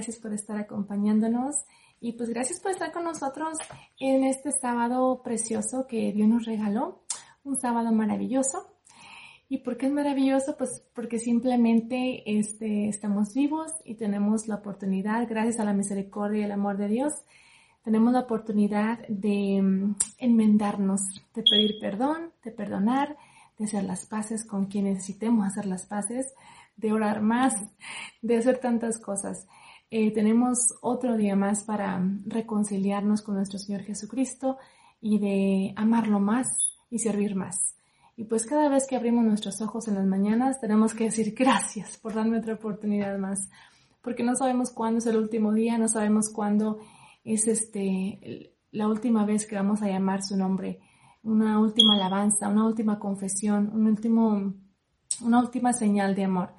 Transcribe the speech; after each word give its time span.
Gracias 0.00 0.18
por 0.18 0.32
estar 0.32 0.56
acompañándonos 0.56 1.56
y 2.00 2.12
pues 2.12 2.30
gracias 2.30 2.58
por 2.58 2.70
estar 2.70 2.90
con 2.90 3.04
nosotros 3.04 3.58
en 3.98 4.24
este 4.24 4.50
sábado 4.50 5.20
precioso 5.22 5.86
que 5.86 6.10
Dios 6.14 6.26
nos 6.26 6.46
regaló, 6.46 7.02
un 7.44 7.60
sábado 7.60 7.92
maravilloso. 7.92 8.66
¿Y 9.50 9.58
por 9.58 9.76
qué 9.76 9.88
es 9.88 9.92
maravilloso? 9.92 10.56
Pues 10.56 10.82
porque 10.94 11.18
simplemente 11.18 12.22
este, 12.24 12.88
estamos 12.88 13.34
vivos 13.34 13.72
y 13.84 13.96
tenemos 13.96 14.48
la 14.48 14.54
oportunidad, 14.54 15.28
gracias 15.28 15.60
a 15.60 15.64
la 15.64 15.74
misericordia 15.74 16.40
y 16.40 16.44
el 16.44 16.52
amor 16.52 16.78
de 16.78 16.88
Dios, 16.88 17.12
tenemos 17.84 18.14
la 18.14 18.20
oportunidad 18.20 19.06
de 19.06 19.60
mm, 19.60 19.96
enmendarnos, 20.16 21.02
de 21.34 21.42
pedir 21.42 21.72
perdón, 21.78 22.32
de 22.42 22.52
perdonar, 22.52 23.18
de 23.58 23.66
hacer 23.66 23.84
las 23.84 24.06
paces 24.06 24.46
con 24.46 24.64
quien 24.64 24.86
necesitemos 24.86 25.46
hacer 25.46 25.66
las 25.66 25.84
paces, 25.84 26.32
de 26.78 26.90
orar 26.90 27.20
más, 27.20 27.52
de 28.22 28.38
hacer 28.38 28.56
tantas 28.56 28.98
cosas. 28.98 29.46
Eh, 29.90 30.12
tenemos 30.12 30.74
otro 30.80 31.16
día 31.16 31.36
más 31.36 31.64
para 31.64 32.00
reconciliarnos 32.26 33.22
con 33.22 33.34
nuestro 33.36 33.58
Señor 33.58 33.82
Jesucristo 33.82 34.56
y 35.00 35.18
de 35.18 35.72
amarlo 35.76 36.20
más 36.20 36.48
y 36.90 36.98
servir 36.98 37.34
más. 37.34 37.74
Y 38.16 38.24
pues 38.24 38.46
cada 38.46 38.68
vez 38.68 38.86
que 38.86 38.96
abrimos 38.96 39.24
nuestros 39.24 39.60
ojos 39.60 39.88
en 39.88 39.94
las 39.94 40.06
mañanas 40.06 40.60
tenemos 40.60 40.94
que 40.94 41.04
decir 41.04 41.34
gracias 41.36 41.96
por 41.96 42.14
darme 42.14 42.38
otra 42.38 42.54
oportunidad 42.54 43.18
más, 43.18 43.48
porque 44.02 44.22
no 44.22 44.36
sabemos 44.36 44.70
cuándo 44.70 44.98
es 44.98 45.06
el 45.06 45.16
último 45.16 45.52
día, 45.52 45.78
no 45.78 45.88
sabemos 45.88 46.28
cuándo 46.28 46.78
es 47.24 47.48
este 47.48 48.54
la 48.72 48.86
última 48.86 49.24
vez 49.24 49.46
que 49.46 49.56
vamos 49.56 49.82
a 49.82 49.88
llamar 49.88 50.22
su 50.22 50.36
nombre 50.36 50.80
una 51.22 51.58
última 51.58 51.94
alabanza, 51.94 52.48
una 52.48 52.64
última 52.64 52.98
confesión, 52.98 53.70
un 53.74 53.86
último, 53.86 54.54
una 55.22 55.40
última 55.40 55.72
señal 55.72 56.14
de 56.14 56.24
amor. 56.24 56.50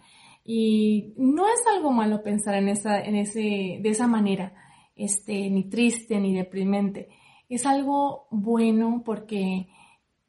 Y 0.43 1.13
no 1.17 1.47
es 1.47 1.61
algo 1.75 1.91
malo 1.91 2.23
pensar 2.23 2.55
en 2.55 2.69
esa, 2.69 2.99
en 2.99 3.15
ese, 3.15 3.79
de 3.81 3.89
esa 3.89 4.07
manera, 4.07 4.53
este, 4.95 5.49
ni 5.49 5.69
triste 5.69 6.19
ni 6.19 6.35
deprimente. 6.35 7.09
Es 7.47 7.65
algo 7.65 8.27
bueno 8.31 9.03
porque, 9.05 9.67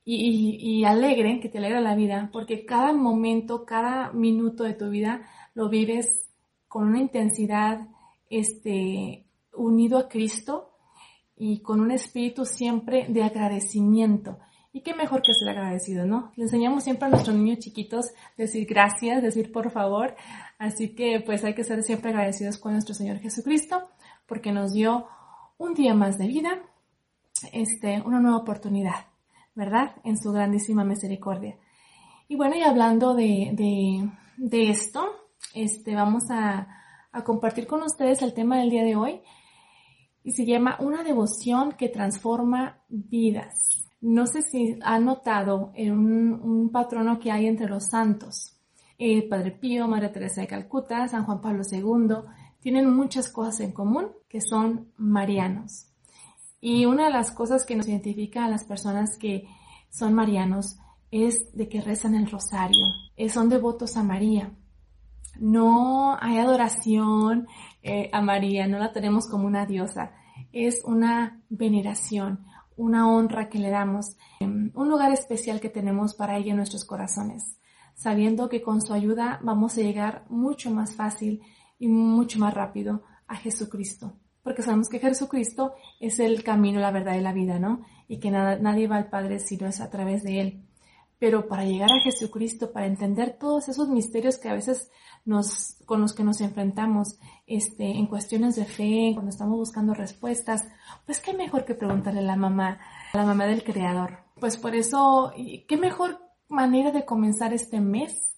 y, 0.05 0.59
y 0.61 0.85
alegre, 0.85 1.41
que 1.41 1.49
te 1.49 1.59
alegra 1.59 1.81
la 1.81 1.95
vida, 1.95 2.31
porque 2.33 2.65
cada 2.65 2.93
momento, 2.93 3.65
cada 3.65 4.13
minuto 4.13 4.65
de 4.65 4.75
tu 4.75 4.91
vida 4.91 5.23
lo 5.55 5.69
vives 5.69 6.29
con 6.69 6.89
una 6.89 7.01
intensidad, 7.01 7.89
este, 8.29 9.27
unido 9.55 9.99
a 9.99 10.09
Cristo 10.09 10.71
y 11.37 11.61
con 11.61 11.81
un 11.81 11.91
espíritu 11.91 12.45
siempre 12.45 13.07
de 13.09 13.23
agradecimiento. 13.23 14.39
Y 14.73 14.81
qué 14.81 14.95
mejor 14.95 15.21
que 15.21 15.35
ser 15.35 15.51
agradecido, 15.51 16.07
¿no? 16.07 16.33
Le 16.35 16.45
enseñamos 16.45 16.85
siempre 16.85 17.07
a 17.07 17.11
nuestros 17.11 17.37
niños 17.37 17.59
chiquitos 17.59 18.07
decir 18.39 18.67
gracias, 18.67 19.23
decir 19.23 19.53
por 19.53 19.71
favor. 19.71 20.17
Así 20.59 20.95
que 20.95 21.21
pues 21.21 21.45
hay 21.45 21.55
que 21.55 21.65
ser 21.65 21.83
siempre 21.83 22.11
agradecidos 22.11 22.57
con 22.57 22.73
nuestro 22.73 22.95
Señor 22.95 23.19
Jesucristo 23.19 23.89
porque 24.27 24.51
nos 24.51 24.73
dio 24.73 25.07
un 25.59 25.75
día 25.75 25.95
más 25.95 26.17
de 26.19 26.27
vida, 26.27 26.63
este, 27.53 28.01
una 28.01 28.19
nueva 28.19 28.39
oportunidad, 28.39 29.07
¿verdad? 29.55 29.97
En 30.05 30.17
su 30.17 30.33
grandísima 30.33 30.85
misericordia. 30.85 31.59
Y 32.29 32.37
bueno, 32.37 32.57
y 32.57 32.63
hablando 32.63 33.15
de, 33.15 33.51
de, 33.53 34.09
de 34.39 34.71
esto, 34.71 35.05
este, 35.55 35.95
vamos 35.95 36.31
a, 36.31 36.67
a 37.13 37.25
compartir 37.25 37.67
con 37.67 37.83
ustedes 37.83 38.23
el 38.23 38.33
tema 38.33 38.59
del 38.59 38.71
día 38.71 38.85
de 38.85 38.97
hoy 38.97 39.21
y 40.25 40.33
se 40.33 40.47
llama 40.47 40.77
Una 40.81 41.03
devoción 41.03 41.73
que 41.73 41.89
transforma 41.89 42.81
vidas. 42.89 43.92
No 44.03 44.27
sé 44.27 44.43
si 44.43 44.79
ha 44.83 44.99
notado 44.99 45.73
un, 45.77 46.33
un 46.43 46.71
patrono 46.71 47.19
que 47.19 47.33
hay 47.33 47.47
entre 47.47 47.69
los 47.69 47.87
santos. 47.87 48.59
El 48.99 49.29
Padre 49.29 49.53
Pío, 49.53 49.89
Madre 49.89 50.11
Teresa 50.11 50.43
de 50.43 50.47
Calcuta, 50.47 51.09
San 51.09 51.25
Juan 51.25 51.41
Pablo 51.41 51.63
II, 51.71 52.17
tienen 52.61 52.95
muchas 52.95 53.31
cosas 53.31 53.61
en 53.61 53.73
común 53.73 54.13
que 54.29 54.41
son 54.41 54.93
marianos. 54.97 55.89
Y 56.61 56.87
una 56.87 57.07
de 57.07 57.11
las 57.11 57.33
cosas 57.33 57.65
que 57.65 57.75
nos 57.75 57.89
identifica 57.89 58.45
a 58.45 58.49
las 58.49 58.65
personas 58.65 59.19
que 59.19 59.49
son 59.91 60.15
marianos 60.15 60.79
es 61.11 61.53
de 61.53 61.69
que 61.69 61.81
rezan 61.81 62.15
el 62.15 62.31
rosario, 62.31 62.87
eh, 63.17 63.29
son 63.29 63.49
devotos 63.49 63.97
a 63.97 64.03
María. 64.03 64.53
No 65.39 66.17
hay 66.21 66.39
adoración 66.39 67.49
eh, 67.83 68.09
a 68.13 68.23
María, 68.23 68.67
no 68.67 68.79
la 68.79 68.93
tenemos 68.93 69.29
como 69.29 69.47
una 69.47 69.67
diosa, 69.67 70.13
es 70.53 70.83
una 70.85 71.43
veneración, 71.49 72.47
una 72.77 73.11
honra 73.11 73.49
que 73.49 73.59
le 73.59 73.71
damos, 73.71 74.17
em, 74.41 74.71
un 74.75 74.89
lugar 74.89 75.13
especial 75.13 75.61
que 75.61 75.69
tenemos 75.69 76.15
para 76.15 76.37
ella 76.37 76.51
en 76.51 76.57
nuestros 76.57 76.85
corazones, 76.85 77.59
sabiendo 77.95 78.49
que 78.49 78.63
con 78.63 78.81
su 78.81 78.93
ayuda 78.93 79.41
vamos 79.43 79.77
a 79.77 79.83
llegar 79.83 80.25
mucho 80.29 80.71
más 80.71 80.95
fácil 80.95 81.43
y 81.79 81.89
mucho 81.89 82.39
más 82.39 82.55
rápido 82.55 83.03
a 83.27 83.37
Jesucristo. 83.37 84.15
Porque 84.43 84.63
sabemos 84.63 84.89
que 84.89 84.99
Jesucristo 84.99 85.75
es 86.01 86.19
el 86.19 86.43
camino, 86.43 86.81
la 86.81 86.91
verdad 86.91 87.15
y 87.15 87.21
la 87.21 87.33
vida, 87.33 87.59
¿no? 87.59 87.83
Y 88.09 88.19
que 88.19 88.31
nada, 88.31 88.57
nadie 88.59 88.89
va 88.89 88.97
al 88.97 89.09
Padre 89.09 89.39
si 89.39 89.57
no 89.57 89.69
es 89.69 89.81
a 89.81 89.89
través 89.89 90.23
de 90.25 90.41
Él. 90.41 90.67
Pero 91.23 91.47
para 91.47 91.65
llegar 91.65 91.89
a 91.93 92.03
Jesucristo, 92.03 92.73
para 92.73 92.87
entender 92.87 93.37
todos 93.39 93.69
esos 93.69 93.89
misterios 93.89 94.39
que 94.39 94.49
a 94.49 94.55
veces 94.55 94.91
nos, 95.25 95.77
con 95.87 96.01
los 96.01 96.15
que 96.15 96.25
nos 96.25 96.41
enfrentamos 96.41 97.17
este, 97.47 97.85
en 97.85 98.09
cuestiones 98.09 98.57
de 98.57 98.65
fe, 98.65 99.13
cuando 99.15 99.31
estamos 99.31 99.57
buscando 99.57 99.95
respuestas, 99.95 100.67
pues 101.07 101.21
qué 101.21 101.33
mejor 101.33 101.65
que 101.65 101.77
preguntarle 101.77 102.19
a 102.19 102.25
la 102.25 102.35
mamá, 102.35 102.81
a 103.13 103.19
la 103.19 103.25
mamá 103.25 103.47
del 103.47 103.63
Creador. 103.63 104.25
Pues 104.41 104.57
por 104.57 104.75
eso, 104.75 105.33
qué 105.69 105.77
mejor 105.77 106.19
manera 106.49 106.91
de 106.91 107.05
comenzar 107.05 107.55
este 107.55 107.81
mes 107.81 108.37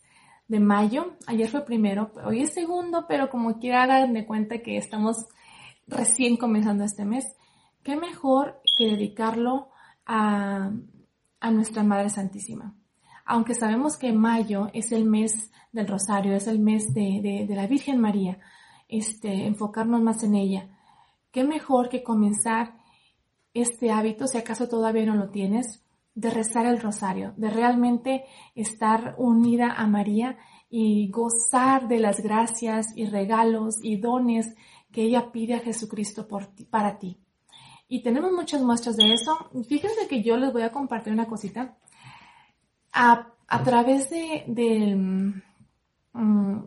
de 0.49 0.61
mayo. 0.61 1.17
Ayer 1.27 1.49
fue 1.49 1.65
primero, 1.65 2.13
hoy 2.27 2.43
es 2.43 2.53
segundo, 2.53 3.07
pero 3.09 3.31
como 3.31 3.59
quiera 3.61 3.87
darme 3.87 4.27
cuenta 4.27 4.59
que 4.59 4.77
estamos 4.77 5.25
recién 5.87 6.37
comenzando 6.37 6.85
este 6.85 7.07
mes. 7.07 7.25
Qué 7.83 7.97
mejor 7.97 8.61
que 8.77 8.89
dedicarlo 8.89 9.71
a, 10.05 10.71
a 11.45 11.51
nuestra 11.51 11.83
Madre 11.83 12.09
Santísima. 12.09 12.75
Aunque 13.27 13.55
sabemos 13.55 13.99
que 13.99 14.15
mayo 14.15 14.71
es 14.73 14.93
el 14.93 15.05
mes 15.05 15.53
del 15.73 15.87
Rosario, 15.87 16.35
es 16.35 16.47
el 16.47 16.59
mes 16.59 16.95
de, 16.95 17.47
la 17.51 17.67
Virgen 17.67 18.01
María, 18.01 18.39
este, 18.89 19.45
enfocarnos 19.45 20.01
más 20.01 20.23
en 20.23 20.37
ella. 20.37 20.71
¿Qué 21.31 21.45
mejor 21.45 21.91
que 21.91 22.03
comenzar 22.03 22.79
este 23.53 23.91
hábito, 23.91 24.27
si 24.27 24.39
acaso 24.39 24.69
todavía 24.71 25.05
no 25.05 25.17
lo 25.17 25.29
tienes, 25.29 25.85
de 26.15 26.31
rezar 26.31 26.65
el 26.65 26.81
rosario, 26.81 27.35
de 27.37 27.51
realmente 27.51 28.25
estar 28.55 29.15
unida 29.19 29.73
a 29.73 29.87
María 29.87 30.39
y 30.71 31.11
gozar 31.11 31.89
de 31.89 31.99
las 31.99 32.23
gracias 32.23 32.97
y 32.97 33.05
regalos 33.05 33.75
y 33.83 33.99
dones 33.99 34.55
que 34.91 35.03
ella 35.03 35.31
pide 35.31 35.55
a 35.55 35.61
Jesucristo 35.61 36.27
por 36.27 36.49
para 36.71 36.99
ti. 36.99 37.19
Y 37.89 38.03
tenemos 38.03 38.33
muchas 38.33 38.63
muestras 38.63 38.97
de 38.97 39.13
eso. 39.13 39.51
Fíjense 39.69 40.09
que 40.09 40.23
yo 40.23 40.37
les 40.37 40.53
voy 40.53 40.63
a 40.63 40.73
compartir 40.73 41.13
una 41.13 41.27
cosita. 41.27 41.77
A, 42.93 43.63
través 43.65 44.09
de, 44.11 44.45
de, 44.47 45.43
Mm, 46.15 46.59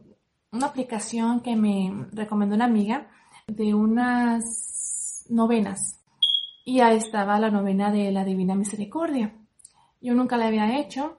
una 0.51 0.67
aplicación 0.67 1.39
que 1.41 1.55
me 1.55 2.07
recomendó 2.11 2.55
una 2.55 2.65
amiga 2.65 3.07
de 3.47 3.73
unas 3.73 5.25
novenas. 5.29 6.03
Y 6.65 6.81
ahí 6.81 6.97
estaba 6.97 7.39
la 7.39 7.49
novena 7.49 7.91
de 7.91 8.11
la 8.11 8.25
Divina 8.25 8.55
Misericordia. 8.55 9.33
Yo 10.01 10.13
nunca 10.13 10.37
la 10.37 10.47
había 10.47 10.79
hecho. 10.79 11.17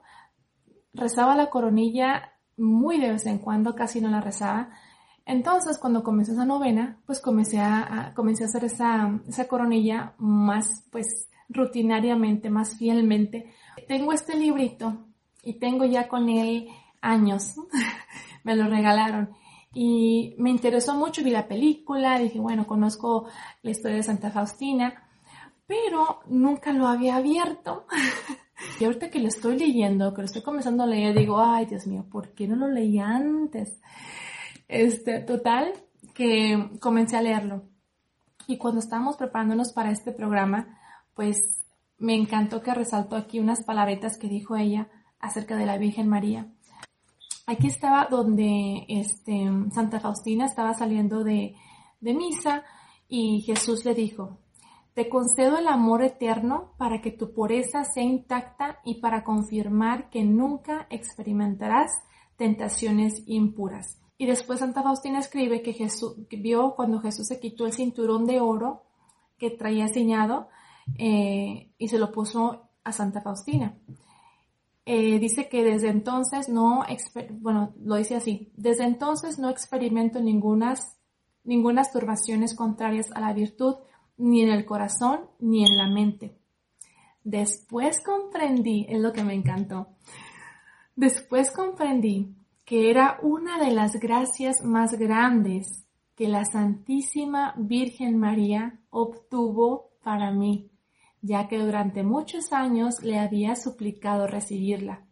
Rezaba 0.93 1.35
la 1.35 1.49
coronilla 1.49 2.33
muy 2.57 2.99
de 2.99 3.11
vez 3.11 3.25
en 3.25 3.39
cuando, 3.39 3.75
casi 3.75 3.99
no 3.99 4.09
la 4.09 4.21
rezaba. 4.21 4.69
Entonces, 5.29 5.77
cuando 5.77 6.01
comencé 6.01 6.31
esa 6.31 6.43
novena, 6.43 6.97
pues 7.05 7.21
comencé 7.21 7.59
a, 7.59 8.13
comencé 8.15 8.43
a 8.43 8.47
hacer 8.47 8.63
esa, 8.63 9.19
esa 9.27 9.47
coronilla 9.47 10.15
más, 10.17 10.85
pues, 10.89 11.29
rutinariamente, 11.49 12.49
más 12.49 12.75
fielmente. 12.79 13.53
Tengo 13.87 14.11
este 14.11 14.35
librito 14.35 15.05
y 15.43 15.59
tengo 15.59 15.85
ya 15.85 16.07
con 16.07 16.29
él 16.29 16.69
años. 16.99 17.53
me 18.43 18.55
lo 18.55 18.67
regalaron. 18.69 19.29
Y 19.71 20.33
me 20.39 20.49
interesó 20.49 20.95
mucho, 20.95 21.23
vi 21.23 21.29
la 21.29 21.47
película, 21.47 22.17
dije, 22.17 22.39
bueno, 22.39 22.65
conozco 22.65 23.27
la 23.61 23.69
historia 23.69 23.97
de 23.97 24.03
Santa 24.03 24.31
Faustina, 24.31 25.09
pero 25.67 26.21
nunca 26.25 26.73
lo 26.73 26.87
había 26.87 27.17
abierto. 27.17 27.85
y 28.79 28.85
ahorita 28.85 29.11
que 29.11 29.19
lo 29.19 29.27
estoy 29.27 29.59
leyendo, 29.59 30.11
que 30.11 30.23
lo 30.23 30.25
estoy 30.25 30.41
comenzando 30.41 30.85
a 30.85 30.87
leer, 30.87 31.15
digo, 31.15 31.39
ay, 31.39 31.67
Dios 31.67 31.85
mío, 31.85 32.03
¿por 32.09 32.33
qué 32.33 32.47
no 32.47 32.55
lo 32.55 32.67
leí 32.67 32.97
antes? 32.97 33.79
Este, 34.69 35.19
total, 35.21 35.73
que 36.13 36.69
comencé 36.79 37.17
a 37.17 37.23
leerlo. 37.23 37.63
Y 38.47 38.57
cuando 38.57 38.79
estábamos 38.79 39.17
preparándonos 39.17 39.73
para 39.73 39.91
este 39.91 40.11
programa, 40.11 40.77
pues 41.15 41.63
me 41.97 42.15
encantó 42.15 42.61
que 42.61 42.73
resaltó 42.73 43.15
aquí 43.15 43.39
unas 43.39 43.65
palabretas 43.65 44.17
que 44.17 44.29
dijo 44.29 44.55
ella 44.55 44.87
acerca 45.19 45.57
de 45.57 45.65
la 45.65 45.79
Virgen 45.79 46.07
María. 46.07 46.53
Aquí 47.47 47.65
estaba 47.65 48.07
donde 48.09 48.85
este, 48.87 49.49
Santa 49.73 49.99
Faustina 49.99 50.45
estaba 50.45 50.75
saliendo 50.75 51.23
de, 51.23 51.55
de 51.99 52.13
misa 52.13 52.63
y 53.07 53.41
Jesús 53.41 53.85
le 53.85 53.95
dijo, 53.95 54.37
te 54.93 55.09
concedo 55.09 55.57
el 55.57 55.67
amor 55.67 56.03
eterno 56.03 56.73
para 56.77 57.01
que 57.01 57.09
tu 57.09 57.33
pureza 57.33 57.83
sea 57.85 58.03
intacta 58.03 58.79
y 58.85 59.01
para 59.01 59.23
confirmar 59.23 60.11
que 60.11 60.23
nunca 60.23 60.85
experimentarás 60.91 61.91
tentaciones 62.37 63.23
impuras. 63.25 63.99
Y 64.21 64.25
después 64.25 64.59
Santa 64.59 64.83
Faustina 64.83 65.19
escribe 65.19 65.61
que 65.61 65.71
Jesús 65.71 66.13
vio 66.29 66.75
cuando 66.75 66.99
Jesús 66.99 67.25
se 67.25 67.39
quitó 67.39 67.65
el 67.65 67.71
cinturón 67.71 68.25
de 68.25 68.41
oro 68.41 68.83
que 69.37 69.49
traía 69.49 69.85
enseñado 69.85 70.49
eh, 70.97 71.71
y 71.77 71.87
se 71.87 71.97
lo 71.97 72.11
puso 72.11 72.69
a 72.83 72.91
Santa 72.91 73.21
Faustina. 73.21 73.77
Eh, 74.85 75.19
dice 75.19 75.47
que 75.47 75.63
desde 75.63 75.87
entonces 75.87 76.49
no, 76.49 76.83
bueno, 77.39 77.73
lo 77.81 77.95
dice 77.95 78.17
así, 78.17 78.51
desde 78.57 78.83
entonces 78.83 79.39
no 79.39 79.49
experimento 79.49 80.19
ningunas, 80.19 80.97
ningunas 81.45 81.93
turbaciones 81.93 82.53
contrarias 82.55 83.13
a 83.13 83.21
la 83.21 83.31
virtud, 83.31 83.75
ni 84.17 84.41
en 84.41 84.49
el 84.49 84.65
corazón, 84.65 85.29
ni 85.39 85.63
en 85.63 85.77
la 85.77 85.87
mente. 85.87 86.37
Después 87.23 88.03
comprendí, 88.03 88.85
es 88.89 88.99
lo 88.99 89.13
que 89.13 89.23
me 89.23 89.33
encantó, 89.33 89.87
después 90.97 91.51
comprendí 91.51 92.35
que 92.69 92.91
era 92.91 93.17
una 93.23 93.57
de 93.57 93.71
las 93.71 93.93
gracias 93.93 94.63
más 94.63 94.93
grandes 94.93 95.87
que 96.15 96.27
la 96.27 96.45
Santísima 96.45 97.55
Virgen 97.57 98.19
María 98.19 98.79
obtuvo 98.91 99.89
para 100.03 100.29
mí, 100.29 100.69
ya 101.19 101.47
que 101.47 101.57
durante 101.57 102.03
muchos 102.03 102.53
años 102.53 103.01
le 103.01 103.17
había 103.17 103.55
suplicado 103.55 104.27
recibirla. 104.27 105.03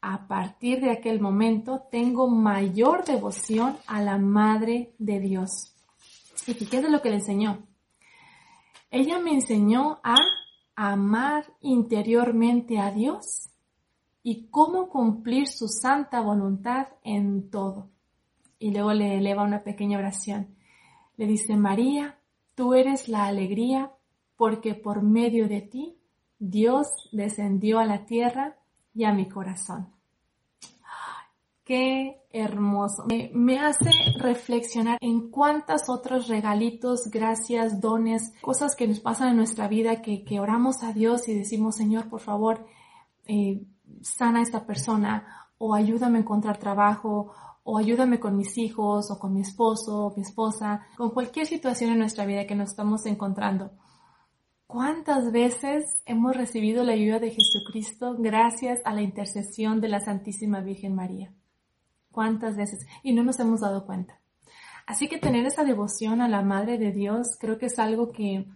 A 0.00 0.28
partir 0.28 0.80
de 0.80 0.92
aquel 0.92 1.20
momento 1.20 1.82
tengo 1.90 2.28
mayor 2.28 3.04
devoción 3.04 3.76
a 3.88 4.00
la 4.00 4.16
Madre 4.18 4.94
de 5.00 5.18
Dios. 5.18 5.74
¿Y 6.46 6.52
es 6.52 6.88
lo 6.88 7.02
que 7.02 7.10
le 7.10 7.16
enseñó? 7.16 7.66
Ella 8.92 9.18
me 9.18 9.32
enseñó 9.32 9.98
a 10.04 10.14
amar 10.76 11.52
interiormente 11.62 12.78
a 12.78 12.92
Dios 12.92 13.50
y 14.28 14.48
cómo 14.48 14.88
cumplir 14.88 15.46
su 15.46 15.68
santa 15.68 16.20
voluntad 16.20 16.88
en 17.04 17.48
todo. 17.48 17.90
Y 18.58 18.72
luego 18.72 18.92
le 18.92 19.18
eleva 19.18 19.44
una 19.44 19.62
pequeña 19.62 19.98
oración. 19.98 20.48
Le 21.16 21.28
dice, 21.28 21.54
María, 21.54 22.18
tú 22.56 22.74
eres 22.74 23.08
la 23.08 23.26
alegría 23.26 23.92
porque 24.34 24.74
por 24.74 25.00
medio 25.00 25.46
de 25.46 25.60
ti 25.60 25.96
Dios 26.40 26.88
descendió 27.12 27.78
a 27.78 27.84
la 27.84 28.04
tierra 28.04 28.56
y 28.92 29.04
a 29.04 29.12
mi 29.12 29.28
corazón. 29.28 29.92
Qué 31.62 32.20
hermoso. 32.32 33.04
Me, 33.32 33.60
hace 33.60 33.90
reflexionar 34.18 34.98
en 35.02 35.30
cuántos 35.30 35.88
otros 35.88 36.26
regalitos, 36.26 37.12
gracias, 37.12 37.80
dones, 37.80 38.34
cosas 38.40 38.74
que 38.74 38.88
nos 38.88 38.98
pasan 38.98 39.28
en 39.28 39.36
nuestra 39.36 39.68
vida 39.68 40.02
que, 40.02 40.40
oramos 40.40 40.82
a 40.82 40.92
Dios 40.92 41.28
y 41.28 41.34
decimos, 41.34 41.76
Señor, 41.76 42.08
por 42.08 42.20
favor, 42.20 42.66
eh, 43.26 43.62
sana 44.06 44.40
a 44.40 44.42
esta 44.42 44.66
persona 44.66 45.46
o 45.58 45.74
ayúdame 45.74 46.18
a 46.18 46.20
encontrar 46.22 46.58
trabajo 46.58 47.32
o 47.64 47.78
ayúdame 47.78 48.20
con 48.20 48.36
mis 48.36 48.56
hijos 48.58 49.10
o 49.10 49.18
con 49.18 49.34
mi 49.34 49.40
esposo 49.40 50.06
o 50.06 50.16
mi 50.16 50.22
esposa, 50.22 50.86
con 50.96 51.10
cualquier 51.10 51.46
situación 51.46 51.90
en 51.90 51.98
nuestra 51.98 52.24
vida 52.24 52.46
que 52.46 52.54
nos 52.54 52.70
estamos 52.70 53.04
encontrando. 53.06 53.72
¿Cuántas 54.66 55.32
veces 55.32 56.02
hemos 56.06 56.36
recibido 56.36 56.84
la 56.84 56.92
ayuda 56.92 57.18
de 57.18 57.30
Jesucristo 57.30 58.16
gracias 58.18 58.80
a 58.84 58.94
la 58.94 59.02
intercesión 59.02 59.80
de 59.80 59.88
la 59.88 60.00
Santísima 60.00 60.60
Virgen 60.60 60.94
María? 60.94 61.32
¿Cuántas 62.12 62.56
veces? 62.56 62.86
Y 63.02 63.12
no 63.12 63.24
nos 63.24 63.38
hemos 63.40 63.60
dado 63.60 63.84
cuenta. 63.84 64.20
Así 64.86 65.08
que 65.08 65.18
tener 65.18 65.44
esa 65.46 65.64
devoción 65.64 66.20
a 66.20 66.28
la 66.28 66.42
Madre 66.42 66.78
de 66.78 66.92
Dios 66.92 67.36
creo 67.40 67.58
que 67.58 67.66
es 67.66 67.78
algo 67.78 68.12
que 68.12 68.46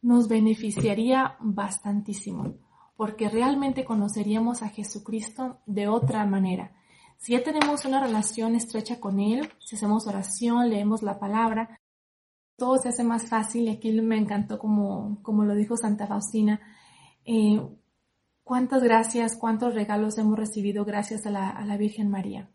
nos 0.00 0.28
beneficiaría 0.28 1.36
bastantísimo 1.40 2.54
porque 2.98 3.28
realmente 3.28 3.84
conoceríamos 3.84 4.64
a 4.64 4.70
Jesucristo 4.70 5.60
de 5.66 5.86
otra 5.86 6.26
manera. 6.26 6.72
Si 7.16 7.30
ya 7.30 7.44
tenemos 7.44 7.84
una 7.84 8.00
relación 8.00 8.56
estrecha 8.56 8.98
con 8.98 9.20
Él, 9.20 9.52
si 9.60 9.76
hacemos 9.76 10.08
oración, 10.08 10.68
leemos 10.68 11.04
la 11.04 11.20
palabra, 11.20 11.78
todo 12.56 12.76
se 12.78 12.88
hace 12.88 13.04
más 13.04 13.28
fácil 13.28 13.68
y 13.68 13.70
aquí 13.70 13.92
me 13.92 14.16
encantó 14.16 14.58
como, 14.58 15.22
como 15.22 15.44
lo 15.44 15.54
dijo 15.54 15.76
Santa 15.76 16.08
Faustina. 16.08 16.60
Eh, 17.24 17.64
cuántas 18.42 18.82
gracias, 18.82 19.36
cuántos 19.36 19.76
regalos 19.76 20.18
hemos 20.18 20.36
recibido 20.36 20.84
gracias 20.84 21.24
a 21.24 21.30
la, 21.30 21.76
Virgen 21.76 22.10
María. 22.10 22.50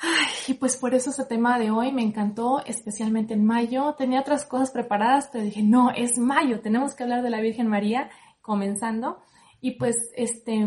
Ay, 0.00 0.34
y 0.48 0.54
pues 0.54 0.76
por 0.76 0.94
eso 0.94 1.08
ese 1.08 1.24
tema 1.24 1.58
de 1.58 1.70
hoy 1.70 1.92
me 1.92 2.02
encantó, 2.02 2.62
especialmente 2.66 3.32
en 3.32 3.46
mayo. 3.46 3.94
Tenía 3.96 4.20
otras 4.20 4.44
cosas 4.44 4.70
preparadas, 4.70 5.30
pero 5.32 5.44
dije, 5.44 5.62
no, 5.62 5.92
es 5.92 6.18
mayo, 6.18 6.60
tenemos 6.60 6.94
que 6.94 7.04
hablar 7.04 7.22
de 7.22 7.30
la 7.30 7.40
Virgen 7.40 7.68
María, 7.68 8.10
comenzando. 8.42 9.22
Y 9.60 9.72
pues, 9.72 9.96
este, 10.16 10.66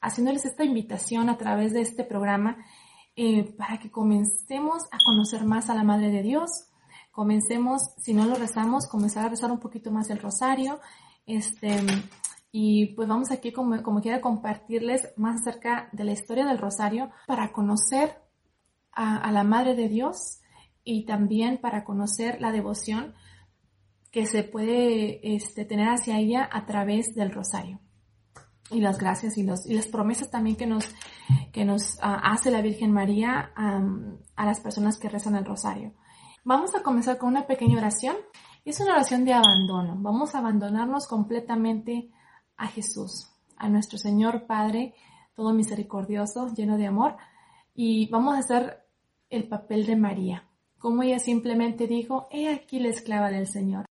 haciéndoles 0.00 0.44
esta 0.44 0.64
invitación 0.64 1.28
a 1.28 1.36
través 1.36 1.72
de 1.72 1.80
este 1.80 2.04
programa 2.04 2.56
eh, 3.16 3.44
para 3.56 3.78
que 3.78 3.90
comencemos 3.90 4.84
a 4.90 4.98
conocer 5.04 5.44
más 5.44 5.70
a 5.70 5.74
la 5.74 5.84
Madre 5.84 6.10
de 6.10 6.22
Dios. 6.22 6.50
Comencemos, 7.12 7.82
si 7.98 8.14
no 8.14 8.26
lo 8.26 8.34
rezamos, 8.34 8.86
comenzar 8.88 9.26
a 9.26 9.28
rezar 9.28 9.50
un 9.50 9.60
poquito 9.60 9.90
más 9.90 10.10
el 10.10 10.18
rosario. 10.18 10.80
Este, 11.26 11.80
y 12.50 12.94
pues 12.94 13.08
vamos 13.08 13.30
aquí 13.30 13.52
como, 13.52 13.82
como 13.82 14.00
quiera 14.00 14.20
compartirles 14.20 15.12
más 15.16 15.40
acerca 15.40 15.88
de 15.92 16.04
la 16.04 16.12
historia 16.12 16.46
del 16.46 16.58
rosario 16.58 17.10
para 17.26 17.52
conocer 17.52 18.22
a, 18.92 19.16
a 19.18 19.32
la 19.32 19.44
Madre 19.44 19.74
de 19.74 19.88
Dios 19.88 20.40
y 20.82 21.04
también 21.06 21.58
para 21.58 21.84
conocer 21.84 22.40
la 22.40 22.50
devoción 22.50 23.14
que 24.10 24.26
se 24.26 24.42
puede 24.42 25.34
este, 25.34 25.64
tener 25.64 25.88
hacia 25.88 26.18
ella 26.18 26.48
a 26.50 26.66
través 26.66 27.14
del 27.14 27.30
rosario 27.30 27.80
y 28.70 28.80
las 28.80 28.98
gracias 28.98 29.38
y, 29.38 29.42
los, 29.42 29.66
y 29.66 29.74
las 29.74 29.86
promesas 29.86 30.30
también 30.30 30.56
que 30.56 30.66
nos, 30.66 30.84
que 31.52 31.64
nos 31.64 31.98
ah, 32.02 32.20
hace 32.22 32.50
la 32.50 32.62
Virgen 32.62 32.92
María 32.92 33.52
a 33.54 34.46
las 34.46 34.60
personas 34.60 34.98
que 34.98 35.08
rezan 35.08 35.36
el 35.36 35.44
rosario. 35.44 35.92
Vamos 36.44 36.74
a 36.74 36.82
comenzar 36.82 37.18
con 37.18 37.30
una 37.30 37.46
pequeña 37.46 37.78
oración. 37.78 38.16
Es 38.64 38.80
una 38.80 38.92
oración 38.92 39.24
de 39.24 39.32
abandono. 39.32 39.96
Vamos 39.98 40.34
a 40.34 40.38
abandonarnos 40.38 41.06
completamente 41.06 42.10
a 42.56 42.68
Jesús, 42.68 43.30
a 43.56 43.68
nuestro 43.68 43.98
Señor 43.98 44.46
Padre, 44.46 44.94
todo 45.34 45.52
misericordioso, 45.52 46.52
lleno 46.54 46.76
de 46.76 46.86
amor. 46.86 47.16
Y 47.74 48.08
vamos 48.10 48.34
a 48.34 48.38
hacer 48.38 48.84
el 49.30 49.48
papel 49.48 49.86
de 49.86 49.96
María. 49.96 50.44
Como 50.78 51.02
ella 51.02 51.18
simplemente 51.18 51.86
dijo, 51.86 52.28
he 52.30 52.48
aquí 52.48 52.78
la 52.80 52.88
esclava 52.88 53.30
del 53.30 53.46
Señor. 53.46 53.86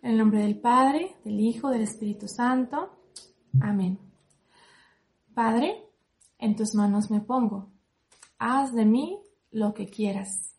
En 0.00 0.12
el 0.12 0.18
nombre 0.18 0.42
del 0.42 0.60
Padre, 0.60 1.16
del 1.24 1.40
Hijo, 1.40 1.70
del 1.70 1.82
Espíritu 1.82 2.28
Santo. 2.28 2.90
Amén. 3.60 3.98
Padre, 5.34 5.90
en 6.38 6.54
tus 6.54 6.74
manos 6.76 7.10
me 7.10 7.20
pongo. 7.20 7.68
Haz 8.38 8.72
de 8.72 8.84
mí 8.84 9.18
lo 9.50 9.74
que 9.74 9.88
quieras. 9.88 10.54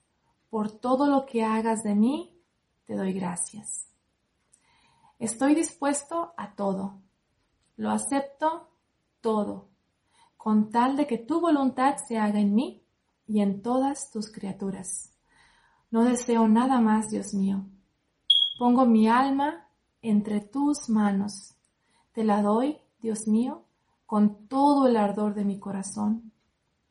Por 0.49 0.71
todo 0.71 1.07
lo 1.07 1.25
que 1.25 1.45
hagas 1.45 1.83
de 1.83 1.95
mí, 1.95 2.37
te 2.85 2.95
doy 2.95 3.13
gracias. 3.13 3.87
Estoy 5.19 5.55
dispuesto 5.55 6.33
a 6.35 6.53
todo. 6.55 7.01
Lo 7.77 7.91
acepto 7.91 8.67
todo, 9.21 9.69
con 10.35 10.69
tal 10.69 10.97
de 10.97 11.07
que 11.07 11.17
tu 11.17 11.39
voluntad 11.39 11.95
se 11.95 12.17
haga 12.17 12.41
en 12.41 12.55
mí 12.55 12.83
y 13.25 13.39
en 13.39 13.61
todas 13.61 14.11
tus 14.11 14.29
criaturas. 14.29 15.13
No 15.91 16.03
deseo 16.03 16.49
nada 16.49 16.81
más, 16.81 17.09
Dios 17.09 17.33
mío 17.33 17.65
Pongo 18.59 18.85
mi 18.85 19.07
alma 19.07 19.69
entre 20.01 20.41
tus 20.41 20.89
manos. 20.89 21.55
Te 22.11 22.25
la 22.25 22.41
doy, 22.41 22.75
Dios 23.01 23.25
mío, 23.25 23.63
con 24.05 24.49
todo 24.49 24.85
el 24.85 24.97
ardor 24.97 25.33
de 25.33 25.45
mi 25.45 25.59
corazón, 25.59 26.33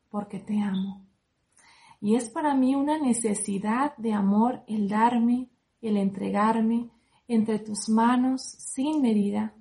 porque 0.08 0.38
te 0.38 0.62
amo. 0.62 1.04
Y 2.00 2.14
es 2.14 2.30
para 2.30 2.54
mí 2.54 2.74
una 2.74 2.96
necesidad 2.96 3.94
de 3.98 4.14
amor 4.14 4.62
el 4.66 4.88
darme, 4.88 5.50
el 5.82 5.98
entregarme 5.98 6.88
entre 7.28 7.58
tus 7.58 7.90
manos 7.90 8.40
sin 8.40 9.02
medida, 9.02 9.52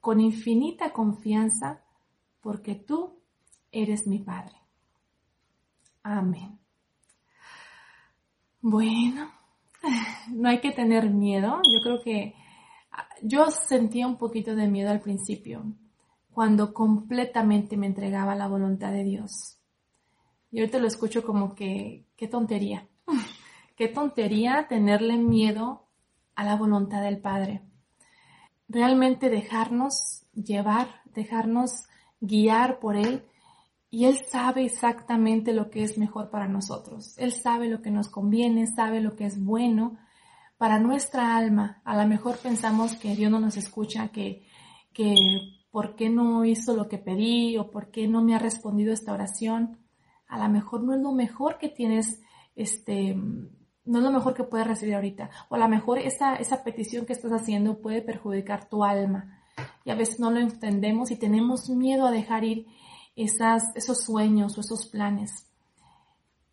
con 0.00 0.18
infinita 0.18 0.94
confianza, 0.94 1.82
porque 2.40 2.74
tú 2.74 3.18
eres 3.70 4.06
mi 4.06 4.18
Padre. 4.18 4.56
Amén. 6.02 6.58
Bueno, 8.62 9.39
no 10.28 10.48
hay 10.48 10.60
que 10.60 10.72
tener 10.72 11.10
miedo. 11.10 11.60
Yo 11.72 11.80
creo 11.82 12.02
que 12.02 12.34
ah, 12.92 13.08
yo 13.22 13.50
sentía 13.50 14.06
un 14.06 14.16
poquito 14.16 14.54
de 14.54 14.68
miedo 14.68 14.90
al 14.90 15.00
principio, 15.00 15.64
cuando 16.32 16.72
completamente 16.72 17.76
me 17.76 17.86
entregaba 17.86 18.34
la 18.34 18.48
voluntad 18.48 18.92
de 18.92 19.04
Dios. 19.04 19.58
Y 20.50 20.60
ahorita 20.60 20.78
lo 20.78 20.86
escucho 20.86 21.22
como 21.22 21.54
que, 21.54 22.06
qué 22.16 22.26
tontería. 22.26 22.88
qué 23.76 23.88
tontería 23.88 24.66
tenerle 24.68 25.16
miedo 25.16 25.86
a 26.34 26.44
la 26.44 26.56
voluntad 26.56 27.02
del 27.02 27.18
Padre. 27.18 27.62
Realmente 28.68 29.30
dejarnos 29.30 30.26
llevar, 30.34 31.02
dejarnos 31.14 31.86
guiar 32.20 32.78
por 32.78 32.96
Él 32.96 33.24
y 33.90 34.04
Él 34.04 34.20
sabe 34.30 34.64
exactamente 34.64 35.52
lo 35.52 35.68
que 35.68 35.82
es 35.82 35.98
mejor 35.98 36.30
para 36.30 36.46
nosotros. 36.46 37.18
Él 37.18 37.32
sabe 37.32 37.68
lo 37.68 37.82
que 37.82 37.90
nos 37.90 38.08
conviene, 38.08 38.68
sabe 38.68 39.00
lo 39.00 39.16
que 39.16 39.26
es 39.26 39.42
bueno 39.42 39.98
para 40.58 40.78
nuestra 40.78 41.36
alma. 41.36 41.82
A 41.84 42.00
lo 42.00 42.08
mejor 42.08 42.36
pensamos 42.36 42.94
que 42.94 43.16
Dios 43.16 43.32
no 43.32 43.40
nos 43.40 43.56
escucha, 43.56 44.08
que, 44.08 44.46
que 44.92 45.16
por 45.72 45.96
qué 45.96 46.08
no 46.08 46.44
hizo 46.44 46.76
lo 46.76 46.88
que 46.88 46.98
pedí 46.98 47.56
o 47.58 47.70
por 47.70 47.90
qué 47.90 48.06
no 48.06 48.22
me 48.22 48.36
ha 48.36 48.38
respondido 48.38 48.92
esta 48.92 49.12
oración. 49.12 49.78
A 50.28 50.38
lo 50.38 50.48
mejor 50.48 50.84
no 50.84 50.94
es 50.94 51.00
lo 51.00 51.10
mejor 51.10 51.58
que 51.58 51.68
tienes, 51.68 52.20
este, 52.54 53.16
no 53.16 53.98
es 53.98 54.04
lo 54.04 54.12
mejor 54.12 54.34
que 54.34 54.44
puedes 54.44 54.68
recibir 54.68 54.94
ahorita. 54.94 55.30
O 55.48 55.56
a 55.56 55.58
lo 55.58 55.68
mejor 55.68 55.98
esa, 55.98 56.36
esa 56.36 56.62
petición 56.62 57.06
que 57.06 57.12
estás 57.12 57.32
haciendo 57.32 57.80
puede 57.80 58.02
perjudicar 58.02 58.68
tu 58.68 58.84
alma. 58.84 59.40
Y 59.84 59.90
a 59.90 59.96
veces 59.96 60.20
no 60.20 60.30
lo 60.30 60.38
entendemos 60.38 61.10
y 61.10 61.16
tenemos 61.16 61.68
miedo 61.68 62.06
a 62.06 62.12
dejar 62.12 62.44
ir 62.44 62.66
esas, 63.24 63.64
esos 63.74 64.04
sueños 64.04 64.56
o 64.56 64.60
esos 64.60 64.86
planes. 64.86 65.46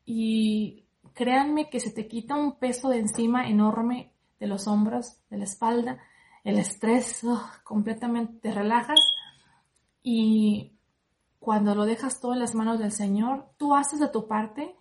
Y 0.05 0.85
créanme 1.13 1.69
que 1.69 1.79
se 1.79 1.91
te 1.91 2.07
quita 2.07 2.35
un 2.35 2.57
peso 2.59 2.89
de 2.89 2.99
encima 2.99 3.49
enorme 3.49 4.13
de 4.39 4.47
los 4.47 4.67
hombros, 4.67 5.17
de 5.29 5.37
la 5.37 5.45
espalda, 5.45 5.99
el 6.43 6.57
estrés, 6.57 7.23
completamente 7.63 8.39
te 8.39 8.53
relajas 8.53 8.99
y 10.01 10.77
cuando 11.39 11.75
lo 11.75 11.85
dejas 11.85 12.19
todo 12.21 12.33
en 12.33 12.39
las 12.39 12.55
manos 12.55 12.79
del 12.79 12.91
Señor, 12.91 13.49
tú 13.57 13.75
haces 13.75 13.99
de 13.99 14.09
tu 14.09 14.27
parte, 14.27 14.75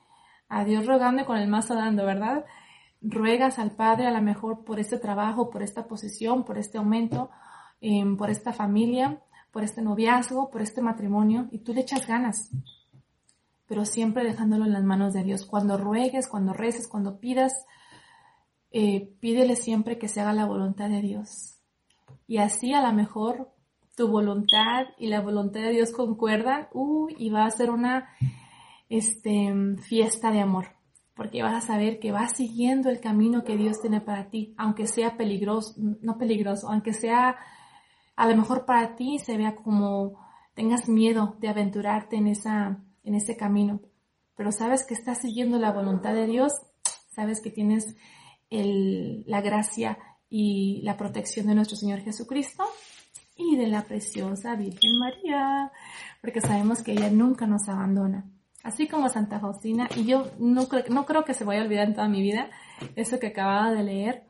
a 0.48 0.64
Dios 0.64 0.86
rogando 0.86 1.22
y 1.22 1.24
con 1.24 1.38
el 1.38 1.48
más 1.48 1.68
dando, 1.68 2.04
¿verdad? 2.04 2.44
Ruegas 3.00 3.58
al 3.58 3.72
Padre 3.72 4.06
a 4.06 4.10
lo 4.10 4.22
mejor 4.22 4.64
por 4.64 4.78
este 4.78 4.98
trabajo, 4.98 5.50
por 5.50 5.62
esta 5.62 5.86
posición, 5.86 6.44
por 6.44 6.58
este 6.58 6.78
aumento, 6.78 7.30
em, 7.80 8.16
por 8.16 8.30
esta 8.30 8.52
familia, 8.52 9.20
por 9.50 9.64
este 9.64 9.82
noviazgo, 9.82 10.50
por 10.50 10.62
este 10.62 10.82
matrimonio, 10.82 11.48
y 11.50 11.58
tú 11.58 11.72
le 11.72 11.80
echas 11.80 12.06
ganas, 12.06 12.50
pero 13.66 13.84
siempre 13.84 14.24
dejándolo 14.24 14.64
en 14.64 14.72
las 14.72 14.84
manos 14.84 15.12
de 15.12 15.24
Dios. 15.24 15.46
Cuando 15.46 15.76
ruegues, 15.76 16.28
cuando 16.28 16.52
reces, 16.52 16.88
cuando 16.88 17.18
pidas, 17.18 17.52
eh, 18.70 19.12
pídele 19.20 19.56
siempre 19.56 19.98
que 19.98 20.08
se 20.08 20.20
haga 20.20 20.32
la 20.32 20.46
voluntad 20.46 20.88
de 20.88 21.00
Dios. 21.00 21.58
Y 22.26 22.38
así 22.38 22.72
a 22.72 22.82
lo 22.82 22.92
mejor 22.92 23.50
tu 23.96 24.08
voluntad 24.08 24.86
y 24.98 25.08
la 25.08 25.20
voluntad 25.20 25.60
de 25.60 25.70
Dios 25.70 25.90
concuerdan, 25.90 26.68
y 27.16 27.30
va 27.30 27.46
a 27.46 27.50
ser 27.50 27.70
una 27.70 28.10
este, 28.88 29.52
fiesta 29.80 30.30
de 30.30 30.40
amor, 30.40 30.66
porque 31.14 31.42
vas 31.42 31.64
a 31.64 31.66
saber 31.66 31.98
que 31.98 32.12
vas 32.12 32.36
siguiendo 32.36 32.90
el 32.90 33.00
camino 33.00 33.42
que 33.42 33.56
Dios 33.56 33.80
tiene 33.80 34.00
para 34.00 34.28
ti, 34.28 34.54
aunque 34.58 34.86
sea 34.86 35.16
peligroso, 35.16 35.74
no 35.78 36.18
peligroso, 36.18 36.68
aunque 36.68 36.92
sea 36.92 37.36
a 38.16 38.26
lo 38.28 38.36
mejor 38.36 38.64
para 38.64 38.96
ti 38.96 39.18
se 39.18 39.36
vea 39.36 39.54
como 39.54 40.18
tengas 40.54 40.88
miedo 40.88 41.36
de 41.38 41.48
aventurarte 41.48 42.16
en 42.16 42.26
esa 42.26 42.82
en 43.04 43.14
ese 43.14 43.36
camino, 43.36 43.80
pero 44.36 44.50
sabes 44.50 44.84
que 44.84 44.94
estás 44.94 45.20
siguiendo 45.20 45.58
la 45.58 45.70
voluntad 45.70 46.12
de 46.12 46.26
Dios, 46.26 46.52
sabes 47.14 47.40
que 47.40 47.50
tienes 47.50 47.94
la 48.50 49.40
gracia 49.40 49.98
y 50.28 50.80
la 50.82 50.96
protección 50.96 51.46
de 51.46 51.54
nuestro 51.54 51.76
Señor 51.76 52.00
Jesucristo 52.00 52.64
y 53.36 53.56
de 53.56 53.68
la 53.68 53.82
preciosa 53.82 54.56
Virgen 54.56 54.98
María, 54.98 55.70
porque 56.20 56.40
sabemos 56.40 56.82
que 56.82 56.92
ella 56.92 57.10
nunca 57.10 57.46
nos 57.46 57.68
abandona. 57.68 58.24
Así 58.64 58.88
como 58.88 59.08
Santa 59.08 59.38
Faustina, 59.38 59.88
y 59.94 60.04
yo 60.06 60.26
no, 60.40 60.66
no 60.90 61.06
creo 61.06 61.24
que 61.24 61.34
se 61.34 61.44
vaya 61.44 61.60
a 61.60 61.64
olvidar 61.64 61.86
en 61.86 61.94
toda 61.94 62.08
mi 62.08 62.22
vida 62.22 62.50
eso 62.96 63.20
que 63.20 63.28
acababa 63.28 63.70
de 63.70 63.84
leer 63.84 64.26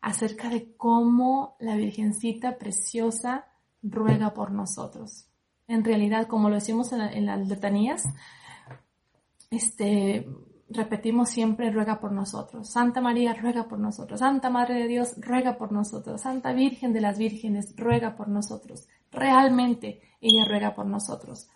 acerca 0.00 0.48
de 0.48 0.74
cómo 0.76 1.56
la 1.60 1.76
Virgencita 1.76 2.58
preciosa 2.58 3.46
ruega 3.82 4.32
por 4.34 4.50
nosotros. 4.50 5.26
En 5.66 5.84
realidad, 5.84 6.26
como 6.26 6.48
lo 6.48 6.56
decimos 6.56 6.92
en, 6.92 7.26
las 7.26 7.48
letanías, 7.48 8.04
este, 9.50 10.26
repetimos 10.68 11.28
siempre, 11.30 11.70
ruega 11.70 12.00
por 12.00 12.12
nosotros. 12.12 12.70
Santa 12.70 13.00
María, 13.00 13.34
ruega 13.34 13.68
por 13.68 13.78
nosotros. 13.78 14.20
Santa 14.20 14.50
Madre 14.50 14.74
de 14.74 14.88
Dios, 14.88 15.14
ruega 15.18 15.58
por 15.58 15.70
nosotros. 15.72 16.22
Santa 16.22 16.52
Virgen 16.52 16.92
de 16.92 17.00
las 17.00 17.18
Vírgenes, 17.18 17.74
ruega 17.76 18.16
por 18.16 18.28
nosotros. 18.28 18.88
Realmente 19.12 20.00
ella 20.20 20.44
ruega 20.48 20.74
por 20.74 20.86
nosotros. 20.86 21.48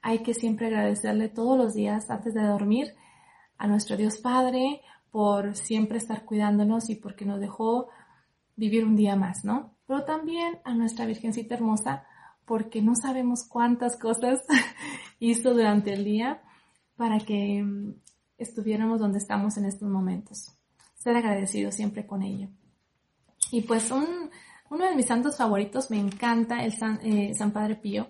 Hay 0.00 0.18
que 0.18 0.34
siempre 0.34 0.66
agradecerle 0.66 1.28
todos 1.28 1.58
los 1.58 1.74
días 1.74 2.10
antes 2.10 2.34
de 2.34 2.42
dormir 2.42 2.94
a 3.56 3.66
nuestro 3.66 3.96
Dios 3.96 4.18
Padre 4.18 4.82
por 5.14 5.54
siempre 5.54 5.98
estar 5.98 6.24
cuidándonos 6.24 6.90
y 6.90 6.96
porque 6.96 7.24
nos 7.24 7.38
dejó 7.38 7.86
vivir 8.56 8.84
un 8.84 8.96
día 8.96 9.14
más, 9.14 9.44
¿no? 9.44 9.70
Pero 9.86 10.02
también 10.02 10.58
a 10.64 10.74
nuestra 10.74 11.06
Virgencita 11.06 11.54
hermosa 11.54 12.04
porque 12.44 12.82
no 12.82 12.96
sabemos 12.96 13.44
cuántas 13.44 13.96
cosas 13.96 14.40
hizo 15.20 15.54
durante 15.54 15.92
el 15.92 16.02
día 16.02 16.42
para 16.96 17.20
que 17.20 17.64
estuviéramos 18.38 18.98
donde 18.98 19.18
estamos 19.18 19.56
en 19.56 19.66
estos 19.66 19.88
momentos. 19.88 20.50
Ser 20.96 21.14
agradecidos 21.16 21.76
siempre 21.76 22.08
con 22.08 22.22
ello. 22.24 22.48
Y 23.52 23.60
pues 23.60 23.92
uno 23.92 24.84
de 24.84 24.96
mis 24.96 25.06
santos 25.06 25.36
favoritos 25.36 25.92
me 25.92 26.00
encanta 26.00 26.64
el 26.64 26.72
San, 26.72 26.98
eh, 27.04 27.36
San 27.36 27.52
Padre 27.52 27.76
Pío 27.76 28.08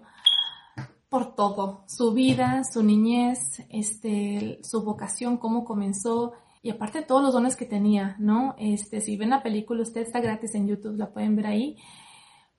por 1.11 1.35
todo, 1.35 1.85
su 1.87 2.15
vida, 2.15 2.65
su 2.65 2.83
niñez, 2.83 3.63
este, 3.69 4.59
su 4.63 4.83
vocación, 4.83 5.37
cómo 5.37 5.67
comenzó 5.67 6.33
y 6.65 6.71
aparte 6.71 7.03
todos 7.03 7.23
los 7.23 7.35
dones 7.35 7.57
que 7.57 7.67
tenía, 7.67 8.17
¿no? 8.19 8.55
Este, 8.59 9.03
si 9.03 9.19
ven 9.19 9.29
la 9.29 9.43
película, 9.43 9.83
usted 9.83 10.01
está 10.01 10.21
gratis 10.21 10.55
en 10.55 10.67
YouTube, 10.67 10.97
la 10.97 11.13
pueden 11.13 11.37
ver 11.37 11.47
ahí, 11.47 11.77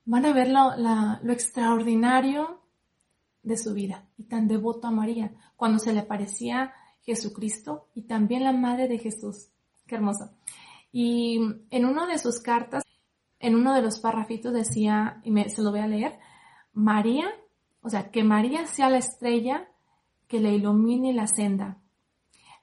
van 0.04 0.24
a 0.24 0.32
ver 0.32 0.48
lo, 0.48 1.32
extraordinario 1.32 2.62
de 3.42 3.56
su 3.56 3.74
vida 3.74 4.08
y 4.16 4.26
tan 4.26 4.46
devoto 4.46 4.86
a 4.86 4.92
María. 4.92 5.34
Cuando 5.56 5.80
se 5.80 5.92
le 5.92 6.04
parecía 6.04 6.72
Jesucristo 7.02 7.88
y 7.96 8.02
también 8.02 8.44
la 8.44 8.52
madre 8.52 8.86
de 8.86 9.00
Jesús. 9.00 9.48
Qué 9.88 9.96
hermoso. 9.96 10.30
Y 10.92 11.40
en 11.70 11.84
una 11.84 12.06
de 12.06 12.18
sus 12.18 12.38
cartas, 12.38 12.84
en 13.40 13.56
uno 13.56 13.74
de 13.74 13.82
los 13.82 13.98
parrafitos 13.98 14.54
decía, 14.54 15.20
y 15.24 15.32
me, 15.32 15.48
se 15.48 15.62
lo 15.62 15.72
voy 15.72 15.80
a 15.80 15.88
leer, 15.88 16.16
María, 16.72 17.26
o 17.82 17.90
sea, 17.90 18.12
que 18.12 18.22
María 18.22 18.68
sea 18.68 18.88
la 18.88 18.98
estrella 18.98 19.68
que 20.28 20.38
le 20.38 20.54
ilumine 20.54 21.12
la 21.12 21.26
senda, 21.26 21.82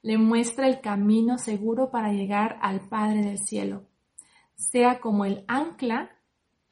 le 0.04 0.18
muestra 0.18 0.68
el 0.68 0.82
camino 0.82 1.38
seguro 1.38 1.90
para 1.90 2.12
llegar 2.12 2.60
al 2.62 2.88
Padre 2.88 3.22
del 3.24 3.40
cielo, 3.40 3.88
sea 4.54 5.00
como 5.00 5.26
el 5.26 5.46
ancla 5.48 6.12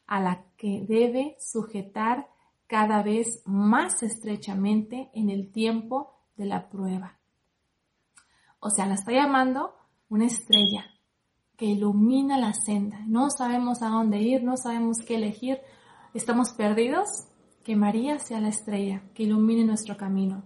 a 0.06 0.20
la 0.20 0.44
que 0.58 0.86
debe 0.88 1.38
sujetar 1.40 2.28
cada 2.68 3.02
vez 3.02 3.42
más 3.46 4.04
estrechamente 4.04 5.10
en 5.14 5.30
el 5.30 5.52
tiempo 5.52 6.14
de 6.36 6.46
la 6.46 6.70
prueba. 6.70 7.18
O 8.60 8.70
sea, 8.70 8.86
la 8.86 8.96
está 8.96 9.14
llamando 9.14 9.76
una 10.10 10.26
estrella 10.26 10.86
que 11.56 11.66
ilumina 11.66 12.38
la 12.38 12.54
senda. 12.54 13.00
No 13.08 13.30
sabemos 13.30 13.82
a 13.82 13.90
dónde 13.90 14.20
ir, 14.20 14.44
no 14.44 14.58
sabemos 14.58 14.98
qué 15.08 15.16
elegir, 15.16 15.60
estamos 16.14 16.54
perdidos. 16.54 17.08
Que 17.64 17.76
María 17.76 18.18
sea 18.18 18.42
la 18.42 18.50
estrella 18.50 19.04
que 19.14 19.24
ilumine 19.24 19.64
nuestro 19.64 19.96
camino. 19.96 20.44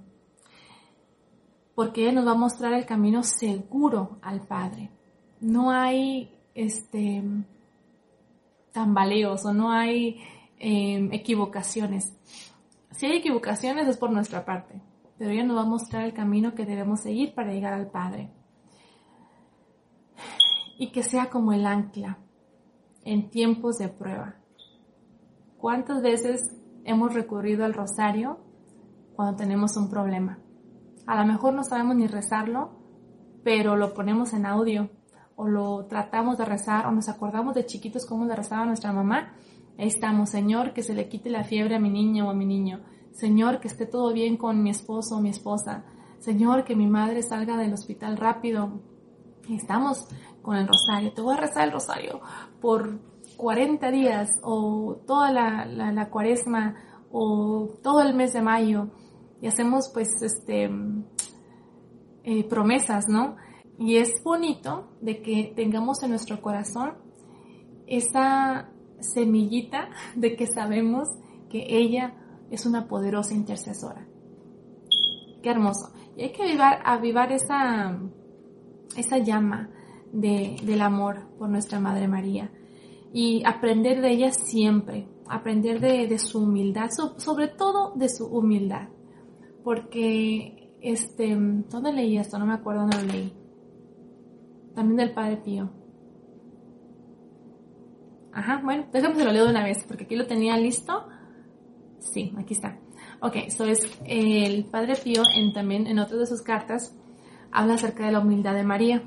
Porque 1.76 2.04
ella 2.04 2.14
nos 2.14 2.28
va 2.28 2.32
a 2.32 2.36
mostrar 2.36 2.74
el 2.74 2.86
camino 2.86 3.22
seguro 3.24 4.18
al 4.22 4.42
Padre. 4.48 4.90
No 5.42 5.72
hay 5.72 6.32
este 6.54 7.22
tambaleos 8.72 9.46
o 9.46 9.54
no 9.54 9.72
hay 9.72 10.22
em, 10.58 11.12
equivocaciones. 11.14 12.14
Si 12.92 13.06
hay 13.06 13.18
equivocaciones 13.18 13.88
es 13.88 13.98
por 13.98 14.12
nuestra 14.12 14.46
parte, 14.46 14.82
pero 15.18 15.32
ella 15.32 15.44
nos 15.44 15.58
va 15.58 15.62
a 15.62 15.66
mostrar 15.66 16.04
el 16.04 16.14
camino 16.14 16.56
que 16.56 16.66
debemos 16.66 17.02
seguir 17.02 17.34
para 17.34 17.54
llegar 17.54 17.74
al 17.74 17.90
Padre. 17.90 18.32
Y 20.78 20.92
que 20.92 21.04
sea 21.04 21.30
como 21.30 21.54
el 21.54 21.66
ancla 21.66 22.20
en 23.06 23.30
tiempos 23.30 23.78
de 23.78 23.88
prueba. 23.88 24.36
¿Cuántas 25.58 26.02
veces 26.02 26.54
hemos 26.84 27.14
recurrido 27.14 27.64
al 27.64 27.74
rosario 27.74 28.40
cuando 29.16 29.38
tenemos 29.38 29.78
un 29.78 29.90
problema? 29.90 30.38
A 31.08 31.16
lo 31.16 31.26
mejor 31.26 31.54
no 31.54 31.64
sabemos 31.64 31.96
ni 31.96 32.08
rezarlo, 32.08 32.72
pero 33.44 33.76
lo 33.76 33.94
ponemos 33.94 34.34
en 34.34 34.46
audio 34.46 34.90
o 35.36 35.48
lo 35.48 35.86
tratamos 35.86 36.38
de 36.38 36.46
rezar 36.46 36.88
o 36.88 36.92
nos 36.92 37.10
acordamos 37.10 37.54
de 37.56 37.66
chiquitos 37.66 38.06
cómo 38.06 38.26
le 38.26 38.36
rezaba 38.36 38.66
nuestra 38.66 38.92
mamá. 38.92 39.34
Ahí 39.78 39.88
estamos, 39.88 40.30
Señor, 40.30 40.74
que 40.74 40.84
se 40.84 40.94
le 40.94 41.10
quite 41.10 41.30
la 41.30 41.44
fiebre 41.44 41.76
a 41.76 41.80
mi 41.80 41.90
niño 41.90 42.28
o 42.28 42.30
a 42.30 42.34
mi 42.34 42.46
niño 42.46 42.82
Señor, 43.16 43.62
que 43.62 43.70
esté 43.70 43.86
todo 43.86 44.12
bien 44.12 44.36
con 44.36 44.62
mi 44.62 44.70
esposo 44.70 45.16
o 45.16 45.22
mi 45.22 45.30
esposa. 45.30 45.86
Señor, 46.20 46.66
que 46.66 46.76
mi 46.76 46.88
madre 46.88 47.24
salga 47.24 47.56
del 47.56 47.74
hospital 47.74 48.18
rápido. 48.18 48.82
Estamos 49.50 50.06
con 50.42 50.58
el 50.58 50.68
rosario. 50.68 51.14
Te 51.14 51.22
voy 51.22 51.36
a 51.36 51.40
rezar 51.40 51.64
el 51.66 51.72
rosario 51.72 52.20
por 52.60 53.00
40 53.38 53.90
días 53.92 54.30
o 54.44 54.98
toda 55.08 55.32
la, 55.32 56.10
cuaresma 56.10 56.76
o 57.10 57.70
todo 57.82 58.02
el 58.02 58.16
mes 58.16 58.34
de 58.34 58.42
mayo. 58.42 58.90
Y 59.46 59.48
hacemos 59.48 59.92
pues 59.94 60.10
este 60.24 60.72
eh, 62.24 62.44
promesas, 62.46 63.08
¿no? 63.08 63.36
Y 63.78 63.98
es 63.98 64.24
bonito 64.24 64.88
de 65.02 65.22
que 65.22 65.54
tengamos 65.56 66.02
en 66.02 66.10
nuestro 66.10 66.42
corazón 66.42 66.94
esa 67.86 68.72
semillita 69.00 69.92
de 70.16 70.36
que 70.36 70.48
sabemos 70.48 71.10
que 71.52 71.64
ella 71.70 72.16
es 72.50 72.66
una 72.66 72.88
poderosa 72.88 73.36
intercesora. 73.36 74.08
Qué 75.44 75.50
hermoso. 75.52 75.94
Y 76.18 76.24
hay 76.24 76.32
que 76.32 76.42
avivar, 76.42 76.80
avivar 76.84 77.32
esa, 77.32 78.00
esa 78.98 79.20
llama 79.20 79.70
de, 80.12 80.56
del 80.64 80.82
amor 80.82 81.28
por 81.38 81.50
nuestra 81.50 81.80
Madre 81.80 82.08
María 82.08 82.50
y 83.14 83.44
aprender 83.46 84.02
de 84.02 84.10
ella 84.10 84.32
siempre, 84.32 85.08
aprender 85.28 85.80
de, 85.80 86.18
su 86.18 86.40
humildad, 86.40 86.90
sobre 87.18 87.48
todo 87.50 87.94
de 87.94 88.10
su 88.10 88.26
humildad, 88.26 88.90
porque, 89.66 90.78
este, 90.80 91.36
¿dónde 91.36 91.92
leí 91.92 92.20
esto? 92.20 92.38
No 92.38 92.46
me 92.46 92.54
acuerdo 92.54 92.82
dónde 92.82 92.98
lo 92.98 93.12
leí. 93.12 93.34
También 94.76 94.98
del 94.98 95.12
Padre 95.12 95.38
Pío. 95.38 95.72
Ajá, 98.32 98.62
bueno, 98.64 98.86
déjame 98.94 99.16
que 99.16 99.26
lo 99.26 99.32
leo 99.32 99.46
de 99.46 99.50
una 99.50 99.64
vez, 99.64 99.84
porque 99.88 100.04
aquí 100.04 100.16
lo 100.16 100.28
tenía 100.28 100.56
listo. 100.56 101.08
Sí, 101.98 102.32
aquí 102.38 102.54
está. 102.54 102.78
Ok, 103.22 103.38
eso 103.48 103.66
es 103.66 103.90
el 104.06 104.66
Padre 104.66 104.94
Pío 105.04 105.24
en, 105.36 105.52
también 105.52 105.88
en 105.88 105.98
otra 105.98 106.18
de 106.18 106.28
sus 106.28 106.44
cartas 106.44 106.96
habla 107.52 107.74
acerca 107.74 108.06
de 108.06 108.12
la 108.12 108.20
humildad 108.20 108.54
de 108.54 108.64
María. 108.64 109.04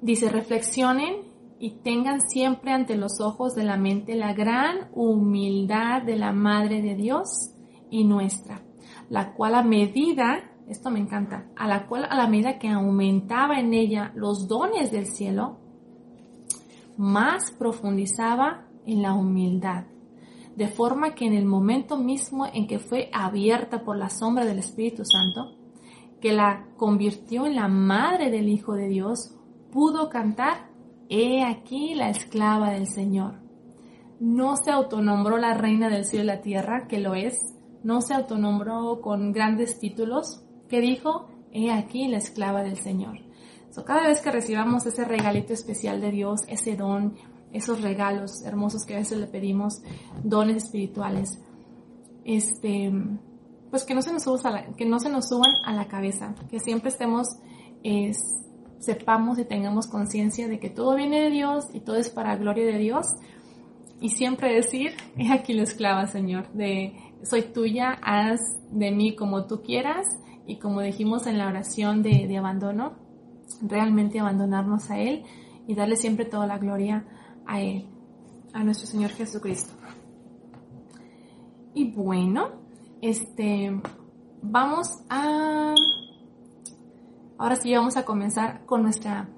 Dice, 0.00 0.28
reflexionen 0.28 1.26
y 1.58 1.80
tengan 1.82 2.20
siempre 2.20 2.70
ante 2.70 2.96
los 2.96 3.20
ojos 3.20 3.56
de 3.56 3.64
la 3.64 3.76
mente 3.76 4.14
la 4.14 4.32
gran 4.32 4.90
humildad 4.92 6.02
de 6.02 6.14
la 6.14 6.32
Madre 6.32 6.82
de 6.82 6.94
Dios 6.94 7.52
y 7.90 8.04
nuestra, 8.04 8.62
la 9.08 9.32
cual 9.34 9.54
a 9.54 9.62
medida, 9.62 10.50
esto 10.68 10.90
me 10.90 11.00
encanta, 11.00 11.46
a 11.56 11.66
la 11.66 11.86
cual 11.86 12.06
a 12.08 12.16
la 12.16 12.26
medida 12.26 12.58
que 12.58 12.68
aumentaba 12.68 13.58
en 13.58 13.74
ella 13.74 14.12
los 14.14 14.48
dones 14.48 14.90
del 14.90 15.06
cielo, 15.06 15.58
más 16.96 17.50
profundizaba 17.52 18.66
en 18.84 19.02
la 19.02 19.14
humildad, 19.14 19.84
de 20.56 20.68
forma 20.68 21.14
que 21.14 21.26
en 21.26 21.34
el 21.34 21.44
momento 21.44 21.96
mismo 21.96 22.46
en 22.46 22.66
que 22.66 22.78
fue 22.78 23.08
abierta 23.12 23.84
por 23.84 23.96
la 23.96 24.10
sombra 24.10 24.44
del 24.44 24.58
Espíritu 24.58 25.02
Santo, 25.04 25.54
que 26.20 26.32
la 26.32 26.66
convirtió 26.76 27.46
en 27.46 27.54
la 27.54 27.68
madre 27.68 28.30
del 28.30 28.48
Hijo 28.48 28.74
de 28.74 28.88
Dios, 28.88 29.34
pudo 29.70 30.08
cantar, 30.08 30.68
He 31.10 31.42
aquí 31.42 31.94
la 31.94 32.10
esclava 32.10 32.70
del 32.70 32.86
Señor. 32.86 33.40
No 34.20 34.56
se 34.56 34.70
autonombró 34.70 35.38
la 35.38 35.54
reina 35.54 35.88
del 35.88 36.04
cielo 36.04 36.24
y 36.24 36.26
la 36.26 36.42
tierra, 36.42 36.86
que 36.86 36.98
lo 36.98 37.14
es, 37.14 37.38
no 37.82 38.00
se 38.00 38.14
autonombró 38.14 39.00
con 39.00 39.32
grandes 39.32 39.78
títulos, 39.78 40.42
que 40.68 40.80
dijo, 40.80 41.28
He 41.52 41.70
aquí 41.72 42.08
la 42.08 42.18
esclava 42.18 42.62
del 42.62 42.76
Señor. 42.76 43.18
cada 43.86 44.08
vez 44.08 44.20
que 44.20 44.30
recibamos 44.30 44.84
ese 44.86 45.04
regalito 45.04 45.52
especial 45.52 46.00
de 46.00 46.10
Dios, 46.10 46.40
ese 46.48 46.76
don, 46.76 47.14
esos 47.52 47.80
regalos 47.80 48.42
hermosos 48.44 48.84
que 48.84 48.94
a 48.94 48.98
veces 48.98 49.18
le 49.18 49.28
pedimos, 49.28 49.82
dones 50.24 50.64
espirituales, 50.64 51.40
este, 52.24 52.92
pues 53.70 53.84
que 53.84 53.94
no 53.94 54.02
se 54.02 54.12
nos, 54.12 54.24
que 54.76 54.84
no 54.84 54.98
se 54.98 55.08
nos 55.08 55.28
suban 55.28 55.50
a 55.64 55.72
la 55.72 55.86
cabeza, 55.86 56.34
que 56.50 56.58
siempre 56.58 56.90
estemos, 56.90 57.28
sepamos 58.80 59.38
y 59.38 59.44
tengamos 59.44 59.86
conciencia 59.86 60.48
de 60.48 60.58
que 60.58 60.70
todo 60.70 60.96
viene 60.96 61.20
de 61.20 61.30
Dios 61.30 61.66
y 61.72 61.80
todo 61.80 61.96
es 61.96 62.10
para 62.10 62.36
gloria 62.36 62.66
de 62.66 62.78
Dios. 62.78 63.06
Y 64.00 64.10
siempre 64.10 64.54
decir, 64.54 64.92
he 65.16 65.32
aquí 65.32 65.52
la 65.52 65.62
esclava, 65.62 66.06
Señor, 66.06 66.52
de 66.52 66.94
soy 67.22 67.42
tuya, 67.42 67.98
haz 68.02 68.40
de 68.70 68.90
mí 68.90 69.16
como 69.16 69.46
tú 69.46 69.62
quieras. 69.62 70.06
Y 70.46 70.58
como 70.58 70.80
dijimos 70.80 71.26
en 71.26 71.38
la 71.38 71.48
oración 71.48 72.02
de, 72.02 72.26
de 72.26 72.38
abandono, 72.38 72.96
realmente 73.62 74.20
abandonarnos 74.20 74.90
a 74.90 74.98
Él 74.98 75.24
y 75.66 75.74
darle 75.74 75.96
siempre 75.96 76.24
toda 76.24 76.46
la 76.46 76.58
gloria 76.58 77.04
a 77.46 77.60
Él, 77.60 77.86
a 78.52 78.64
nuestro 78.64 78.86
Señor 78.86 79.10
Jesucristo. 79.10 79.74
Y 81.74 81.92
bueno, 81.92 82.50
este, 83.02 83.80
vamos 84.42 84.88
a, 85.08 85.74
ahora 87.38 87.56
sí 87.56 87.74
vamos 87.74 87.96
a 87.96 88.04
comenzar 88.04 88.64
con 88.64 88.82
nuestra 88.82 89.28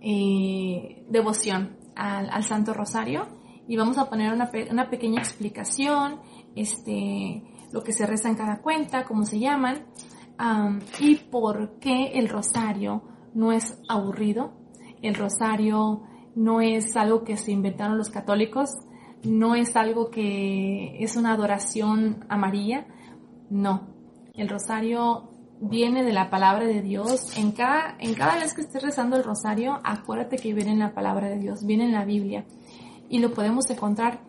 eh, 0.00 1.04
devoción 1.08 1.76
al, 1.94 2.42
Santo 2.42 2.74
Rosario 2.74 3.26
y 3.66 3.76
vamos 3.76 3.98
a 3.98 4.08
poner 4.08 4.32
una, 4.32 4.90
pequeña 4.90 5.20
explicación, 5.20 6.20
este, 6.54 7.42
lo 7.72 7.82
que 7.82 7.92
se 7.92 8.06
reza 8.06 8.28
en 8.28 8.36
cada 8.36 8.60
cuenta, 8.60 9.04
cómo 9.04 9.24
se 9.24 9.38
llaman, 9.38 9.86
y 10.98 11.16
por 11.16 11.78
qué 11.78 12.12
el 12.14 12.28
rosario 12.28 13.02
no 13.34 13.52
es 13.52 13.78
aburrido, 13.88 14.52
el 15.02 15.14
rosario 15.14 16.02
no 16.34 16.60
es 16.60 16.96
algo 16.96 17.24
que 17.24 17.36
se 17.36 17.52
inventaron 17.52 17.98
los 17.98 18.10
católicos, 18.10 18.70
no 19.22 19.54
es 19.54 19.74
algo 19.76 20.10
que 20.10 21.02
es 21.02 21.16
una 21.16 21.32
adoración 21.32 22.24
a 22.28 22.36
María, 22.36 22.86
no, 23.50 23.88
el 24.34 24.48
rosario 24.48 25.30
viene 25.60 26.02
de 26.02 26.12
la 26.12 26.30
palabra 26.30 26.66
de 26.66 26.82
Dios. 26.82 27.36
En 27.36 27.52
cada, 27.52 27.96
en 27.98 28.14
cada 28.14 28.36
vez 28.36 28.54
que 28.54 28.62
estés 28.62 28.82
rezando 28.82 29.16
el 29.16 29.24
rosario, 29.24 29.80
acuérdate 29.84 30.36
que 30.36 30.52
viene 30.52 30.72
en 30.72 30.80
la 30.80 30.94
palabra 30.94 31.28
de 31.28 31.38
Dios, 31.38 31.64
viene 31.64 31.84
en 31.84 31.92
la 31.92 32.04
Biblia. 32.04 32.44
Y 33.08 33.18
lo 33.18 33.32
podemos 33.32 33.68
encontrar 33.70 34.20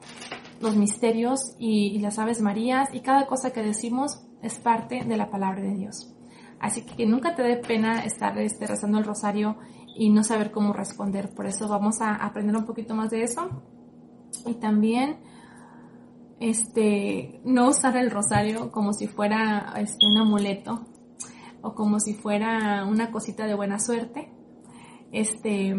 los 0.61 0.75
misterios 0.75 1.55
y, 1.59 1.99
las 1.99 2.19
aves 2.19 2.41
marías 2.41 2.89
y 2.93 3.01
cada 3.01 3.27
cosa 3.27 3.51
que 3.51 3.61
decimos 3.61 4.25
es 4.41 4.59
parte 4.59 5.03
de 5.03 5.17
la 5.17 5.29
palabra 5.29 5.61
de 5.61 5.75
Dios. 5.75 6.13
Así 6.59 6.85
que, 6.85 7.05
nunca 7.05 7.35
te 7.35 7.43
dé 7.43 7.57
pena 7.57 8.05
estar 8.05 8.37
este, 8.39 8.67
rezando 8.67 8.97
el 8.97 9.05
rosario 9.05 9.57
y 9.95 10.09
no 10.09 10.23
saber 10.23 10.51
cómo 10.51 10.73
responder. 10.73 11.33
Por 11.33 11.47
eso 11.47 11.67
vamos 11.67 12.01
a 12.01 12.15
aprender 12.15 12.55
un 12.55 12.65
poquito 12.65 12.95
más 12.95 13.09
de 13.09 13.23
eso. 13.23 13.49
Y 14.45 14.55
también 14.55 15.17
este, 16.39 17.41
no 17.45 17.69
usar 17.69 17.97
el 17.97 18.11
rosario 18.11 18.71
como 18.71 18.93
si 18.93 19.07
fuera 19.07 19.73
este, 19.77 20.05
un 20.05 20.17
amuleto 20.17 20.85
o 21.61 21.73
como 21.73 21.99
si 21.99 22.13
fuera 22.13 22.85
una 22.85 23.11
cosita 23.11 23.45
de 23.47 23.55
buena 23.55 23.79
suerte. 23.79 24.31
Este, 25.11 25.73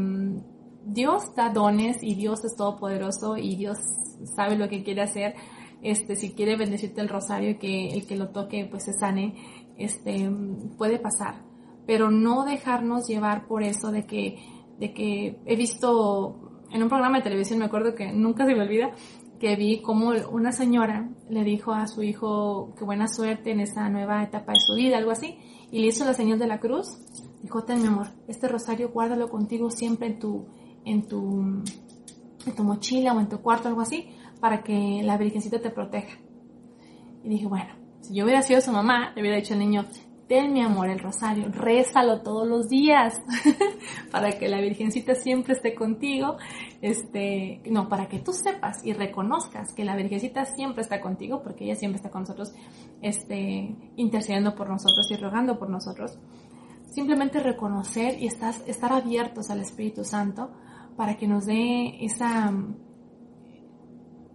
Dios 0.86 1.34
da 1.34 1.50
dones 1.50 2.00
y 2.00 2.14
Dios 2.14 2.44
es 2.44 2.54
todopoderoso 2.54 3.36
y 3.36 3.56
Dios 3.56 3.78
sabe 4.36 4.56
lo 4.56 4.68
que 4.68 4.84
quiere 4.84 5.02
hacer. 5.02 5.34
Este, 5.82 6.14
si 6.14 6.32
quiere 6.32 6.56
bendecirte 6.56 7.00
el 7.00 7.08
rosario 7.08 7.58
que 7.58 7.88
el 7.88 8.06
que 8.06 8.16
lo 8.16 8.28
toque 8.28 8.66
pues 8.70 8.84
se 8.84 8.92
sane, 8.92 9.34
este, 9.76 10.30
puede 10.78 11.00
pasar. 11.00 11.42
Pero 11.86 12.10
no 12.10 12.44
dejarnos 12.44 13.08
llevar 13.08 13.46
por 13.46 13.64
eso 13.64 13.90
de 13.90 14.06
que, 14.06 14.38
de 14.78 14.94
que 14.94 15.40
he 15.44 15.56
visto 15.56 16.62
en 16.70 16.82
un 16.82 16.88
programa 16.88 17.18
de 17.18 17.24
televisión, 17.24 17.58
me 17.58 17.64
acuerdo 17.64 17.94
que 17.96 18.12
nunca 18.12 18.46
se 18.46 18.54
me 18.54 18.62
olvida, 18.62 18.92
que 19.40 19.56
vi 19.56 19.82
como 19.82 20.12
una 20.30 20.52
señora 20.52 21.10
le 21.28 21.44
dijo 21.44 21.72
a 21.72 21.86
su 21.88 22.02
hijo 22.02 22.74
que 22.78 22.84
buena 22.84 23.08
suerte 23.08 23.50
en 23.50 23.60
esa 23.60 23.88
nueva 23.88 24.22
etapa 24.22 24.52
de 24.52 24.60
su 24.60 24.74
vida, 24.74 24.98
algo 24.98 25.10
así, 25.10 25.36
y 25.70 25.80
le 25.80 25.88
hizo 25.88 26.04
la 26.04 26.14
señal 26.14 26.38
de 26.38 26.46
la 26.46 26.60
cruz. 26.60 26.86
Dijo, 27.42 27.64
ten 27.64 27.82
mi 27.82 27.88
amor, 27.88 28.06
este 28.28 28.48
rosario 28.48 28.90
guárdalo 28.90 29.28
contigo 29.28 29.70
siempre 29.70 30.08
en 30.08 30.18
tu, 30.18 30.46
en 30.86 31.06
tu, 31.06 31.42
en 32.46 32.54
tu 32.54 32.64
mochila 32.64 33.12
o 33.12 33.20
en 33.20 33.28
tu 33.28 33.42
cuarto, 33.42 33.68
algo 33.68 33.82
así, 33.82 34.08
para 34.40 34.62
que 34.62 35.02
la 35.02 35.18
Virgencita 35.18 35.60
te 35.60 35.70
proteja. 35.70 36.18
Y 37.22 37.28
dije, 37.28 37.46
bueno, 37.46 37.74
si 38.00 38.14
yo 38.14 38.24
hubiera 38.24 38.40
sido 38.40 38.60
su 38.60 38.72
mamá, 38.72 39.12
le 39.14 39.20
hubiera 39.20 39.36
dicho 39.36 39.52
al 39.52 39.60
niño, 39.60 39.84
ten 40.28 40.52
mi 40.52 40.62
amor 40.62 40.88
el 40.88 40.98
rosario, 40.98 41.48
rézalo 41.50 42.22
todos 42.22 42.48
los 42.48 42.68
días 42.68 43.20
para 44.10 44.30
que 44.38 44.48
la 44.48 44.60
Virgencita 44.60 45.14
siempre 45.14 45.54
esté 45.54 45.74
contigo, 45.74 46.36
este, 46.82 47.60
no, 47.70 47.88
para 47.88 48.08
que 48.08 48.18
tú 48.18 48.32
sepas 48.32 48.84
y 48.84 48.92
reconozcas 48.92 49.72
que 49.72 49.84
la 49.84 49.96
Virgencita 49.96 50.44
siempre 50.44 50.82
está 50.82 51.00
contigo, 51.00 51.42
porque 51.42 51.64
ella 51.64 51.76
siempre 51.76 51.96
está 51.96 52.10
con 52.10 52.22
nosotros, 52.22 52.52
este, 53.02 53.76
intercediendo 53.96 54.54
por 54.54 54.68
nosotros 54.68 55.10
y 55.10 55.16
rogando 55.16 55.58
por 55.58 55.70
nosotros. 55.70 56.18
Simplemente 56.90 57.40
reconocer 57.40 58.20
y 58.20 58.26
estás, 58.26 58.62
estar 58.66 58.92
abiertos 58.92 59.50
al 59.50 59.60
Espíritu 59.60 60.02
Santo 60.02 60.50
para 60.96 61.16
que 61.16 61.26
nos 61.26 61.46
dé 61.46 62.04
esa, 62.04 62.52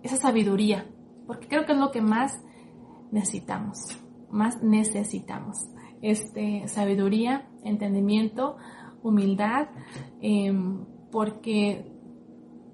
esa 0.03 0.17
sabiduría, 0.17 0.85
porque 1.27 1.47
creo 1.47 1.65
que 1.65 1.73
es 1.73 1.77
lo 1.77 1.91
que 1.91 2.01
más 2.01 2.39
necesitamos, 3.11 3.77
más 4.29 4.61
necesitamos. 4.61 5.57
Este, 6.01 6.67
sabiduría, 6.67 7.47
entendimiento, 7.63 8.57
humildad, 9.03 9.67
em, 10.21 10.85
porque 11.11 11.91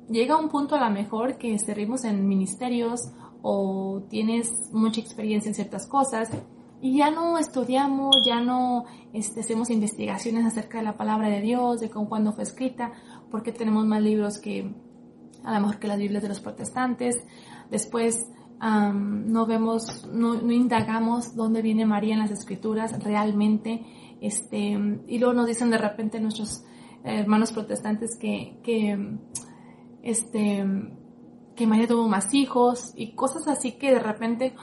llega 0.09 0.37
un 0.37 0.49
punto 0.49 0.75
a 0.75 0.87
lo 0.87 0.93
mejor 0.93 1.37
que 1.37 1.57
servimos 1.59 2.05
en 2.05 2.27
ministerios 2.27 3.01
o 3.41 4.03
tienes 4.09 4.51
mucha 4.71 5.01
experiencia 5.01 5.49
en 5.49 5.55
ciertas 5.55 5.87
cosas 5.87 6.29
y 6.79 6.97
ya 6.97 7.09
no 7.09 7.37
estudiamos, 7.37 8.15
ya 8.25 8.39
no 8.39 8.85
este, 9.13 9.39
hacemos 9.39 9.69
investigaciones 9.69 10.45
acerca 10.45 10.77
de 10.77 10.83
la 10.83 10.97
palabra 10.97 11.27
de 11.29 11.41
Dios, 11.41 11.79
de 11.79 11.89
cómo 11.89 12.07
cuándo 12.07 12.33
fue 12.33 12.43
escrita, 12.43 12.91
porque 13.31 13.51
tenemos 13.51 13.85
más 13.85 14.01
libros 14.01 14.39
que 14.39 14.73
a 15.43 15.53
lo 15.53 15.61
mejor 15.61 15.79
que 15.79 15.87
las 15.87 15.97
Biblias 15.97 16.23
de 16.23 16.29
los 16.29 16.39
protestantes. 16.39 17.15
Después 17.69 18.25
no 18.59 19.45
vemos, 19.45 20.07
no, 20.07 20.51
indagamos 20.51 21.35
dónde 21.35 21.61
viene 21.61 21.85
María 21.85 22.13
en 22.13 22.19
las 22.19 22.31
escrituras 22.31 23.01
realmente, 23.03 23.85
este, 24.19 24.77
y 25.07 25.19
luego 25.19 25.33
nos 25.33 25.47
dicen 25.47 25.69
de 25.69 25.77
repente 25.77 26.19
nuestros 26.19 26.63
hermanos 27.03 27.51
protestantes 27.51 28.17
que, 28.19 28.59
que, 28.63 29.19
este, 30.01 30.65
que 31.55 31.67
María 31.67 31.87
tuvo 31.87 32.07
más 32.07 32.33
hijos 32.33 32.93
y 32.95 33.13
cosas 33.13 33.47
así 33.47 33.73
que 33.73 33.91
de 33.91 33.99
repente, 33.99 34.55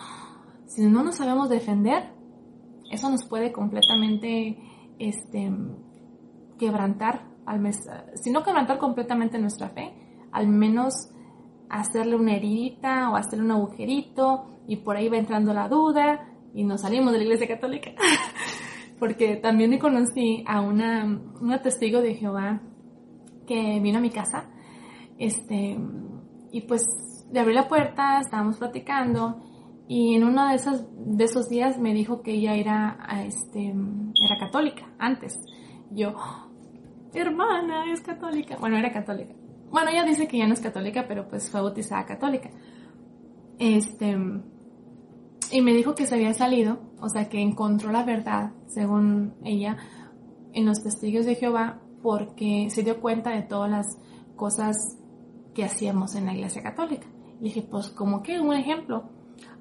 si 0.67 0.87
no 0.87 1.05
nos 1.05 1.17
sabemos 1.17 1.49
defender, 1.49 2.13
eso 2.91 3.11
nos 3.11 3.25
puede 3.25 3.53
completamente, 3.53 4.59
este, 4.99 5.53
quebrantar, 6.59 7.34
al 7.47 7.61
mes, 7.61 7.89
si 8.15 8.31
no 8.31 8.43
quebrantar 8.43 8.79
completamente 8.79 9.39
nuestra 9.39 9.69
fe, 9.69 9.93
al 10.33 10.49
menos 10.49 11.11
hacerle 11.69 12.17
una 12.17 12.35
heridita 12.35 13.11
o 13.11 13.17
hacerle 13.17 13.45
un 13.45 13.51
agujerito 13.53 14.47
y 14.67 14.77
por 14.77 14.97
ahí 14.97 15.09
va 15.09 15.19
entrando 15.19 15.53
la 15.53 15.69
duda 15.69 16.29
y 16.55 16.65
nos 16.65 16.83
salimos 16.83 17.13
de 17.13 17.19
la 17.19 17.25
iglesia 17.25 17.49
católica. 17.49 17.91
Porque 18.99 19.37
también 19.37 19.79
conocí 19.79 20.45
a 20.47 20.61
una, 20.61 21.21
una 21.41 21.61
testigo 21.61 22.01
de 22.01 22.15
Jehová 22.15 22.61
que 23.47 23.81
vino 23.81 23.99
a 23.99 24.01
mi 24.01 24.11
casa, 24.11 24.51
este, 25.19 25.79
y 26.51 26.61
pues 26.63 26.83
le 27.33 27.41
abrí 27.41 27.53
la 27.53 27.69
puerta, 27.69 28.21
estábamos 28.21 28.57
platicando 28.57 29.43
y 29.87 30.15
en 30.15 30.25
uno 30.25 30.49
de 30.49 30.55
esos, 30.55 30.85
de 30.97 31.25
esos 31.25 31.49
días 31.49 31.79
me 31.79 31.93
dijo 31.93 32.23
que 32.23 32.33
ella 32.33 32.55
era, 32.55 32.99
este, 33.27 33.69
era 33.69 34.39
católica 34.39 34.87
antes. 34.99 35.39
Yo, 35.91 36.15
hermana, 37.19 37.93
es 37.93 38.01
católica. 38.01 38.57
Bueno, 38.59 38.77
era 38.77 38.93
católica. 38.93 39.35
Bueno, 39.71 39.91
ella 39.91 40.05
dice 40.05 40.29
que 40.29 40.39
ya 40.39 40.47
no 40.47 40.55
es 40.55 40.61
católica, 40.61 41.05
pero 41.09 41.29
pues 41.29 41.51
fue 41.51 41.61
bautizada 41.61 42.05
católica. 42.05 42.51
Este, 43.59 44.17
y 45.51 45.61
me 45.61 45.73
dijo 45.75 45.95
que 45.95 46.07
se 46.07 46.15
había 46.15 46.35
salido, 46.35 46.79
o 47.01 47.09
sea, 47.09 47.29
que 47.29 47.41
encontró 47.41 47.93
la 47.93 48.05
verdad, 48.05 48.53
según 48.69 49.35
ella, 49.45 49.77
en 50.53 50.67
los 50.67 50.83
testigos 50.83 51.27
de 51.27 51.35
Jehová, 51.35 51.81
porque 52.03 52.69
se 52.71 52.83
dio 52.83 53.01
cuenta 53.01 53.31
de 53.31 53.43
todas 53.43 53.71
las 53.71 53.87
cosas 54.37 54.77
que 55.55 55.65
hacíamos 55.65 56.15
en 56.15 56.27
la 56.27 56.35
iglesia 56.35 56.63
católica. 56.63 57.07
Y 57.41 57.45
dije, 57.45 57.63
pues, 57.63 57.89
¿cómo 57.89 58.23
que 58.23 58.41
un 58.41 58.55
ejemplo? 58.55 59.11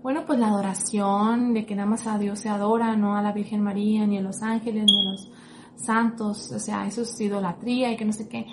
Bueno, 0.02 0.26
pues 0.26 0.40
la 0.40 0.48
adoración, 0.48 1.54
de 1.54 1.66
que 1.66 1.76
nada 1.76 1.90
más 1.90 2.08
a 2.08 2.18
Dios 2.18 2.40
se 2.40 2.50
adora, 2.50 2.96
no 2.96 3.16
a 3.16 3.22
la 3.22 3.32
Virgen 3.32 3.62
María, 3.62 4.06
ni 4.06 4.18
a 4.18 4.22
los 4.22 4.42
ángeles, 4.42 4.86
ni 4.86 5.08
a 5.08 5.12
los 5.12 5.32
santos, 5.76 6.52
o 6.52 6.60
sea, 6.60 6.86
eso 6.86 7.02
es 7.02 7.20
idolatría 7.20 7.92
y 7.92 7.98
que 7.98 8.06
no 8.06 8.14
sé 8.14 8.28
qué. 8.28 8.48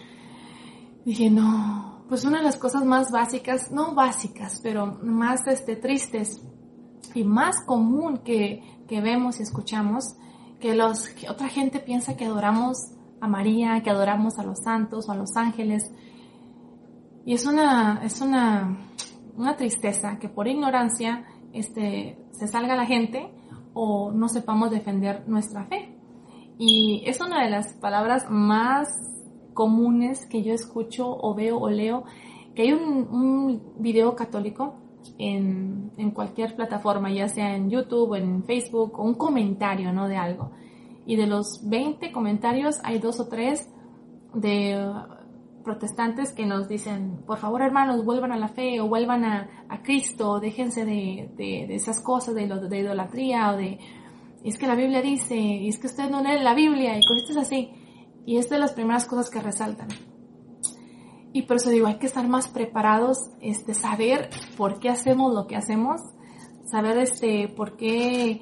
Dije, 1.04 1.30
no, 1.30 2.04
pues 2.08 2.24
una 2.24 2.38
de 2.38 2.44
las 2.44 2.56
cosas 2.56 2.84
más 2.84 3.10
básicas, 3.10 3.70
no 3.70 3.94
básicas, 3.94 4.60
pero 4.62 4.86
más 5.02 5.46
este, 5.46 5.76
tristes 5.76 6.42
y 7.14 7.24
más 7.24 7.60
común 7.64 8.18
que, 8.18 8.62
que 8.88 9.00
vemos 9.00 9.40
y 9.40 9.42
escuchamos, 9.42 10.16
que, 10.58 10.74
los, 10.74 11.08
que 11.08 11.30
otra 11.30 11.48
gente 11.48 11.80
piensa 11.80 12.16
que 12.16 12.26
adoramos 12.26 12.78
a 13.20 13.28
María, 13.28 13.82
que 13.82 13.90
adoramos 13.90 14.38
a 14.38 14.42
los 14.42 14.58
santos 14.62 15.08
o 15.08 15.12
a 15.12 15.16
los 15.16 15.36
ángeles. 15.36 15.90
Y 17.24 17.34
es 17.34 17.46
una, 17.46 18.00
es 18.04 18.20
una, 18.20 18.76
una 19.36 19.56
tristeza 19.56 20.18
que 20.18 20.28
por 20.28 20.48
ignorancia 20.48 21.24
este, 21.52 22.18
se 22.32 22.48
salga 22.48 22.76
la 22.76 22.86
gente 22.86 23.30
o 23.74 24.12
no 24.12 24.28
sepamos 24.28 24.70
defender 24.70 25.28
nuestra 25.28 25.64
fe. 25.66 25.89
Y 26.62 27.02
es 27.06 27.18
una 27.22 27.42
de 27.42 27.48
las 27.48 27.72
palabras 27.72 28.26
más 28.28 28.86
comunes 29.54 30.26
que 30.26 30.42
yo 30.42 30.52
escucho 30.52 31.08
o 31.08 31.34
veo 31.34 31.58
o 31.58 31.70
leo, 31.70 32.04
que 32.54 32.64
hay 32.64 32.72
un, 32.74 33.08
un 33.10 33.62
video 33.78 34.14
católico 34.14 34.74
en, 35.16 35.90
en, 35.96 36.10
cualquier 36.10 36.54
plataforma, 36.54 37.10
ya 37.10 37.28
sea 37.28 37.56
en 37.56 37.70
YouTube 37.70 38.10
o 38.10 38.16
en 38.16 38.44
Facebook, 38.44 39.00
o 39.00 39.04
un 39.04 39.14
comentario, 39.14 39.90
¿no? 39.94 40.06
De 40.06 40.18
algo. 40.18 40.50
Y 41.06 41.16
de 41.16 41.26
los 41.26 41.66
20 41.66 42.12
comentarios 42.12 42.78
hay 42.84 42.98
dos 42.98 43.20
o 43.20 43.28
tres 43.28 43.66
de 44.34 44.86
protestantes 45.64 46.30
que 46.34 46.44
nos 46.44 46.68
dicen, 46.68 47.22
por 47.26 47.38
favor 47.38 47.62
hermanos, 47.62 48.04
vuelvan 48.04 48.32
a 48.32 48.36
la 48.36 48.48
fe 48.48 48.82
o 48.82 48.86
vuelvan 48.86 49.24
a, 49.24 49.64
a 49.66 49.82
Cristo, 49.82 50.40
déjense 50.40 50.84
de, 50.84 51.30
de, 51.38 51.64
de, 51.68 51.74
esas 51.74 52.02
cosas, 52.02 52.34
de, 52.34 52.46
lo, 52.46 52.58
de 52.60 52.80
idolatría 52.80 53.50
o 53.52 53.56
de, 53.56 53.78
es 54.44 54.58
que 54.58 54.66
la 54.66 54.74
Biblia 54.74 55.02
dice, 55.02 55.36
y 55.36 55.68
es 55.68 55.78
que 55.78 55.86
ustedes 55.86 56.10
no 56.10 56.22
leen 56.22 56.44
la 56.44 56.54
Biblia 56.54 56.96
y 56.96 57.02
cosas 57.02 57.36
así. 57.36 57.70
Y 58.24 58.38
es 58.38 58.48
de 58.48 58.58
las 58.58 58.72
primeras 58.72 59.06
cosas 59.06 59.30
que 59.30 59.40
resaltan. 59.40 59.88
Y 61.32 61.42
por 61.42 61.56
eso 61.56 61.70
digo, 61.70 61.86
hay 61.86 61.98
que 61.98 62.06
estar 62.06 62.26
más 62.26 62.48
preparados, 62.48 63.30
este, 63.40 63.74
saber 63.74 64.30
por 64.56 64.80
qué 64.80 64.88
hacemos 64.88 65.32
lo 65.32 65.46
que 65.46 65.56
hacemos, 65.56 66.00
saber 66.64 66.98
este, 66.98 67.48
por 67.48 67.76
qué 67.76 68.40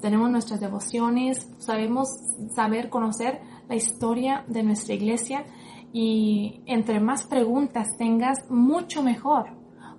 tenemos 0.00 0.30
nuestras 0.30 0.60
devociones, 0.60 1.48
sabemos 1.58 2.08
saber 2.54 2.90
conocer 2.90 3.40
la 3.68 3.76
historia 3.76 4.44
de 4.46 4.62
nuestra 4.62 4.94
iglesia 4.94 5.44
y 5.92 6.62
entre 6.66 7.00
más 7.00 7.24
preguntas 7.24 7.96
tengas, 7.96 8.50
mucho 8.50 9.02
mejor, 9.02 9.46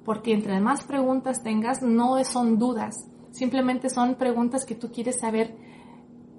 porque 0.04 0.34
entre 0.34 0.60
más 0.60 0.84
preguntas 0.84 1.42
tengas, 1.42 1.82
no 1.82 2.24
son 2.24 2.60
dudas, 2.60 2.96
simplemente 3.36 3.90
son 3.90 4.16
preguntas 4.16 4.66
que 4.66 4.76
tú 4.76 4.92
quieres 4.92 5.20
saber 5.20 5.56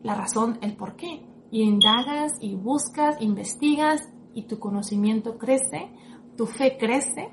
la 0.02 0.14
razón, 0.14 0.58
el 0.62 0.76
por 0.76 0.96
qué. 0.96 1.22
Y 1.50 1.62
indagas 1.62 2.32
y 2.40 2.54
buscas, 2.54 3.20
investigas 3.20 4.08
y 4.34 4.42
tu 4.42 4.58
conocimiento 4.58 5.38
crece, 5.38 5.90
tu 6.36 6.46
fe 6.46 6.76
crece 6.78 7.30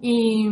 y, 0.00 0.48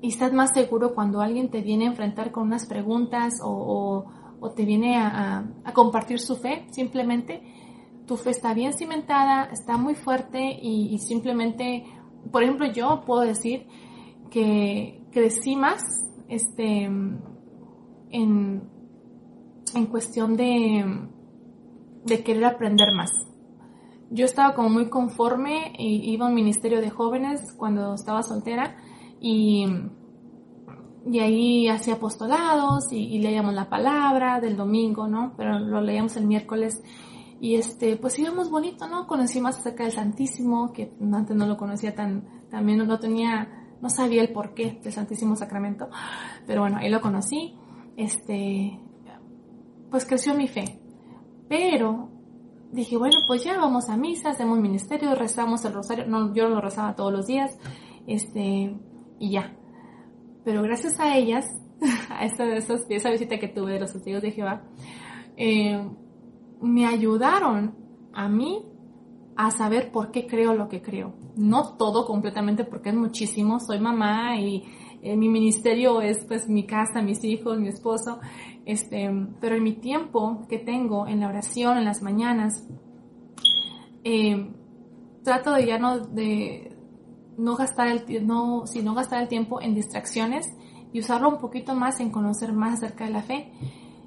y 0.00 0.08
estás 0.08 0.32
más 0.32 0.50
seguro 0.52 0.94
cuando 0.94 1.20
alguien 1.20 1.50
te 1.50 1.62
viene 1.62 1.84
a 1.84 1.90
enfrentar 1.90 2.32
con 2.32 2.44
unas 2.44 2.66
preguntas 2.66 3.34
o, 3.42 4.04
o, 4.40 4.50
te 4.52 4.64
viene 4.64 4.96
a, 4.96 5.44
a 5.64 5.72
compartir 5.72 6.18
su 6.18 6.36
fe, 6.36 6.66
simplemente 6.70 7.42
tu 8.10 8.16
fe 8.16 8.30
está 8.30 8.54
bien 8.54 8.72
cimentada, 8.72 9.44
está 9.52 9.76
muy 9.76 9.94
fuerte 9.94 10.58
y, 10.60 10.98
simplemente, 10.98 11.84
por 12.32 12.42
ejemplo, 12.42 12.66
yo 12.72 13.04
puedo 13.06 13.20
decir 13.20 13.68
que 14.32 15.00
crecí 15.12 15.54
más 15.54 15.80
este, 16.28 16.90
en, 18.10 18.62
en 19.74 19.86
cuestión 19.86 20.36
de, 20.36 21.08
de 22.04 22.22
querer 22.22 22.44
aprender 22.44 22.88
más. 22.96 23.10
Yo 24.10 24.24
estaba 24.24 24.54
como 24.54 24.68
muy 24.68 24.88
conforme, 24.88 25.72
y 25.78 26.12
iba 26.12 26.26
a 26.26 26.28
un 26.28 26.34
ministerio 26.34 26.80
de 26.80 26.90
jóvenes 26.90 27.54
cuando 27.56 27.94
estaba 27.94 28.22
soltera 28.22 28.76
y, 29.20 29.66
y 31.10 31.18
ahí 31.20 31.68
hacía 31.68 31.94
apostolados 31.94 32.92
y, 32.92 32.98
y, 32.98 33.20
leíamos 33.20 33.54
la 33.54 33.68
palabra 33.68 34.40
del 34.40 34.56
domingo, 34.56 35.06
¿no? 35.06 35.34
Pero 35.36 35.58
lo 35.60 35.80
leíamos 35.80 36.16
el 36.16 36.26
miércoles 36.26 36.82
y 37.40 37.54
este, 37.54 37.96
pues 37.96 38.18
íbamos 38.18 38.50
bonito, 38.50 38.86
¿no? 38.86 39.06
Conocí 39.06 39.40
más 39.40 39.58
acerca 39.58 39.84
del 39.84 39.92
Santísimo, 39.92 40.72
que 40.72 40.92
antes 41.00 41.34
no 41.34 41.46
lo 41.46 41.56
conocía 41.56 41.94
tan, 41.94 42.24
también 42.50 42.78
no 42.86 42.98
tenía, 42.98 43.48
no 43.80 43.88
sabía 43.88 44.22
el 44.22 44.32
porqué 44.32 44.78
del 44.82 44.92
Santísimo 44.92 45.36
Sacramento, 45.36 45.88
pero 46.46 46.60
bueno, 46.60 46.76
ahí 46.78 46.90
lo 46.90 47.00
conocí, 47.00 47.56
este, 47.96 48.78
pues 49.90 50.06
creció 50.06 50.34
mi 50.34 50.48
fe. 50.48 50.80
Pero 51.48 52.10
dije, 52.72 52.96
bueno, 52.96 53.16
pues 53.26 53.44
ya 53.44 53.56
vamos 53.56 53.88
a 53.88 53.96
misa, 53.96 54.30
hacemos 54.30 54.58
ministerio, 54.58 55.14
rezamos 55.14 55.64
el 55.64 55.72
rosario, 55.72 56.06
no, 56.06 56.32
yo 56.34 56.48
lo 56.48 56.60
rezaba 56.60 56.94
todos 56.94 57.12
los 57.12 57.26
días, 57.26 57.56
este, 58.06 58.76
y 59.18 59.30
ya. 59.30 59.56
Pero 60.44 60.62
gracias 60.62 60.98
a 61.00 61.16
ellas, 61.16 61.46
a 62.10 62.24
esa, 62.24 62.44
esa 62.54 63.10
visita 63.10 63.38
que 63.38 63.48
tuve 63.48 63.72
de 63.72 63.80
los 63.80 63.92
testigos 63.92 64.22
de 64.22 64.30
Jehová, 64.30 64.62
eh, 65.36 65.82
me 66.60 66.86
ayudaron 66.86 67.74
a 68.12 68.28
mí 68.28 68.64
a 69.36 69.50
saber 69.50 69.90
por 69.90 70.10
qué 70.10 70.26
creo 70.26 70.54
lo 70.54 70.68
que 70.68 70.82
creo. 70.82 71.14
No 71.36 71.76
todo 71.76 72.06
completamente 72.06 72.64
porque 72.64 72.90
es 72.90 72.94
muchísimo, 72.94 73.58
soy 73.58 73.80
mamá 73.80 74.38
y 74.38 74.64
eh, 75.02 75.16
mi 75.16 75.28
ministerio 75.28 76.00
es 76.02 76.24
pues 76.26 76.48
mi 76.48 76.66
casa, 76.66 77.02
mis 77.02 77.24
hijos, 77.24 77.58
mi 77.58 77.68
esposo, 77.68 78.20
este, 78.66 79.10
pero 79.40 79.56
en 79.56 79.62
mi 79.62 79.72
tiempo 79.72 80.46
que 80.48 80.58
tengo 80.58 81.06
en 81.06 81.20
la 81.20 81.28
oración, 81.28 81.78
en 81.78 81.84
las 81.84 82.02
mañanas, 82.02 82.66
eh, 84.04 84.50
trato 85.24 85.52
de 85.52 85.66
ya 85.66 85.78
no, 85.78 85.98
de 85.98 86.76
no 87.38 87.56
gastar 87.56 87.88
el, 87.88 88.26
no, 88.26 88.66
si 88.66 88.82
no 88.82 88.94
gastar 88.94 89.22
el 89.22 89.28
tiempo 89.28 89.60
en 89.60 89.74
distracciones 89.74 90.46
y 90.92 91.00
usarlo 91.00 91.28
un 91.28 91.38
poquito 91.38 91.74
más 91.74 92.00
en 92.00 92.10
conocer 92.10 92.52
más 92.52 92.74
acerca 92.74 93.04
de 93.06 93.10
la 93.10 93.22
fe. 93.22 93.52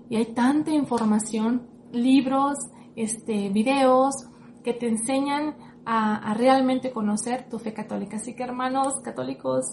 Y 0.10 0.17
hay 0.17 0.25
tanta 0.25 0.71
información 0.71 1.67
libros, 1.91 2.58
este, 2.95 3.49
videos 3.49 4.15
que 4.63 4.73
te 4.73 4.88
enseñan 4.88 5.56
a, 5.86 6.34
realmente 6.34 6.91
conocer 6.91 7.50
tu 7.50 7.60
fe 7.60 7.74
católica. 7.74 8.17
Así 8.17 8.36
que 8.36 8.43
hermanos 8.43 9.02
católicos, 9.04 9.65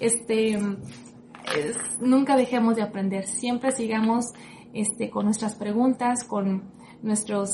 este, 0.00 0.58
nunca 2.00 2.36
dejemos 2.36 2.76
de 2.76 2.82
aprender, 2.82 3.26
siempre 3.26 3.72
sigamos 3.72 4.26
este, 4.72 5.10
con 5.10 5.24
nuestras 5.24 5.54
preguntas, 5.54 6.24
con 6.24 6.70
nuestros, 7.02 7.52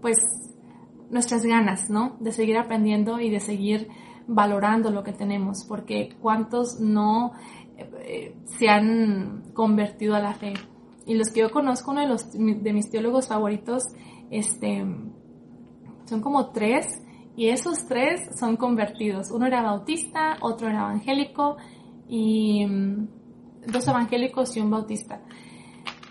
pues, 0.00 0.18
nuestras 1.10 1.44
ganas, 1.44 1.88
¿no? 1.90 2.16
De 2.20 2.32
seguir 2.32 2.58
aprendiendo 2.58 3.20
y 3.20 3.30
de 3.30 3.40
seguir 3.40 3.88
valorando 4.26 4.90
lo 4.90 5.04
que 5.04 5.12
tenemos, 5.12 5.64
porque 5.68 6.16
cuántos 6.20 6.80
no 6.80 7.32
eh, 7.76 8.34
se 8.58 8.68
han 8.68 9.52
convertido 9.54 10.16
a 10.16 10.20
la 10.20 10.34
fe 10.34 10.54
y 11.06 11.14
los 11.14 11.30
que 11.30 11.40
yo 11.40 11.50
conozco, 11.50 11.92
uno 11.92 12.00
de, 12.00 12.08
los, 12.08 12.32
de 12.32 12.72
mis 12.72 12.90
teólogos 12.90 13.28
favoritos, 13.28 13.84
este, 14.28 14.84
son 16.06 16.20
como 16.20 16.50
tres, 16.50 16.86
y 17.36 17.48
esos 17.48 17.86
tres 17.86 18.22
son 18.38 18.56
convertidos. 18.56 19.30
Uno 19.30 19.46
era 19.46 19.62
bautista, 19.62 20.38
otro 20.40 20.68
era 20.68 20.80
evangélico, 20.80 21.56
y 22.08 22.64
mm, 22.64 23.08
dos 23.66 23.86
evangélicos 23.88 24.56
y 24.56 24.60
un 24.60 24.70
bautista. 24.70 25.20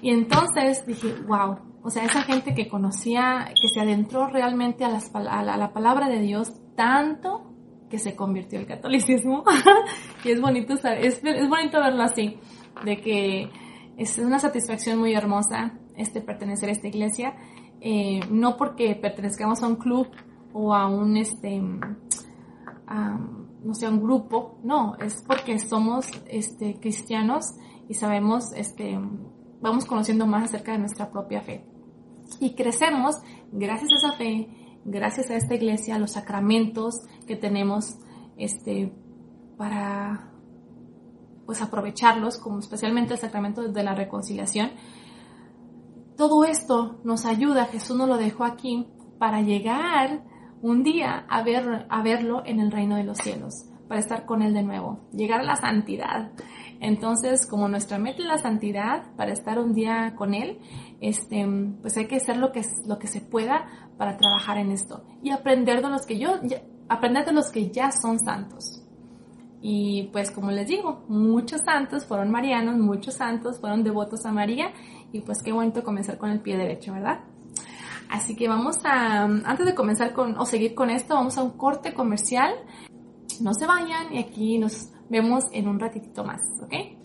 Y 0.01 0.12
entonces 0.12 0.86
dije, 0.86 1.15
wow, 1.27 1.58
o 1.81 1.89
sea, 1.89 2.03
esa 2.03 2.21
gente 2.21 2.53
que 2.53 2.67
conocía, 2.67 3.47
que 3.60 3.67
se 3.67 3.79
adentró 3.79 4.27
realmente 4.27 4.86
a, 4.86 4.89
la, 4.89 4.99
a 5.39 5.58
la 5.58 5.73
palabra 5.73 6.08
de 6.10 6.19
Dios 6.19 6.51
tanto, 6.75 7.51
que 7.89 7.97
se 7.97 8.15
convirtió 8.15 8.60
al 8.60 8.65
catolicismo. 8.65 9.43
y 10.23 10.31
es 10.31 10.41
bonito, 10.41 10.73
es, 10.73 11.23
es 11.23 11.49
bonito 11.49 11.79
verlo 11.79 12.03
así, 12.03 12.38
de 12.84 13.01
que 13.01 13.49
es 13.97 14.17
una 14.17 14.39
satisfacción 14.39 14.99
muy 14.99 15.13
hermosa 15.13 15.79
este 15.95 16.21
pertenecer 16.21 16.69
a 16.69 16.73
esta 16.73 16.88
iglesia, 16.88 17.36
eh, 17.81 18.19
no 18.29 18.57
porque 18.57 18.95
pertenezcamos 18.95 19.61
a 19.63 19.67
un 19.67 19.75
club 19.75 20.07
o 20.53 20.73
a 20.73 20.88
un 20.88 21.17
este 21.17 21.61
no 23.65 23.73
un 23.89 24.01
grupo, 24.01 24.59
no, 24.63 24.95
es 24.97 25.23
porque 25.25 25.57
somos 25.57 26.07
este 26.27 26.79
cristianos 26.79 27.55
y 27.89 27.95
sabemos 27.95 28.53
este 28.53 28.99
vamos 29.61 29.85
conociendo 29.85 30.27
más 30.27 30.45
acerca 30.45 30.73
de 30.73 30.79
nuestra 30.79 31.09
propia 31.09 31.41
fe. 31.41 31.65
Y 32.39 32.53
crecemos 32.55 33.15
gracias 33.51 33.89
a 33.91 34.07
esa 34.07 34.17
fe, 34.17 34.49
gracias 34.85 35.31
a 35.31 35.35
esta 35.35 35.55
iglesia, 35.55 35.95
a 35.95 35.99
los 35.99 36.11
sacramentos 36.11 36.95
que 37.27 37.35
tenemos 37.35 37.97
este 38.38 38.93
para 39.57 40.31
pues 41.45 41.61
aprovecharlos, 41.61 42.38
como 42.38 42.59
especialmente 42.59 43.13
el 43.13 43.19
sacramento 43.19 43.67
de 43.67 43.83
la 43.83 43.95
reconciliación. 43.95 44.71
Todo 46.17 46.45
esto 46.45 47.01
nos 47.04 47.25
ayuda, 47.25 47.65
Jesús 47.65 47.97
nos 47.97 48.08
lo 48.08 48.17
dejó 48.17 48.45
aquí 48.45 48.88
para 49.19 49.41
llegar 49.41 50.23
un 50.62 50.84
día 50.84 51.25
a, 51.30 51.43
ver, 51.43 51.86
a 51.89 52.01
verlo 52.01 52.41
en 52.45 52.60
el 52.60 52.71
reino 52.71 52.95
de 52.95 53.04
los 53.04 53.17
cielos, 53.17 53.65
para 53.88 53.99
estar 53.99 54.25
con 54.25 54.41
Él 54.41 54.54
de 54.54 54.63
nuevo, 54.63 55.01
llegar 55.12 55.41
a 55.41 55.43
la 55.43 55.58
santidad. 55.58 56.32
Entonces, 56.80 57.45
como 57.45 57.67
nuestra 57.67 57.99
meta 57.99 58.21
es 58.21 58.28
la 58.28 58.38
santidad, 58.38 59.13
para 59.15 59.34
estar 59.34 59.60
un 59.60 59.73
día 59.73 60.15
con 60.15 60.34
Él, 60.34 60.60
este, 61.01 61.45
pues 61.82 61.97
hay 61.97 62.08
que 62.08 62.15
hacer 62.15 62.38
lo 62.38 62.51
que, 62.51 62.62
lo 62.88 62.97
que 62.97 63.08
se 63.08 63.21
pueda 63.21 63.65
para 63.97 64.17
trabajar 64.17 64.58
en 64.58 64.71
esto 64.71 65.04
y 65.21 65.32
aprender 65.32 65.82
de 65.82 65.89
los 65.89 66.06
que 66.06 66.17
yo, 66.17 66.39
aprender 66.88 67.25
de 67.25 67.34
los 67.34 67.51
que 67.51 67.71
ya 67.71 67.91
son 67.91 68.19
santos. 68.19 68.82
Y 69.62 70.10
pues 70.12 70.30
como 70.30 70.51
les 70.51 70.67
digo, 70.67 71.06
muchos 71.08 71.62
santos 71.62 72.06
fueron 72.06 72.30
marianos, 72.30 72.78
muchos 72.78 73.15
santos 73.15 73.60
fueron 73.60 73.84
devotos 73.84 74.25
a 74.25 74.32
María 74.32 74.71
y 75.15 75.21
pues 75.21 75.41
qué 75.41 75.54
bonito 75.54 75.82
comenzar 75.82 76.17
con 76.17 76.30
el 76.30 76.41
pie 76.41 76.58
derecho, 76.58 76.91
¿verdad? 76.91 77.21
Así 78.10 78.36
que 78.36 78.49
vamos 78.49 78.78
a, 78.84 79.23
antes 79.23 79.65
de 79.65 79.73
comenzar 79.73 80.12
con 80.12 80.38
o 80.38 80.45
seguir 80.45 80.75
con 80.75 80.89
esto, 80.89 81.15
vamos 81.15 81.38
a 81.38 81.43
un 81.43 81.51
corte 81.51 81.93
comercial. 81.93 82.54
No 83.39 83.54
se 83.54 83.65
vayan 83.65 84.13
y 84.13 84.19
aquí 84.19 84.58
nos 84.58 84.89
vemos 85.10 85.45
en 85.54 85.69
un 85.69 85.80
ratitito 85.80 86.25
más, 86.25 86.41
¿ok? 86.62 87.04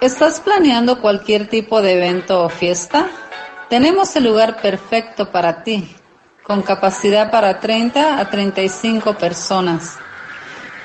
¿Estás 0.00 0.40
planeando 0.40 1.00
cualquier 1.02 1.46
tipo 1.46 1.82
de 1.82 1.92
evento 1.92 2.44
o 2.44 2.48
fiesta? 2.48 3.10
Tenemos 3.68 4.16
el 4.16 4.24
lugar 4.24 4.62
perfecto 4.62 5.30
para 5.30 5.62
ti, 5.62 5.94
con 6.42 6.62
capacidad 6.62 7.30
para 7.30 7.60
30 7.60 8.18
a 8.18 8.30
35 8.30 9.18
personas. 9.18 9.98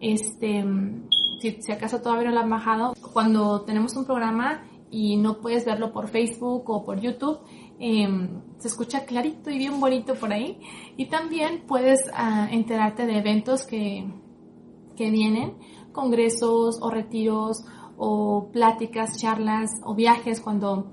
Este, 0.00 0.64
mm, 0.64 1.09
si, 1.40 1.72
acaso 1.72 2.00
todavía 2.00 2.28
no 2.28 2.35
la 2.35 2.40
han 2.40 2.50
bajado, 2.50 2.94
cuando 3.12 3.62
tenemos 3.62 3.94
un 3.96 4.04
programa 4.04 4.62
y 4.90 5.16
no 5.16 5.40
puedes 5.40 5.64
verlo 5.64 5.92
por 5.92 6.09
Facebook 6.09 6.68
o 6.70 6.85
por 6.85 7.00
YouTube, 7.00 7.38
em, 7.78 8.40
se 8.59 8.68
escucha 8.68 9.04
clarito 9.04 9.50
y 9.50 9.59
bien 9.59 9.78
bonito 9.78 10.14
por 10.14 10.33
ahí. 10.33 10.59
Y 10.96 11.07
también 11.07 11.64
puedes 11.66 12.11
ah, 12.14 12.48
enterarte 12.50 13.07
de 13.07 13.18
eventos 13.18 13.64
que, 13.64 14.07
que 14.99 15.11
vienen 15.11 15.55
congresos 15.93 16.79
o 16.83 16.91
retiros 16.91 17.65
o 17.97 18.51
pláticas, 18.53 19.17
charlas 19.19 19.71
o 19.85 19.95
viajes 19.95 20.41
cuando 20.41 20.93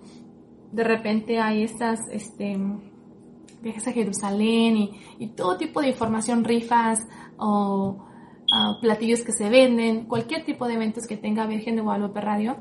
de 0.72 0.84
repente 0.84 1.39
hay 1.39 1.63
estas 1.63 2.00
este, 2.12 2.58
viajes 3.62 3.88
a 3.88 3.91
Jerusalén 3.91 4.89
y, 5.20 5.28
todo 5.36 5.58
tipo 5.58 5.82
de 5.82 5.89
información, 5.89 6.44
rifas 6.44 7.00
o 7.38 8.06
ah, 8.54 8.78
platillos 8.82 9.24
que 9.24 9.32
se 9.32 9.50
venden, 9.50 10.06
cualquier 10.06 10.46
tipo 10.46 10.68
de 10.68 10.76
eventos 10.76 11.08
que 11.08 11.18
tenga 11.18 11.48
Virgen 11.48 11.76
de 11.76 11.82
Guadalupe 11.82 12.22
Radio. 12.22 12.58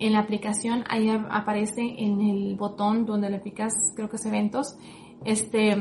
En 0.00 0.12
la 0.12 0.20
aplicación 0.20 0.84
ahí 0.88 1.08
aparece 1.30 1.82
en 1.98 2.20
el 2.20 2.56
botón 2.56 3.04
donde 3.04 3.30
le 3.30 3.40
picas, 3.40 3.72
creo 3.96 4.08
que 4.08 4.16
es 4.16 4.26
eventos. 4.26 4.76
Este, 5.24 5.76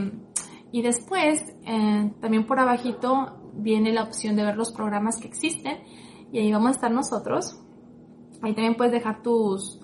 y 0.71 0.81
después, 0.81 1.43
eh, 1.65 2.11
también 2.19 2.45
por 2.45 2.59
abajito 2.59 3.46
viene 3.57 3.91
la 3.91 4.03
opción 4.03 4.35
de 4.35 4.43
ver 4.43 4.55
los 4.55 4.71
programas 4.71 5.17
que 5.17 5.27
existen 5.27 5.77
y 6.31 6.39
ahí 6.39 6.51
vamos 6.51 6.69
a 6.69 6.71
estar 6.71 6.91
nosotros. 6.91 7.59
Ahí 8.41 8.53
también 8.53 8.75
puedes 8.75 8.93
dejar 8.93 9.21
tus, 9.21 9.79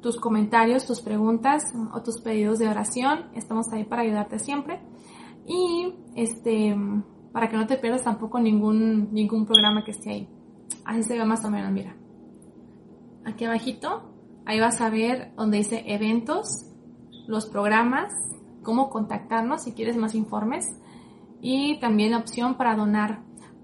tus 0.00 0.18
comentarios, 0.18 0.86
tus 0.86 1.00
preguntas 1.00 1.62
o 1.92 2.02
tus 2.02 2.20
pedidos 2.20 2.58
de 2.58 2.68
oración. 2.68 3.26
Estamos 3.34 3.66
ahí 3.72 3.84
para 3.84 4.02
ayudarte 4.02 4.38
siempre. 4.38 4.80
Y 5.46 5.94
este, 6.14 6.76
para 7.32 7.48
que 7.48 7.56
no 7.56 7.66
te 7.66 7.76
pierdas 7.78 8.04
tampoco 8.04 8.38
ningún, 8.38 9.12
ningún 9.12 9.46
programa 9.46 9.84
que 9.84 9.92
esté 9.92 10.10
ahí. 10.10 10.28
Así 10.84 11.02
se 11.02 11.18
ve 11.18 11.24
más 11.24 11.44
o 11.44 11.50
menos, 11.50 11.72
mira. 11.72 11.96
Aquí 13.24 13.44
abajito, 13.44 14.14
ahí 14.46 14.60
vas 14.60 14.80
a 14.80 14.90
ver 14.90 15.32
donde 15.36 15.58
dice 15.58 15.84
eventos, 15.86 16.46
los 17.26 17.46
programas, 17.46 18.12
cómo 18.62 18.90
contactarnos 18.90 19.64
si 19.64 19.72
quieres 19.72 19.96
más 19.96 20.14
informes 20.14 20.66
y 21.40 21.78
también 21.80 22.12
la 22.12 22.18
opción 22.18 22.56
para 22.56 22.74
donar 22.74 23.22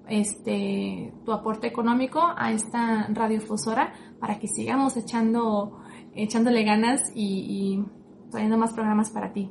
este, 0.08 1.12
tu 1.24 1.32
aporte 1.32 1.66
económico 1.66 2.20
a 2.36 2.52
esta 2.52 3.06
radiofusora 3.08 3.92
para 4.20 4.38
que 4.38 4.48
sigamos 4.48 4.96
echando, 4.96 5.78
echándole 6.14 6.64
ganas 6.64 7.10
y, 7.14 7.82
trayendo 8.30 8.58
más 8.58 8.72
programas 8.72 9.10
para 9.10 9.32
ti. 9.32 9.50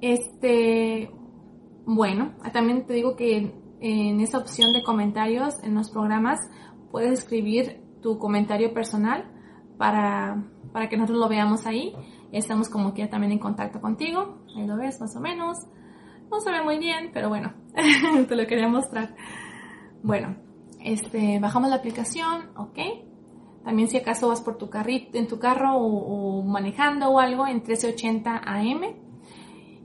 Este, 0.00 1.10
bueno, 1.86 2.32
también 2.52 2.86
te 2.86 2.94
digo 2.94 3.14
que 3.14 3.54
en 3.80 4.20
esa 4.20 4.38
opción 4.38 4.72
de 4.72 4.82
comentarios 4.82 5.62
en 5.62 5.74
los 5.74 5.90
programas, 5.90 6.38
puedes 6.90 7.12
escribir 7.12 7.82
tu 8.00 8.18
comentario 8.18 8.72
personal 8.72 9.30
para, 9.76 10.44
para 10.72 10.88
que 10.88 10.96
nosotros 10.96 11.18
lo 11.18 11.28
veamos 11.28 11.66
ahí. 11.66 11.94
Estamos 12.30 12.68
como 12.68 12.94
que 12.94 13.06
también 13.06 13.32
en 13.32 13.38
contacto 13.38 13.80
contigo. 13.80 14.38
Ahí 14.56 14.66
lo 14.66 14.76
ves 14.76 15.00
más 15.00 15.16
o 15.16 15.20
menos. 15.20 15.58
No 16.32 16.40
se 16.40 16.50
ve 16.50 16.62
muy 16.62 16.78
bien, 16.78 17.10
pero 17.12 17.28
bueno, 17.28 17.52
te 18.28 18.34
lo 18.34 18.46
quería 18.46 18.66
mostrar. 18.66 19.14
Bueno, 20.02 20.34
este, 20.80 21.38
bajamos 21.38 21.68
la 21.68 21.76
aplicación, 21.76 22.48
ok. 22.56 22.78
También 23.62 23.88
si 23.88 23.98
acaso 23.98 24.28
vas 24.28 24.40
por 24.40 24.56
tu 24.56 24.70
carrito, 24.70 25.18
en 25.18 25.28
tu 25.28 25.38
carro 25.38 25.76
o, 25.76 26.42
manejando 26.42 27.10
o 27.10 27.20
algo 27.20 27.46
en 27.46 27.56
1380 27.56 28.40
AM. 28.46 28.82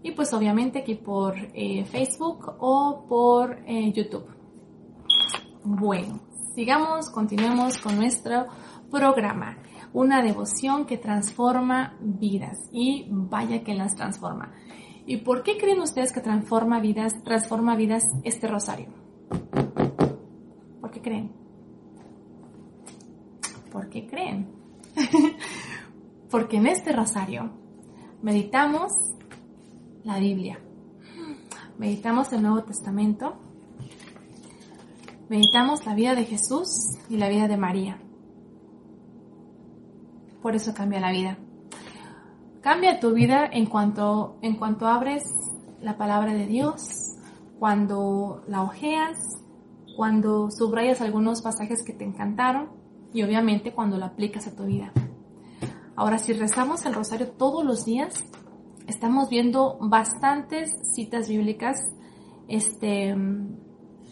Y 0.03 0.11
pues 0.11 0.33
obviamente 0.33 0.79
aquí 0.79 0.95
por 0.95 1.35
eh, 1.53 1.83
Facebook 1.83 2.55
o 2.59 3.05
por 3.09 3.59
eh, 3.67 3.91
YouTube. 3.91 4.25
Bueno, 5.65 6.21
sigamos, 6.55 7.09
continuemos 7.09 7.77
con 7.77 7.97
nuestro 7.97 8.45
programa. 8.89 9.57
Una 9.91 10.21
devoción 10.21 10.85
que 10.85 10.97
transforma 10.97 11.97
vidas 11.99 12.69
y 12.71 13.05
vaya 13.09 13.65
que 13.65 13.73
las 13.73 13.95
transforma. 13.95 14.53
¿Y 15.07 15.17
por 15.17 15.41
qué 15.41 15.57
creen 15.57 15.79
ustedes 15.79 16.11
que 16.11 16.19
transforma 16.19 16.81
vidas, 16.81 17.13
transforma 17.23 17.77
vidas 17.77 18.03
este 18.23 18.45
rosario? 18.45 18.89
¿Por 20.81 20.91
qué 20.91 21.01
creen? 21.01 21.31
¿Por 23.71 23.87
qué 23.87 24.05
creen? 24.05 24.51
Porque 26.29 26.57
en 26.57 26.67
este 26.67 26.91
rosario 26.91 27.51
meditamos 28.21 28.91
la 30.03 30.19
Biblia, 30.19 30.59
meditamos 31.77 32.33
el 32.33 32.41
Nuevo 32.41 32.63
Testamento, 32.63 33.37
meditamos 35.29 35.85
la 35.85 35.95
vida 35.95 36.15
de 36.15 36.25
Jesús 36.25 36.97
y 37.09 37.15
la 37.15 37.29
vida 37.29 37.47
de 37.47 37.55
María. 37.55 37.97
Por 40.41 40.53
eso 40.53 40.73
cambia 40.73 40.99
la 40.99 41.11
vida. 41.11 41.37
Cambia 42.61 42.99
tu 42.99 43.13
vida 43.13 43.45
en 43.51 43.65
cuanto, 43.65 44.37
en 44.41 44.55
cuanto 44.55 44.87
abres 44.87 45.23
la 45.81 45.97
palabra 45.97 46.33
de 46.33 46.47
Dios, 46.47 47.15
cuando 47.59 48.43
la 48.47 48.63
ojeas, 48.63 49.17
cuando 49.95 50.49
subrayas 50.51 51.01
algunos 51.01 51.41
pasajes 51.41 51.83
que 51.83 51.93
te 51.93 52.03
encantaron 52.03 52.69
y 53.13 53.23
obviamente 53.23 53.73
cuando 53.73 53.97
lo 53.97 54.05
aplicas 54.05 54.47
a 54.47 54.55
tu 54.55 54.65
vida. 54.65 54.91
Ahora, 55.95 56.19
si 56.19 56.33
rezamos 56.33 56.85
el 56.85 56.93
rosario 56.93 57.29
todos 57.29 57.65
los 57.65 57.85
días, 57.85 58.25
estamos 58.87 59.29
viendo 59.29 59.77
bastantes 59.81 60.69
citas 60.93 61.27
bíblicas, 61.27 61.77
este, 62.47 63.15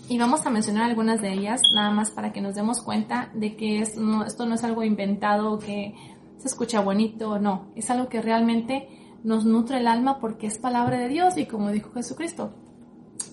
y 0.10 0.18
vamos 0.18 0.46
a 0.46 0.50
mencionar 0.50 0.90
algunas 0.90 1.22
de 1.22 1.34
ellas, 1.34 1.62
nada 1.74 1.92
más 1.92 2.12
para 2.12 2.32
que 2.32 2.42
nos 2.42 2.56
demos 2.56 2.82
cuenta 2.82 3.32
de 3.34 3.56
que 3.56 3.80
esto 3.82 4.02
no, 4.02 4.26
esto 4.26 4.46
no 4.46 4.56
es 4.56 4.64
algo 4.64 4.84
inventado 4.84 5.60
que 5.60 5.96
se 6.38 6.48
escucha 6.48 6.82
bonito, 6.82 7.32
o 7.32 7.40
no, 7.40 7.72
es 7.76 7.90
algo 7.90 8.10
que 8.10 8.22
realmente 8.22 8.88
nos 9.24 9.46
nutre 9.46 9.80
el 9.80 9.88
alma 9.88 10.20
porque 10.20 10.48
es 10.48 10.60
palabra 10.60 11.00
de 11.00 11.08
Dios 11.08 11.38
y 11.38 11.46
como 11.46 11.72
dijo 11.72 11.92
Jesucristo, 11.92 12.54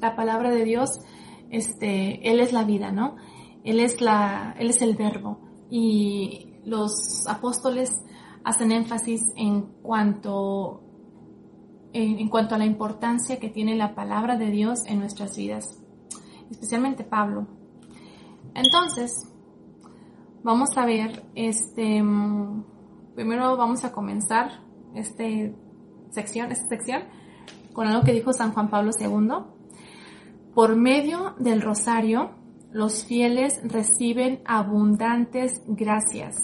la 0.00 0.16
palabra 0.16 0.50
de 0.50 0.64
Dios, 0.64 1.00
este, 1.50 2.30
Él 2.30 2.40
es 2.40 2.52
la 2.52 2.64
vida, 2.64 2.92
¿no? 2.92 3.16
Él 3.64 3.78
es 3.78 4.00
la, 4.00 4.54
Él 4.58 4.70
es 4.70 4.80
el 4.82 4.96
verbo 4.96 5.38
y 5.70 6.54
los 6.64 7.26
apóstoles 7.28 7.92
hacen 8.44 8.72
énfasis 8.72 9.22
en 9.36 9.62
cuanto 9.82 10.82
en, 11.92 12.28
cuanto 12.28 12.54
a 12.54 12.58
la 12.58 12.64
importancia 12.64 13.38
que 13.38 13.50
tiene 13.50 13.76
la 13.76 13.94
palabra 13.94 14.36
de 14.36 14.50
Dios 14.50 14.80
en 14.86 14.98
nuestras 14.98 15.36
vidas, 15.36 15.78
especialmente 16.50 17.04
Pablo. 17.04 17.46
Entonces, 18.54 19.12
vamos 20.42 20.70
a 20.76 20.86
ver, 20.86 21.24
este, 21.34 22.02
primero 23.14 23.56
vamos 23.56 23.84
a 23.84 23.92
comenzar 23.92 24.60
este 24.94 25.54
sección, 26.10 26.52
esta 26.52 26.68
sección 26.68 27.02
con 27.72 27.86
algo 27.86 28.04
que 28.04 28.12
dijo 28.12 28.32
San 28.32 28.52
Juan 28.52 28.68
Pablo 28.68 28.90
II. 28.98 29.28
Por 30.54 30.76
medio 30.76 31.34
del 31.38 31.62
rosario, 31.62 32.32
los 32.70 33.04
fieles 33.04 33.60
reciben 33.64 34.42
abundantes 34.44 35.62
gracias 35.66 36.36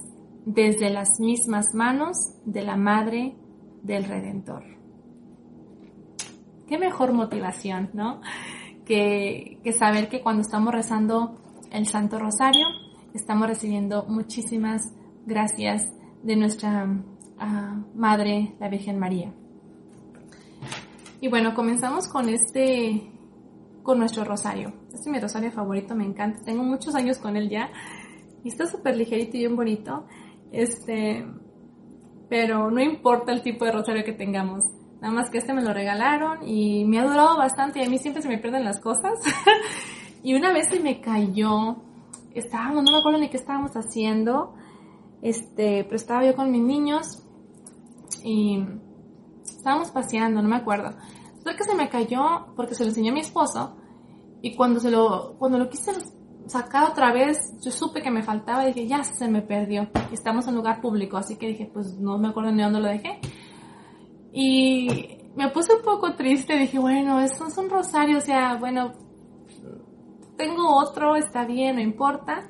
desde 0.47 0.91
las 0.91 1.21
mismas 1.21 1.75
manos 1.75 2.17
de 2.47 2.63
la 2.63 2.77
Madre 2.77 3.37
del 3.83 4.05
Redentor 4.05 4.79
qué 6.69 6.79
mejor 6.79 7.13
motivación, 7.13 7.91
¿no? 7.95 8.21
Que, 8.85 9.59
saber 9.77 10.09
que 10.09 10.21
cuando 10.21 10.43
estamos 10.43 10.73
rezando 10.73 11.41
el 11.71 11.87
Santo 11.87 12.19
Rosario, 12.19 12.67
estamos 13.15 13.49
recibiendo 13.49 14.05
muchísimas 14.07 14.95
gracias 15.27 15.93
de 16.23 16.37
nuestra 16.37 16.87
ah, 17.39 17.77
Madre, 17.95 18.55
la 18.59 18.69
Virgen 18.69 18.99
María. 18.99 19.33
Y 21.21 21.29
bueno, 21.29 21.55
comenzamos 21.55 22.09
con 22.09 22.29
este, 22.29 23.11
con 23.83 23.99
nuestro 23.99 24.25
rosario. 24.25 24.73
Este 24.87 25.01
es 25.01 25.07
mi 25.09 25.19
rosario 25.19 25.51
favorito, 25.51 25.95
me 25.95 26.05
encanta. 26.05 26.45
Tengo 26.45 26.63
muchos 26.63 26.95
años 26.95 27.19
con 27.19 27.37
él 27.37 27.49
ya. 27.49 27.71
Y 28.45 28.49
está 28.49 28.67
súper 28.67 28.97
ligerito 28.97 29.37
y 29.37 29.41
bien 29.41 29.57
bonito. 29.57 30.07
Este, 30.53 31.27
pero 32.29 32.71
no 32.71 32.81
importa 32.81 33.33
el 33.33 33.43
tipo 33.43 33.65
de 33.65 33.73
rosario 33.73 34.05
que 34.05 34.13
tengamos. 34.13 34.65
Nada 35.01 35.15
más 35.15 35.31
que 35.31 35.39
este 35.39 35.53
me 35.55 35.63
lo 35.63 35.73
regalaron 35.73 36.47
y 36.47 36.85
me 36.85 36.99
ha 36.99 37.05
durado 37.05 37.37
bastante 37.37 37.81
y 37.81 37.85
a 37.85 37.89
mí 37.89 37.99
siempre 37.99 38.23
se 38.23 38.29
me 38.29 38.39
pierden 38.39 38.65
las 38.65 38.81
cosas. 38.81 39.13
y 40.23 40.35
una 40.35 40.53
vez 40.53 40.69
se 40.69 40.81
me 40.81 41.01
cayó, 41.01 41.77
estábamos, 42.35 42.85
no 42.85 42.93
me 42.93 42.99
acuerdo 42.99 43.19
ni 43.19 43.29
qué 43.29 43.37
estábamos 43.37 43.73
haciendo, 43.73 44.55
este, 45.23 45.85
pero 45.85 45.97
estaba 45.97 46.25
yo 46.25 46.35
con 46.35 46.51
mis 46.51 46.63
niños 46.63 47.23
y 48.25 48.65
estábamos 49.43 49.91
paseando, 49.91 50.43
no 50.43 50.49
me 50.49 50.57
acuerdo. 50.57 50.97
Fue 51.43 51.57
que 51.57 51.65
se 51.65 51.75
me 51.75 51.89
cayó 51.89 52.55
porque 52.57 52.75
se 52.75 52.85
lo 52.85 52.91
enseñó 52.91 53.13
a 53.13 53.15
mi 53.15 53.21
esposo 53.21 53.77
y 54.43 54.55
cuando 54.55 54.81
se 54.81 54.91
lo, 54.91 55.37
cuando 55.39 55.59
lo 55.59 55.69
quise 55.69 55.93
sacar 56.47 56.91
otra 56.91 57.13
vez, 57.13 57.55
yo 57.61 57.71
supe 57.71 58.03
que 58.03 58.11
me 58.11 58.23
faltaba 58.23 58.65
y 58.65 58.73
dije, 58.73 58.87
ya 58.87 59.05
se 59.05 59.29
me 59.29 59.43
perdió. 59.43 59.89
Estamos 60.13 60.45
en 60.47 60.51
un 60.51 60.57
lugar 60.57 60.81
público, 60.81 61.17
así 61.17 61.37
que 61.37 61.49
dije, 61.49 61.71
pues 61.73 61.99
no 61.99 62.19
me 62.19 62.29
acuerdo 62.29 62.53
ni 62.53 62.63
dónde 62.63 62.81
lo 62.81 62.89
dejé. 62.89 63.21
Y 64.33 65.19
me 65.37 65.51
puse 65.51 65.75
un 65.75 65.83
poco 65.83 66.15
triste, 66.15 66.57
dije, 66.57 66.79
bueno, 66.79 67.21
eso 67.21 67.47
es 67.47 67.59
un 67.59 67.69
rosario, 67.69 68.19
o 68.19 68.21
sea, 68.21 68.57
bueno, 68.57 68.93
tengo 70.37 70.77
otro, 70.77 71.17
está 71.17 71.45
bien, 71.45 71.77
no 71.77 71.83
importa, 71.83 72.49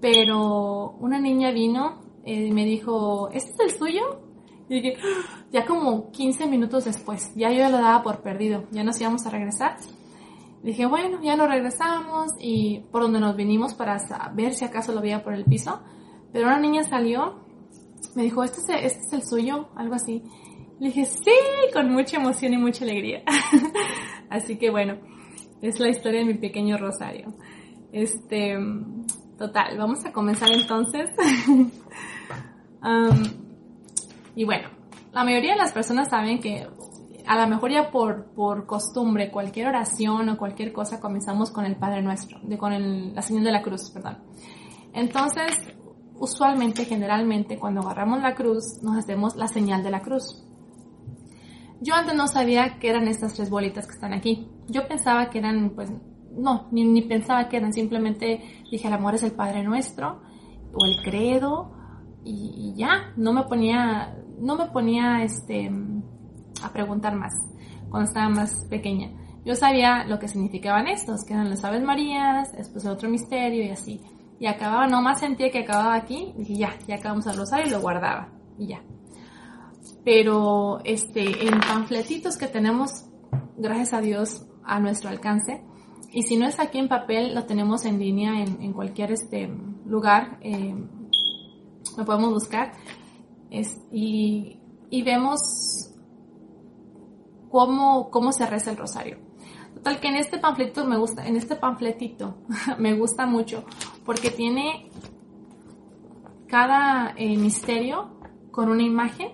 pero 0.00 0.90
una 1.00 1.18
niña 1.18 1.50
vino 1.50 2.01
y 2.24 2.50
me 2.52 2.64
dijo, 2.64 3.28
¿este 3.30 3.50
es 3.50 3.72
el 3.72 3.78
suyo? 3.78 4.20
Y 4.68 4.74
dije, 4.80 4.96
ya 5.52 5.66
como 5.66 6.10
15 6.10 6.46
minutos 6.46 6.84
después, 6.84 7.32
ya 7.34 7.50
yo 7.50 7.68
lo 7.68 7.78
daba 7.78 8.02
por 8.02 8.22
perdido, 8.22 8.64
ya 8.70 8.84
nos 8.84 9.00
íbamos 9.00 9.26
a 9.26 9.30
regresar. 9.30 9.76
Dije, 10.62 10.86
bueno, 10.86 11.20
ya 11.22 11.36
lo 11.36 11.46
regresamos 11.46 12.30
y 12.38 12.80
por 12.92 13.02
donde 13.02 13.18
nos 13.18 13.36
vinimos 13.36 13.74
para 13.74 13.98
ver 14.34 14.54
si 14.54 14.64
acaso 14.64 14.92
lo 14.92 15.00
veía 15.00 15.24
por 15.24 15.34
el 15.34 15.44
piso. 15.44 15.80
Pero 16.32 16.46
una 16.46 16.60
niña 16.60 16.84
salió, 16.84 17.40
me 18.14 18.22
dijo, 18.22 18.44
¿este 18.44 18.60
es, 18.60 18.92
este 18.92 19.00
es 19.06 19.12
el 19.12 19.22
suyo? 19.24 19.68
Algo 19.74 19.94
así. 19.94 20.22
Le 20.78 20.88
dije, 20.88 21.04
sí, 21.04 21.32
con 21.72 21.90
mucha 21.92 22.16
emoción 22.16 22.54
y 22.54 22.58
mucha 22.58 22.84
alegría. 22.84 23.22
Así 24.30 24.56
que 24.56 24.70
bueno, 24.70 24.98
es 25.60 25.78
la 25.78 25.88
historia 25.88 26.20
de 26.20 26.26
mi 26.26 26.34
pequeño 26.34 26.76
rosario. 26.76 27.34
Este, 27.92 28.56
total, 29.38 29.76
vamos 29.78 30.04
a 30.04 30.12
comenzar 30.12 30.50
entonces. 30.50 31.10
y 34.34 34.44
bueno, 34.44 34.68
la 35.12 35.24
mayoría 35.24 35.52
de 35.52 35.58
las 35.58 35.72
personas 35.72 36.08
saben 36.08 36.40
que 36.40 36.66
a 37.26 37.36
lo 37.40 37.46
mejor 37.48 37.70
ya 37.70 37.90
por, 37.90 38.26
por 38.34 38.66
costumbre, 38.66 39.30
cualquier 39.30 39.68
oración 39.68 40.28
o 40.28 40.36
cualquier 40.36 40.72
cosa 40.72 41.00
comenzamos 41.00 41.50
con 41.50 41.64
el 41.64 41.76
Padre 41.76 42.02
Nuestro, 42.02 42.38
de, 42.42 42.58
con 42.58 43.14
la 43.14 43.22
señal 43.22 43.44
de 43.44 43.52
la 43.52 43.62
cruz, 43.62 43.90
perdón. 43.90 44.18
Entonces, 44.92 45.52
usualmente, 46.16 46.84
generalmente, 46.84 47.58
cuando 47.58 47.80
agarramos 47.80 48.22
la 48.22 48.34
cruz, 48.34 48.82
nos 48.82 48.96
hacemos 48.96 49.36
la 49.36 49.48
señal 49.48 49.82
de 49.82 49.90
la 49.90 50.00
cruz. 50.00 50.44
Yo 51.80 51.94
antes 51.94 52.14
no 52.14 52.28
sabía 52.28 52.78
que 52.78 52.88
eran 52.88 53.08
estas 53.08 53.34
tres 53.34 53.50
bolitas 53.50 53.86
que 53.86 53.94
están 53.94 54.12
aquí. 54.12 54.48
Yo 54.68 54.86
pensaba 54.86 55.30
que 55.30 55.38
eran, 55.38 55.70
pues, 55.74 55.90
no, 56.36 56.68
ni, 56.70 57.02
pensaba 57.02 57.48
que 57.48 57.56
eran, 57.56 57.72
simplemente 57.72 58.40
dije, 58.70 58.88
el 58.88 58.94
amor 58.94 59.14
es 59.14 59.22
el 59.22 59.32
Padre 59.32 59.62
Nuestro, 59.62 60.22
o 60.72 60.86
el 60.86 61.02
credo, 61.02 61.72
y, 62.24 62.74
ya, 62.76 63.12
no 63.16 63.32
me 63.32 63.44
ponía, 63.44 64.16
no 64.38 64.56
me 64.56 64.66
ponía, 64.66 65.22
este, 65.22 65.70
a 66.62 66.72
preguntar 66.72 67.16
más, 67.16 67.32
cuando 67.90 68.08
estaba 68.08 68.28
más 68.28 68.66
pequeña. 68.70 69.10
Yo 69.44 69.54
sabía 69.54 70.04
lo 70.04 70.18
que 70.18 70.28
significaban 70.28 70.86
estos, 70.86 71.24
que 71.24 71.34
eran 71.34 71.50
las 71.50 71.64
Aves 71.64 71.82
Marías, 71.82 72.52
después 72.52 72.84
el 72.84 72.92
otro 72.92 73.08
misterio 73.08 73.64
y 73.64 73.70
así. 73.70 74.00
Y 74.38 74.46
acababa, 74.46 74.86
nomás 74.86 75.20
sentía 75.20 75.50
que 75.50 75.60
acababa 75.60 75.94
aquí, 75.94 76.32
dije, 76.36 76.56
ya, 76.56 76.70
ya 76.86 76.96
acabamos 76.96 77.26
a 77.26 77.32
rosario 77.32 77.66
y 77.66 77.70
lo 77.70 77.80
guardaba, 77.80 78.28
y 78.58 78.68
ya 78.68 78.82
pero 80.04 80.80
este, 80.84 81.46
en 81.46 81.60
panfletitos 81.60 82.36
que 82.36 82.46
tenemos, 82.48 83.04
gracias 83.56 83.92
a 83.92 84.00
Dios, 84.00 84.46
a 84.64 84.80
nuestro 84.80 85.10
alcance, 85.10 85.62
y 86.10 86.22
si 86.22 86.36
no 86.36 86.46
es 86.46 86.58
aquí 86.58 86.78
en 86.78 86.88
papel, 86.88 87.34
lo 87.34 87.44
tenemos 87.44 87.84
en 87.84 87.98
línea 87.98 88.42
en, 88.42 88.72
cualquier 88.72 89.12
este, 89.12 89.50
lugar. 89.86 90.38
Eh, 90.40 90.74
lo 91.96 92.04
podemos 92.04 92.32
buscar. 92.32 92.72
y, 93.50 94.58
y, 94.90 95.02
vemos 95.02 95.92
cómo, 97.50 98.10
cómo 98.10 98.32
se 98.32 98.46
reza 98.46 98.70
el 98.70 98.76
rosario. 98.76 99.18
Total 99.74 100.00
que 100.00 100.08
en 100.08 100.16
este 100.16 100.38
panfletito 100.38 100.84
me 100.84 100.96
gusta, 100.96 101.26
en 101.26 101.36
este 101.36 101.56
panfletito 101.56 102.36
me 102.78 102.94
gusta 102.94 103.26
mucho 103.26 103.64
porque 104.04 104.30
tiene 104.30 104.90
cada 106.52 107.14
eh, 107.16 107.36
misterio 107.36 108.10
con 108.50 108.68
una 108.68 108.82
imagen. 108.82 109.28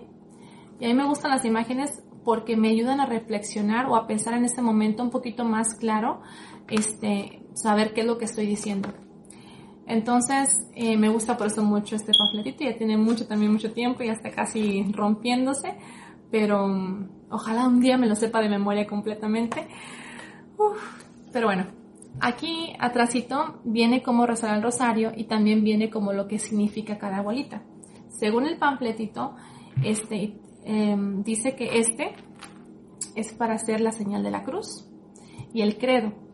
Y 0.79 0.85
a 0.85 0.87
mí 0.87 0.93
me 0.93 1.05
gustan 1.05 1.31
las 1.31 1.43
imágenes 1.43 2.01
porque 2.23 2.55
me 2.55 2.69
ayudan 2.69 3.01
a 3.01 3.05
reflexionar 3.05 3.87
o 3.87 3.95
a 3.95 4.07
pensar 4.07 4.33
en 4.33 4.45
este 4.45 4.61
momento 4.61 5.03
un 5.03 5.09
poquito 5.09 5.43
más 5.43 5.75
claro, 5.75 6.21
este, 6.69 7.43
saber 7.53 7.93
qué 7.93 8.01
es 8.01 8.07
lo 8.07 8.17
que 8.17 8.25
estoy 8.25 8.45
diciendo. 8.45 8.89
Entonces, 9.89 10.67
eh, 10.75 10.97
me 10.97 11.09
gusta 11.09 11.35
por 11.35 11.47
eso 11.47 11.63
mucho 11.63 11.95
este 11.95 12.11
panfletito, 12.17 12.63
ya 12.63 12.77
tiene 12.77 12.95
mucho, 12.95 13.25
también 13.27 13.51
mucho 13.51 13.73
tiempo, 13.73 14.03
ya 14.03 14.13
está 14.13 14.29
casi 14.29 14.83
rompiéndose, 14.91 15.75
pero 16.29 16.65
um, 16.65 17.07
ojalá 17.31 17.67
un 17.67 17.79
día 17.79 17.97
me 17.97 18.07
lo 18.07 18.15
sepa 18.15 18.39
de 18.39 18.49
memoria 18.49 18.85
completamente. 18.85 19.67
pero 21.33 21.47
bueno, 21.47 21.65
aquí 22.21 22.73
atrásito 22.79 23.61
viene 23.63 24.03
como 24.03 24.27
rezar 24.27 24.55
el 24.55 24.61
rosario 24.61 25.11
y 25.15 25.23
también 25.23 25.63
viene 25.63 25.89
como 25.89 26.13
lo 26.13 26.27
que 26.27 26.37
significa 26.37 26.99
cada 26.99 27.23
bolita. 27.23 27.63
Según 28.09 28.45
el 28.45 28.57
panfletito, 28.57 29.35
este, 29.83 30.37
em, 30.65 31.23
dice 31.23 31.55
que 31.55 31.79
este 31.79 32.13
es 33.15 33.33
para 33.33 33.55
hacer 33.55 33.81
la 33.81 33.91
señal 33.91 34.21
de 34.21 34.29
la 34.29 34.43
cruz 34.43 34.87
y 35.51 35.61
el 35.61 35.79
credo. 35.79 36.28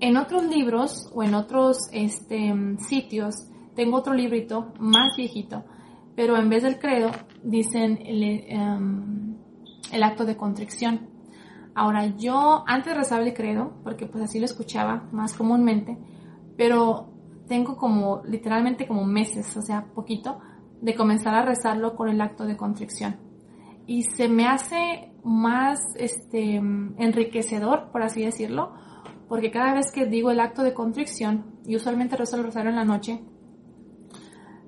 En 0.00 0.16
otros 0.16 0.44
libros 0.44 1.10
o 1.14 1.22
en 1.22 1.34
otros 1.34 1.88
este, 1.92 2.54
sitios 2.78 3.34
tengo 3.74 3.96
otro 3.96 4.12
librito 4.12 4.72
más 4.78 5.16
viejito, 5.16 5.64
pero 6.14 6.36
en 6.36 6.48
vez 6.48 6.62
del 6.62 6.78
credo 6.78 7.10
dicen 7.42 7.98
el, 8.04 8.22
em, 8.48 9.36
el 9.92 10.02
acto 10.02 10.24
de 10.24 10.36
contrición. 10.36 11.08
Ahora 11.74 12.06
yo 12.16 12.64
antes 12.66 12.96
rezaba 12.96 13.22
el 13.22 13.34
credo 13.34 13.74
porque 13.84 14.06
pues 14.06 14.24
así 14.24 14.38
lo 14.38 14.44
escuchaba 14.44 15.08
más 15.12 15.34
comúnmente, 15.34 15.98
pero 16.56 17.10
tengo 17.48 17.76
como 17.76 18.22
literalmente 18.24 18.86
como 18.86 19.04
meses, 19.04 19.56
o 19.56 19.62
sea, 19.62 19.86
poquito, 19.94 20.40
de 20.80 20.94
comenzar 20.94 21.34
a 21.34 21.42
rezarlo 21.42 21.96
con 21.96 22.08
el 22.08 22.20
acto 22.20 22.44
de 22.44 22.56
contrición. 22.56 23.16
Y 23.86 24.02
se 24.02 24.28
me 24.28 24.46
hace 24.46 25.12
más 25.22 25.80
este, 25.96 26.56
enriquecedor, 26.56 27.90
por 27.92 28.02
así 28.02 28.24
decirlo, 28.24 28.72
porque 29.28 29.50
cada 29.50 29.74
vez 29.74 29.90
que 29.92 30.06
digo 30.06 30.30
el 30.30 30.40
acto 30.40 30.62
de 30.62 30.74
contrición, 30.74 31.60
y 31.64 31.76
usualmente 31.76 32.16
rezo 32.16 32.36
el 32.36 32.44
rosario 32.44 32.70
en 32.70 32.76
la 32.76 32.84
noche, 32.84 33.20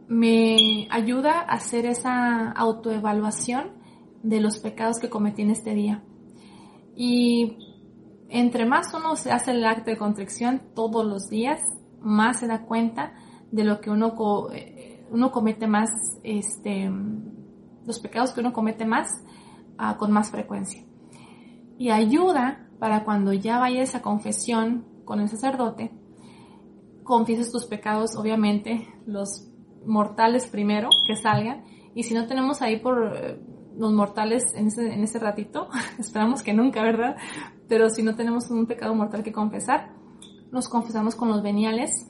me 0.09 0.89
ayuda 0.91 1.41
a 1.41 1.55
hacer 1.55 1.87
esa 1.87 2.51
autoevaluación 2.51 3.73
de 4.23 4.41
los 4.41 4.59
pecados 4.59 4.99
que 4.99 5.11
cometí 5.11 5.43
en 5.43 5.51
este 5.51 5.75
día. 5.75 6.03
Y 6.97 7.59
entre 8.29 8.67
más 8.67 8.93
uno 8.95 9.17
se 9.17 9.31
hace 9.31 9.53
el 9.53 9.65
acto 9.65 9.91
de 9.91 9.99
contrición 9.99 10.63
todos 10.75 11.07
los 11.07 11.29
días, 11.29 11.61
más 12.01 12.41
se 12.41 12.47
da 12.47 12.65
cuenta 12.65 13.13
de 13.51 13.65
lo 13.65 13.81
que 13.81 13.91
uno 13.91 14.15
uno 15.11 15.31
comete 15.31 15.67
más, 15.67 15.91
este, 16.23 16.91
los 17.87 17.99
pecados 18.01 18.33
que 18.33 18.41
uno 18.41 18.53
comete 18.53 18.85
más 18.85 19.09
ah, 19.79 19.97
con 19.97 20.13
más 20.13 20.31
frecuencia. 20.31 20.85
Y 21.79 21.91
ayuda 21.91 22.68
para 22.79 23.05
cuando 23.05 23.33
ya 23.33 23.59
vayas 23.59 23.95
a 23.95 24.03
confesión 24.03 24.85
con 25.05 25.20
el 25.20 25.29
sacerdote, 25.29 25.91
confieses 27.03 27.51
tus 27.51 27.64
pecados, 27.66 28.16
obviamente, 28.16 28.87
los 29.07 29.49
mortales 29.87 30.47
primero, 30.47 30.89
que 31.07 31.16
salgan, 31.16 31.64
y 31.95 32.03
si 32.03 32.14
no 32.14 32.26
tenemos 32.26 32.62
ahí 32.62 32.79
por 32.79 33.16
eh, 33.16 33.41
los 33.76 33.93
mortales 33.93 34.55
en 34.55 34.68
ese, 34.68 34.93
en 34.93 35.03
ese 35.03 35.18
ratito, 35.18 35.68
esperamos 35.99 36.43
que 36.43 36.53
nunca, 36.53 36.83
¿verdad? 36.83 37.16
Pero 37.68 37.89
si 37.91 38.03
no 38.03 38.14
tenemos 38.14 38.51
un 38.51 38.66
pecado 38.66 38.95
mortal 38.95 39.22
que 39.22 39.33
confesar, 39.33 39.95
nos 40.53 40.68
confesamos 40.68 41.14
con 41.14 41.29
los 41.29 41.43
veniales, 41.43 42.07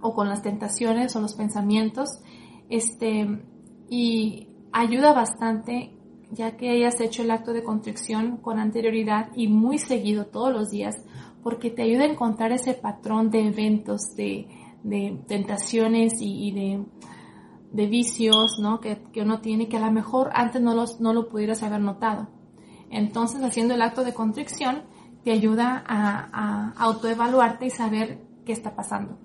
o 0.00 0.14
con 0.14 0.28
las 0.28 0.42
tentaciones 0.42 1.16
o 1.16 1.20
los 1.20 1.34
pensamientos, 1.34 2.20
este, 2.68 3.42
y 3.88 4.48
ayuda 4.72 5.12
bastante 5.12 5.95
ya 6.36 6.56
que 6.56 6.70
hayas 6.70 7.00
hecho 7.00 7.22
el 7.22 7.30
acto 7.30 7.52
de 7.52 7.64
contrición 7.64 8.36
con 8.36 8.58
anterioridad 8.58 9.30
y 9.34 9.48
muy 9.48 9.78
seguido 9.78 10.26
todos 10.26 10.52
los 10.52 10.68
días, 10.68 10.94
porque 11.42 11.70
te 11.70 11.82
ayuda 11.82 12.04
a 12.04 12.08
encontrar 12.08 12.52
ese 12.52 12.74
patrón 12.74 13.30
de 13.30 13.48
eventos, 13.48 14.14
de, 14.16 14.46
tentaciones 15.26 16.14
y, 16.20 16.52
de, 16.52 16.84
de, 17.72 17.86
vicios 17.86 18.58
¿no? 18.60 18.80
que, 18.80 19.00
uno 19.20 19.40
tiene 19.40 19.68
que 19.68 19.78
a 19.78 19.80
lo 19.80 19.90
mejor 19.90 20.30
antes 20.34 20.60
no, 20.60 20.74
los, 20.74 21.00
no 21.00 21.12
lo 21.12 21.28
pudieras 21.28 21.62
haber 21.62 21.80
notado. 21.80 22.28
Entonces, 22.90 23.42
haciendo 23.42 23.74
el 23.74 23.82
acto 23.82 24.04
de 24.04 24.14
contrición, 24.14 24.82
te 25.24 25.32
ayuda 25.32 25.82
a, 25.86 26.28
a 26.32 26.72
autoevaluarte 26.76 27.66
y 27.66 27.70
saber 27.70 28.20
qué 28.44 28.52
está 28.52 28.76
pasando. 28.76 29.18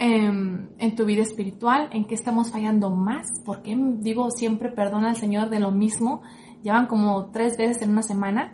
Em, 0.00 0.68
en, 0.78 0.94
tu 0.94 1.04
vida 1.04 1.22
espiritual, 1.22 1.88
en 1.90 2.04
qué 2.04 2.14
estamos 2.14 2.52
fallando 2.52 2.88
más, 2.88 3.26
porque 3.44 3.76
digo 3.98 4.30
siempre 4.30 4.70
perdona 4.70 5.08
al 5.08 5.16
Señor 5.16 5.50
de 5.50 5.58
lo 5.58 5.72
mismo, 5.72 6.22
llevan 6.62 6.86
como 6.86 7.32
tres 7.32 7.56
veces 7.56 7.82
en 7.82 7.90
una 7.90 8.04
semana, 8.04 8.52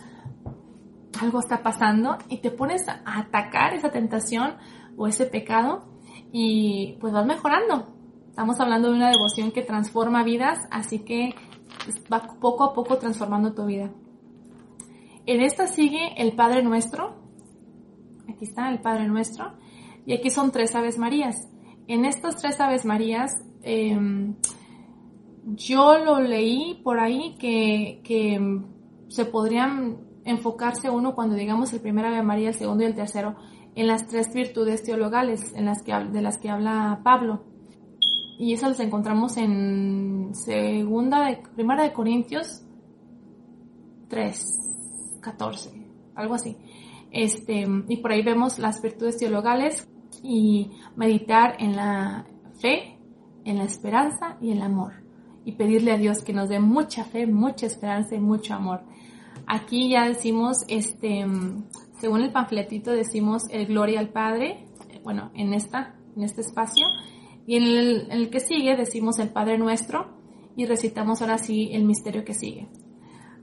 algo 1.20 1.40
está 1.40 1.62
pasando 1.62 2.16
y 2.30 2.38
te 2.38 2.50
pones 2.50 2.88
a 2.88 3.02
atacar 3.04 3.74
esa 3.74 3.90
tentación 3.90 4.54
o 4.96 5.06
ese 5.06 5.26
pecado 5.26 5.84
y 6.32 6.96
pues 6.98 7.12
vas 7.12 7.26
mejorando. 7.26 7.94
Estamos 8.30 8.58
hablando 8.58 8.88
de 8.88 8.96
una 8.96 9.10
devoción 9.10 9.52
que 9.52 9.60
transforma 9.60 10.24
vidas, 10.24 10.60
así 10.70 11.00
que 11.00 11.34
va 12.10 12.22
poco 12.40 12.64
a 12.64 12.72
poco 12.72 12.96
transformando 12.96 13.52
tu 13.52 13.66
vida. 13.66 13.90
En 15.26 15.42
esta 15.42 15.66
sigue 15.66 16.14
el 16.16 16.34
Padre 16.34 16.62
Nuestro. 16.62 17.16
Aquí 18.30 18.46
está 18.46 18.70
el 18.70 18.80
Padre 18.80 19.08
Nuestro. 19.08 19.52
Y 20.06 20.14
aquí 20.14 20.30
son 20.30 20.50
tres 20.50 20.74
Aves 20.74 20.98
Marías. 20.98 21.48
En 21.86 22.04
estas 22.04 22.36
tres 22.36 22.60
Aves 22.60 22.84
Marías, 22.84 23.32
em, 23.62 24.34
yo 25.44 25.98
lo 25.98 26.20
leí 26.20 26.80
por 26.82 26.98
ahí 26.98 27.36
que, 27.38 28.00
se 29.08 29.26
podrían 29.26 29.98
enfocarse 30.24 30.90
uno 30.90 31.14
cuando 31.14 31.36
digamos 31.36 31.72
el 31.72 31.80
primer 31.80 32.06
Ave 32.06 32.22
María, 32.22 32.48
el 32.48 32.54
segundo 32.54 32.82
y 32.82 32.86
el 32.86 32.94
tercero, 32.94 33.36
en 33.76 33.86
las 33.86 34.06
tres 34.06 34.32
virtudes 34.32 34.82
teologales 34.82 35.52
en 35.54 35.66
las 35.66 35.82
que, 35.82 35.92
de 35.92 36.22
las 36.22 36.38
que 36.38 36.48
habla 36.48 37.00
Pablo. 37.04 37.44
Y 38.38 38.54
eso 38.54 38.68
las 38.68 38.80
encontramos 38.80 39.36
en 39.36 40.34
segunda 40.34 41.26
de, 41.26 41.42
primera 41.54 41.84
de 41.84 41.92
Corintios 41.92 42.62
3, 44.08 45.18
14, 45.20 45.70
algo 46.14 46.34
así. 46.34 46.56
Este, 47.10 47.66
y 47.88 47.96
por 47.98 48.10
ahí 48.10 48.22
vemos 48.22 48.58
las 48.58 48.82
virtudes 48.82 49.18
teologales 49.18 49.88
y 50.24 50.70
meditar 50.96 51.56
en 51.60 51.76
la 51.76 52.26
fe, 52.58 52.98
en 53.44 53.58
la 53.58 53.64
esperanza 53.64 54.38
y 54.40 54.50
el 54.50 54.62
amor. 54.62 54.94
Y 55.44 55.52
pedirle 55.52 55.92
a 55.92 55.98
Dios 55.98 56.22
que 56.22 56.32
nos 56.32 56.48
dé 56.48 56.58
mucha 56.58 57.04
fe, 57.04 57.26
mucha 57.26 57.66
esperanza 57.66 58.14
y 58.14 58.20
mucho 58.20 58.54
amor. 58.54 58.80
Aquí 59.46 59.90
ya 59.90 60.08
decimos, 60.08 60.64
este, 60.68 61.26
según 62.00 62.22
el 62.22 62.32
panfletito 62.32 62.90
decimos 62.90 63.42
el 63.50 63.66
gloria 63.66 64.00
al 64.00 64.08
Padre, 64.08 64.64
bueno, 65.02 65.30
en 65.34 65.52
esta, 65.52 65.94
en 66.16 66.22
este 66.22 66.40
espacio. 66.40 66.86
Y 67.46 67.56
en 67.56 67.64
el, 67.64 68.00
en 68.10 68.12
el 68.12 68.30
que 68.30 68.40
sigue 68.40 68.74
decimos 68.74 69.18
el 69.18 69.28
Padre 69.28 69.58
Nuestro 69.58 70.16
y 70.56 70.64
recitamos 70.64 71.20
ahora 71.20 71.36
sí 71.36 71.68
el 71.72 71.84
misterio 71.84 72.24
que 72.24 72.32
sigue. 72.32 72.68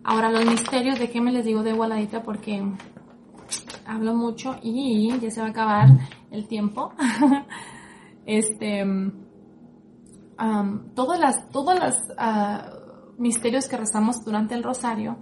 Ahora 0.03 0.31
los 0.31 0.43
misterios, 0.45 0.97
¿de 0.97 1.11
qué 1.11 1.21
me 1.21 1.31
les 1.31 1.45
digo 1.45 1.61
de 1.61 1.69
igualadita? 1.69 2.23
Porque 2.23 2.63
hablo 3.85 4.13
mucho 4.13 4.55
y 4.61 5.17
ya 5.19 5.31
se 5.31 5.41
va 5.41 5.47
a 5.47 5.49
acabar 5.49 5.87
el 6.31 6.47
tiempo. 6.47 6.93
este, 8.25 8.85
todas 10.95 11.19
las, 11.19 11.49
todos 11.49 11.79
los 11.79 11.95
ah, 12.17 12.71
misterios 13.17 13.67
que 13.67 13.77
rezamos 13.77 14.23
durante 14.23 14.55
el 14.55 14.63
rosario 14.63 15.17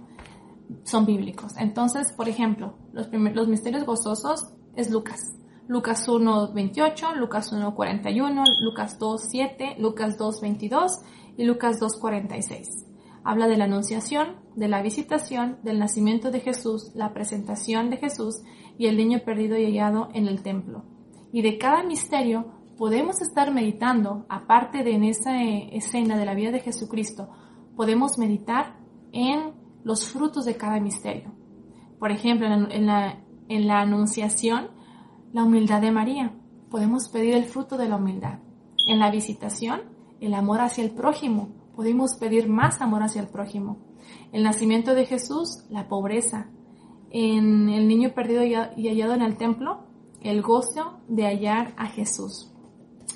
son 0.84 1.06
bíblicos. 1.06 1.56
Entonces, 1.58 2.12
por 2.12 2.28
ejemplo, 2.28 2.74
los, 2.92 3.08
los 3.12 3.48
misterios 3.48 3.84
gozosos 3.84 4.52
es 4.76 4.90
Lucas. 4.90 5.20
Lucas 5.68 6.08
1, 6.08 6.52
28, 6.52 7.14
Lucas 7.14 7.52
1, 7.52 7.74
41, 7.76 8.44
Lucas 8.60 8.98
2, 8.98 9.20
7, 9.30 9.76
Lucas 9.78 10.18
2, 10.18 10.40
22 10.40 10.98
y 11.36 11.44
Lucas 11.44 11.78
2, 11.78 11.96
46. 12.00 12.89
Habla 13.24 13.48
de 13.48 13.56
la 13.56 13.64
anunciación, 13.64 14.36
de 14.56 14.68
la 14.68 14.82
visitación, 14.82 15.58
del 15.62 15.78
nacimiento 15.78 16.30
de 16.30 16.40
Jesús, 16.40 16.92
la 16.94 17.12
presentación 17.12 17.90
de 17.90 17.98
Jesús 17.98 18.42
y 18.78 18.86
el 18.86 18.96
niño 18.96 19.20
perdido 19.24 19.58
y 19.58 19.64
hallado 19.64 20.08
en 20.14 20.26
el 20.26 20.42
templo. 20.42 20.84
Y 21.32 21.42
de 21.42 21.58
cada 21.58 21.82
misterio 21.82 22.52
podemos 22.76 23.20
estar 23.20 23.52
meditando, 23.52 24.24
aparte 24.28 24.82
de 24.82 24.92
en 24.92 25.04
esa 25.04 25.42
eh, 25.42 25.70
escena 25.76 26.16
de 26.16 26.24
la 26.24 26.34
vida 26.34 26.50
de 26.50 26.60
Jesucristo, 26.60 27.28
podemos 27.76 28.18
meditar 28.18 28.78
en 29.12 29.52
los 29.84 30.06
frutos 30.06 30.44
de 30.44 30.56
cada 30.56 30.80
misterio. 30.80 31.32
Por 31.98 32.10
ejemplo, 32.10 32.46
en, 32.46 32.88
en 33.48 33.66
la 33.66 33.80
Anunciación 33.80 34.70
la 35.32 35.44
humildad 35.44 35.80
de 35.80 35.92
María. 35.92 36.34
Podemos 36.70 37.08
pedir 37.08 37.34
el 37.34 37.44
fruto 37.44 37.76
de 37.76 37.88
la 37.88 37.96
humildad. 37.96 38.40
En 38.86 38.98
la 38.98 39.10
visitación, 39.10 39.82
el 40.20 40.34
amor 40.34 40.60
hacia 40.60 40.84
el 40.84 40.90
prójimo. 40.90 41.59
Podemos 41.80 42.14
pedir 42.16 42.46
más 42.46 42.82
amor 42.82 43.02
hacia 43.02 43.22
el 43.22 43.28
prójimo. 43.28 43.78
El 44.32 44.42
nacimiento 44.42 44.94
de 44.94 45.06
Jesús, 45.06 45.64
la 45.70 45.88
pobreza. 45.88 46.50
En 47.10 47.70
el 47.70 47.88
niño 47.88 48.12
perdido 48.12 48.44
y 48.44 48.86
hallado 48.86 49.14
en 49.14 49.22
el 49.22 49.38
templo, 49.38 49.86
el 50.20 50.42
gozo 50.42 51.00
de 51.08 51.24
hallar 51.24 51.72
a 51.78 51.86
Jesús 51.86 52.52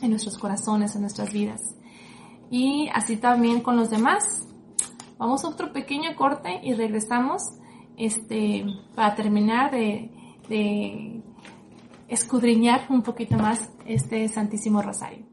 en 0.01 0.09
nuestros 0.09 0.39
corazones, 0.39 0.95
en 0.95 1.03
nuestras 1.03 1.31
vidas. 1.31 1.61
Y 2.51 2.89
así 2.95 3.19
también 3.19 3.61
con 3.61 3.77
los 3.77 3.91
demás. 3.91 4.49
Vamos 5.19 5.45
a 5.45 5.49
otro 5.49 5.71
pequeño 5.71 6.17
corte 6.17 6.61
y 6.63 6.73
regresamos 6.73 7.43
este, 7.99 8.65
para 8.95 9.15
terminar 9.15 9.73
de, 9.73 10.11
de 10.49 11.23
escudriñar 12.09 12.87
un 12.89 13.03
poquito 13.03 13.37
más 13.37 13.71
este 13.85 14.27
Santísimo 14.29 14.81
Rosario. 14.81 15.24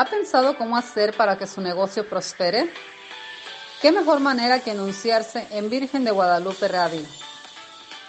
¿Ha 0.00 0.06
pensado 0.06 0.56
cómo 0.56 0.78
hacer 0.78 1.14
para 1.14 1.36
que 1.36 1.46
su 1.46 1.60
negocio 1.60 2.08
prospere? 2.08 2.72
¿Qué 3.82 3.92
mejor 3.92 4.20
manera 4.20 4.60
que 4.60 4.70
anunciarse 4.70 5.46
en 5.50 5.68
Virgen 5.68 6.04
de 6.04 6.10
Guadalupe 6.10 6.68
Radio? 6.68 7.02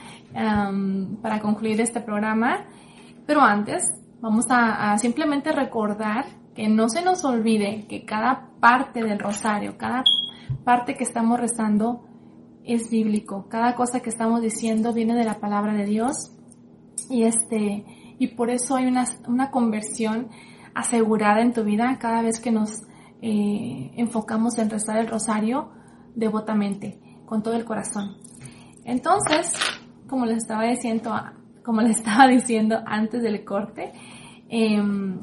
para 1.23 1.39
concluir 1.39 1.81
este 1.81 2.01
programa, 2.01 2.65
pero 3.25 3.41
antes 3.41 3.85
vamos 4.21 4.47
a, 4.51 4.99
simplemente 4.99 5.53
recordar 5.53 6.25
que 6.57 6.67
no 6.67 6.89
se 6.89 7.05
nos 7.05 7.25
olvide 7.25 7.87
que 7.89 8.05
cada 8.05 8.49
parte 8.59 9.05
del 9.05 9.21
rosario, 9.21 9.79
cada 9.79 10.03
parte 10.65 10.97
que 10.97 11.05
estamos 11.05 11.39
rezando 11.39 12.05
es 12.65 12.91
bíblico, 12.91 13.47
cada 13.49 13.77
cosa 13.77 14.01
que 14.01 14.11
estamos 14.11 14.43
diciendo 14.43 14.93
viene 14.93 15.15
de 15.15 15.25
la 15.25 15.39
palabra 15.39 15.73
de 15.73 15.85
Dios. 15.85 16.33
Y 17.09 17.23
este 17.23 17.85
y 18.19 18.27
por 18.35 18.51
eso 18.51 18.75
hay 18.75 18.87
una, 18.87 19.05
una 19.29 19.53
conversión 19.53 20.31
asegurada 20.75 21.43
en 21.43 21.53
tu 21.53 21.63
vida 21.63 21.97
cada 22.01 22.23
vez 22.23 22.41
que 22.41 22.51
nos 22.51 22.83
eh, 23.23 23.93
enfocamos 23.97 24.59
en 24.59 24.69
rezar 24.69 24.99
el 24.99 25.07
rosario 25.07 25.71
devotamente, 26.17 26.99
con 27.25 27.41
todo 27.45 27.55
el 27.55 27.65
corazón. 27.65 28.17
Entonces, 28.85 29.53
como 30.09 30.27
les 30.27 30.39
estaba 30.39 30.65
diciendo, 30.65 31.13
como 31.65 31.81
les 31.81 31.97
estaba 31.99 32.29
diciendo 32.29 32.79
antes 32.87 33.23
del 33.23 33.45
corte, 33.45 33.93
em, 34.49 35.21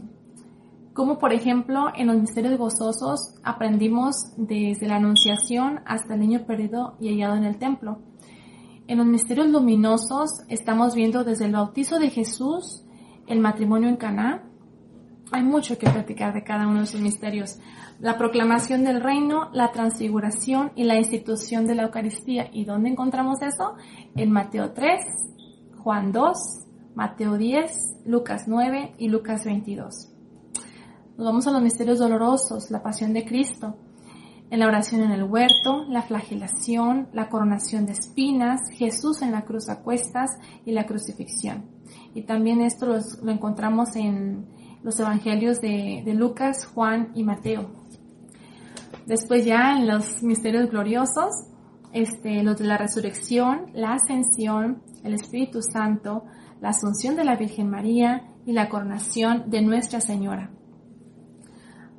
como 0.94 1.18
por 1.20 1.34
ejemplo 1.34 1.86
en 1.96 2.08
los 2.08 2.20
misterios 2.20 2.58
gozosos 2.58 3.36
aprendimos 3.44 4.16
desde 4.38 4.88
la 4.88 4.98
anunciación 4.98 5.80
hasta 5.86 6.16
el 6.16 6.20
niño 6.20 6.46
perdido 6.46 6.98
y 7.00 7.10
hallado 7.10 7.36
en 7.36 7.46
el 7.46 7.58
templo. 7.58 8.00
En 8.88 8.98
los 8.98 9.08
misterios 9.08 9.48
luminosos 9.48 10.30
estamos 10.50 10.96
viendo 10.96 11.24
desde 11.24 11.46
el 11.46 11.54
bautizo 11.54 11.98
de 11.98 12.10
Jesús, 12.10 12.84
el 13.28 13.40
matrimonio 13.40 13.88
en 13.88 13.96
Caná. 13.96 14.44
Hay 15.32 15.44
mucho 15.44 15.78
que 15.78 15.90
platicar 15.90 16.34
de 16.34 16.44
cada 16.44 16.68
uno 16.68 16.80
de 16.80 16.84
esos 16.84 17.00
misterios 17.00 17.58
la 18.00 18.18
proclamación 18.18 18.84
del 18.84 19.00
reino, 19.00 19.50
la 19.54 19.72
transfiguración 19.72 20.72
y 20.76 20.84
la 20.84 20.98
institución 20.98 21.66
de 21.68 21.76
la 21.76 21.84
Eucaristía. 21.84 22.50
¿Y 22.52 22.66
dónde 22.66 22.90
encontramos 22.90 23.42
eso? 23.42 23.76
En 24.16 24.32
Mateo 24.32 24.72
3, 24.72 25.06
Juan 25.78 26.12
2, 26.12 26.38
Mateo 26.96 27.38
10, 27.38 28.02
Lucas 28.06 28.46
9 28.48 28.96
y 28.98 29.08
Lucas 29.08 29.46
22. 29.46 30.12
Nos 31.18 31.26
vamos 31.26 31.48
a 31.48 31.52
los 31.52 31.62
misterios 31.62 32.00
dolorosos, 32.00 32.72
la 32.72 32.82
pasión 32.82 33.14
de 33.14 33.24
Cristo, 33.24 33.78
en 34.50 34.60
la 34.60 34.68
oración 34.68 35.02
en 35.02 35.12
el 35.12 35.24
huerto, 35.24 35.86
la 35.88 36.02
flagelación, 36.02 37.08
la 37.14 37.30
coronación 37.30 37.86
de 37.86 37.94
espinas, 37.94 38.60
Jesús 38.74 39.22
en 39.22 39.32
la 39.32 39.46
cruz 39.46 39.70
a 39.70 39.82
cuestas 39.82 40.32
y 40.66 40.72
la 40.72 40.86
crucifixión. 40.86 41.66
Y 42.14 42.24
también 42.24 42.62
esto 42.62 42.86
lo, 42.88 43.32
encontramos 43.32 43.96
en 43.96 44.46
los 44.84 45.00
evangelios 45.00 45.60
de, 45.62 46.04
Lucas, 46.16 46.66
Juan 46.66 47.12
y 47.16 47.24
Mateo. 47.24 47.70
Después 49.06 49.46
ya 49.46 49.78
en 49.78 49.88
los 49.88 50.24
misterios 50.24 50.70
gloriosos, 50.70 51.32
este, 51.94 52.44
los 52.44 52.58
de 52.58 52.66
la 52.66 52.78
resurrección, 52.78 53.72
la 53.74 53.94
ascensión, 53.94 54.82
el 55.04 55.14
Espíritu 55.14 55.62
Santo, 55.62 56.24
la 56.62 56.70
asunción 56.70 57.16
de 57.16 57.24
la 57.24 57.36
Virgen 57.36 57.70
María 57.70 58.30
y 58.46 58.54
la 58.54 58.70
coronación 58.70 59.50
de 59.50 59.62
Nuestra 59.62 60.00
Señora. 60.00 60.52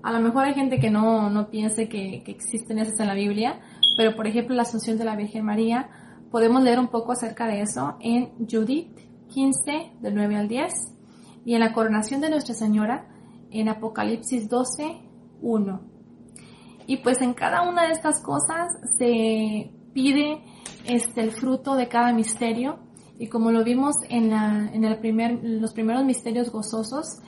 A 0.03 0.12
lo 0.12 0.20
mejor 0.20 0.45
hay 0.45 0.55
gente 0.55 0.80
que 0.80 0.91
no, 0.91 1.30
no 1.30 1.51
piense 1.51 1.89
que, 1.89 2.22
que 2.24 2.33
existen 2.33 2.78
esas 2.78 2.99
en 2.99 3.07
la 3.07 3.14
Biblia, 3.14 3.61
pero 3.97 4.16
por 4.16 4.26
ejemplo 4.26 4.55
la 4.55 4.62
asunción 4.62 4.99
de 4.99 5.05
la 5.05 5.14
Virgen 5.14 5.45
María, 5.45 5.89
podemos 6.30 6.62
leer 6.62 6.80
un 6.80 6.89
poco 6.89 7.12
acerca 7.12 7.47
de 7.47 7.61
eso 7.61 7.97
en 8.01 8.33
Judith 8.51 8.99
15, 9.28 9.93
del 10.01 10.14
9 10.14 10.37
al 10.37 10.49
10, 10.49 10.72
y 11.45 11.55
en 11.55 11.61
la 11.61 11.72
coronación 11.72 12.20
de 12.20 12.30
Nuestra 12.30 12.55
Señora 12.55 13.09
en 13.51 13.68
Apocalipsis 13.68 14.49
12, 14.49 15.01
1. 15.43 15.80
Y 16.86 16.97
pues 16.99 17.20
en 17.20 17.34
cada 17.34 17.68
una 17.68 17.86
de 17.86 17.93
estas 17.93 18.20
cosas 18.20 18.68
se 18.99 19.72
pide 19.93 20.43
este, 20.86 21.20
el 21.20 21.30
fruto 21.30 21.74
de 21.74 21.88
cada 21.88 22.12
misterio. 22.12 22.78
Y 23.18 23.28
como 23.28 23.51
lo 23.51 23.62
vimos 23.62 23.95
en, 24.09 24.30
la, 24.30 24.70
en 24.72 24.84
el 24.84 24.99
primer, 24.99 25.40
los 25.43 25.72
primeros 25.72 26.05
misterios 26.05 26.51
gozosos, 26.51 27.20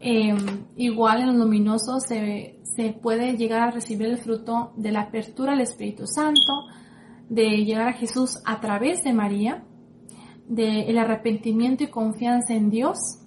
em, 0.00 0.66
igual 0.76 1.20
en 1.20 1.28
los 1.28 1.36
luminosos 1.36 2.04
se, 2.04 2.60
se 2.76 2.92
puede 2.92 3.36
llegar 3.36 3.62
a 3.62 3.70
recibir 3.70 4.06
el 4.06 4.18
fruto 4.18 4.72
de 4.76 4.92
la 4.92 5.02
apertura 5.02 5.52
al 5.52 5.60
Espíritu 5.60 6.06
Santo, 6.06 6.66
de 7.28 7.64
llegar 7.64 7.88
a 7.88 7.92
Jesús 7.92 8.40
a 8.44 8.60
través 8.60 9.02
de 9.04 9.12
María, 9.12 9.64
del 10.46 10.98
arrepentimiento 10.98 11.84
y 11.84 11.88
confianza 11.88 12.52
en 12.52 12.68
Dios, 12.68 13.21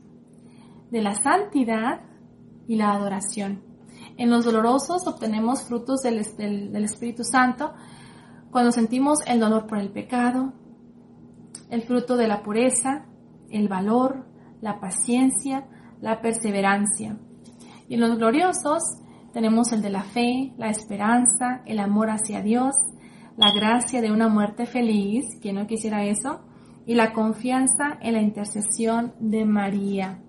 de 0.92 1.02
la 1.02 1.16
santidad 1.16 2.02
y 2.68 2.76
la 2.76 2.92
adoración. 2.92 3.62
En 4.18 4.30
los 4.30 4.46
dolorosos 4.46 5.08
obtenemos 5.08 5.64
frutos 5.64 6.02
del, 6.02 6.20
Espíritu 6.20 7.24
Santo 7.24 7.74
cuando 8.52 8.72
sentimos 8.72 9.20
el 9.28 9.40
dolor 9.40 9.68
por 9.68 9.80
el 9.80 9.92
pecado, 9.92 10.54
el 11.70 11.82
fruto 11.84 12.16
de 12.16 12.28
la 12.28 12.42
pureza, 12.42 13.06
el 13.50 13.68
valor, 13.68 14.26
la 14.62 14.80
paciencia, 14.80 15.68
la 16.00 16.22
perseverancia. 16.22 17.18
Y 17.90 17.96
en 17.96 18.00
los 18.00 18.18
gloriosos 18.18 18.84
tenemos 19.34 19.74
el 19.74 19.82
de 19.82 19.90
la 19.90 20.04
fe, 20.04 20.54
la 20.58 20.70
esperanza, 20.70 21.62
el 21.66 21.80
amor 21.80 22.10
hacia 22.10 22.42
Dios, 22.42 22.76
la 23.36 23.52
gracia 23.54 24.02
de 24.02 24.12
una 24.12 24.30
muerte 24.30 24.66
feliz, 24.66 25.26
quien 25.42 25.56
no 25.56 25.68
quisiera 25.68 26.06
eso, 26.06 26.40
y 26.86 26.96
la 26.96 27.12
confianza 27.12 27.98
en 28.00 28.14
la 28.14 28.22
intercesión 28.22 29.14
de 29.20 29.44
María. 29.44 30.22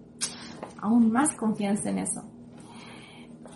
Aún 0.81 1.11
más 1.11 1.35
confianza 1.37 1.91
en 1.91 1.99
eso. 1.99 2.23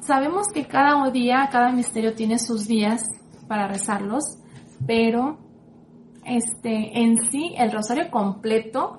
Sabemos 0.00 0.48
que 0.52 0.66
cada 0.66 1.08
día, 1.10 1.48
cada 1.52 1.72
misterio 1.72 2.14
tiene 2.14 2.38
sus 2.38 2.66
días 2.66 3.04
para 3.46 3.68
rezarlos, 3.68 4.38
pero 4.86 5.38
este, 6.24 6.98
en 6.98 7.18
sí, 7.30 7.54
el 7.56 7.70
rosario 7.70 8.10
completo, 8.10 8.98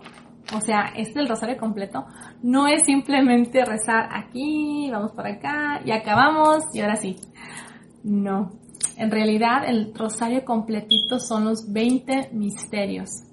o 0.55 0.61
sea, 0.61 0.93
este 0.95 1.19
el 1.19 1.27
rosario 1.27 1.57
completo, 1.57 2.05
no 2.43 2.67
es 2.67 2.83
simplemente 2.83 3.65
rezar 3.65 4.09
aquí, 4.11 4.89
vamos 4.91 5.11
para 5.13 5.33
acá, 5.33 5.81
y 5.85 5.91
acabamos, 5.91 6.63
y 6.73 6.81
ahora 6.81 6.95
sí. 6.95 7.15
No. 8.03 8.51
En 8.97 9.11
realidad, 9.11 9.67
el 9.67 9.93
rosario 9.95 10.43
completito 10.43 11.19
son 11.19 11.45
los 11.45 11.71
20 11.71 12.31
misterios 12.33 13.30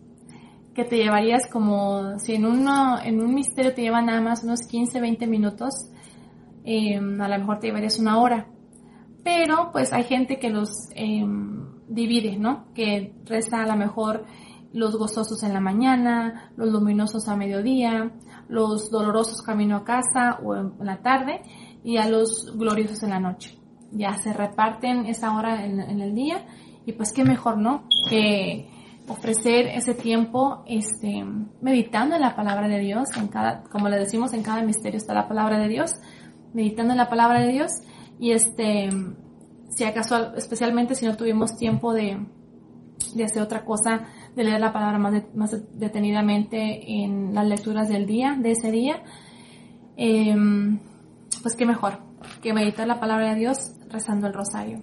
que 0.78 0.84
te 0.84 0.96
llevarías 0.96 1.48
como, 1.50 2.20
si 2.20 2.34
en, 2.34 2.46
uno, 2.46 3.02
en 3.02 3.20
un 3.20 3.34
misterio 3.34 3.74
te 3.74 3.82
lleva 3.82 4.00
nada 4.00 4.20
más 4.20 4.44
unos 4.44 4.60
15, 4.60 5.00
20 5.00 5.26
minutos, 5.26 5.74
em, 6.62 7.20
a 7.20 7.26
lo 7.26 7.36
mejor 7.36 7.58
te 7.58 7.66
llevarías 7.66 7.98
una 7.98 8.20
hora. 8.20 8.46
Pero 9.24 9.70
pues 9.72 9.92
hay 9.92 10.04
gente 10.04 10.38
que 10.38 10.50
los 10.50 10.70
em, 10.94 11.66
divide, 11.88 12.38
¿no? 12.38 12.72
Que 12.74 13.12
resta 13.24 13.64
a 13.64 13.66
lo 13.66 13.74
mejor 13.74 14.24
los 14.72 14.96
gozosos 14.96 15.42
en 15.42 15.52
la 15.52 15.58
mañana, 15.58 16.52
los 16.56 16.70
luminosos 16.70 17.26
a 17.26 17.34
mediodía, 17.34 18.12
los 18.48 18.88
dolorosos 18.88 19.42
camino 19.42 19.78
a 19.78 19.84
casa 19.84 20.38
o 20.44 20.54
en 20.54 20.74
la 20.78 21.02
tarde 21.02 21.42
y 21.82 21.96
a 21.96 22.08
los 22.08 22.56
gloriosos 22.56 23.02
en 23.02 23.10
la 23.10 23.18
noche. 23.18 23.58
Ya 23.90 24.16
se 24.18 24.32
reparten 24.32 25.06
esa 25.06 25.36
hora 25.36 25.66
en, 25.66 25.80
el 26.00 26.14
día 26.14 26.46
y 26.86 26.92
pues 26.92 27.12
qué 27.12 27.24
mejor, 27.24 27.58
¿no? 27.58 27.82
Que 28.08 28.77
ofrecer 29.08 29.66
ese 29.66 29.94
tiempo 29.94 30.62
este, 30.66 31.24
meditando 31.60 32.14
en 32.14 32.22
la 32.22 32.36
palabra 32.36 32.68
de 32.68 32.78
Dios, 32.78 33.08
en 33.16 33.28
cada, 33.28 33.62
como 33.64 33.88
le 33.88 33.98
decimos, 33.98 34.32
en 34.32 34.42
cada 34.42 34.62
misterio 34.62 34.98
está 34.98 35.14
la 35.14 35.28
palabra 35.28 35.58
de 35.58 35.68
Dios, 35.68 35.92
meditando 36.52 36.92
en 36.92 36.98
la 36.98 37.08
palabra 37.08 37.40
de 37.40 37.48
Dios 37.48 37.72
y 38.18 38.32
este, 38.32 38.90
si 39.70 39.84
acaso, 39.84 40.34
especialmente 40.34 40.94
si 40.94 41.06
no 41.06 41.16
tuvimos 41.16 41.56
tiempo 41.56 41.92
de, 41.92 42.18
de 43.14 43.24
hacer 43.24 43.42
otra 43.42 43.64
cosa, 43.64 44.06
de 44.34 44.44
leer 44.44 44.60
la 44.60 44.72
palabra 44.72 44.98
más, 44.98 45.22
más 45.34 45.56
detenidamente 45.74 47.02
en 47.02 47.34
las 47.34 47.46
lecturas 47.46 47.88
del 47.88 48.06
día, 48.06 48.36
de 48.38 48.52
ese 48.52 48.70
día, 48.70 49.02
em, 49.96 50.78
pues 51.42 51.54
qué 51.54 51.66
mejor 51.66 52.08
que 52.42 52.52
meditar 52.52 52.86
la 52.86 53.00
palabra 53.00 53.30
de 53.30 53.40
Dios 53.40 53.58
rezando 53.88 54.26
el 54.26 54.34
rosario. 54.34 54.82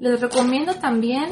Les 0.00 0.20
recomiendo 0.20 0.74
también, 0.74 1.26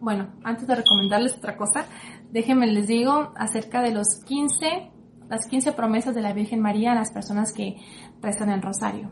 bueno, 0.00 0.32
antes 0.42 0.66
de 0.66 0.74
recomendarles 0.74 1.36
otra 1.36 1.56
cosa, 1.56 1.84
déjenme 2.30 2.66
les 2.66 2.86
digo 2.86 3.32
acerca 3.36 3.82
de 3.82 3.92
los 3.92 4.22
15, 4.24 4.90
las 5.28 5.46
15 5.46 5.72
promesas 5.72 6.14
de 6.14 6.22
la 6.22 6.32
Virgen 6.32 6.60
María 6.60 6.92
a 6.92 6.94
las 6.94 7.12
personas 7.12 7.52
que 7.52 7.76
rezan 8.22 8.50
el 8.50 8.62
rosario. 8.62 9.10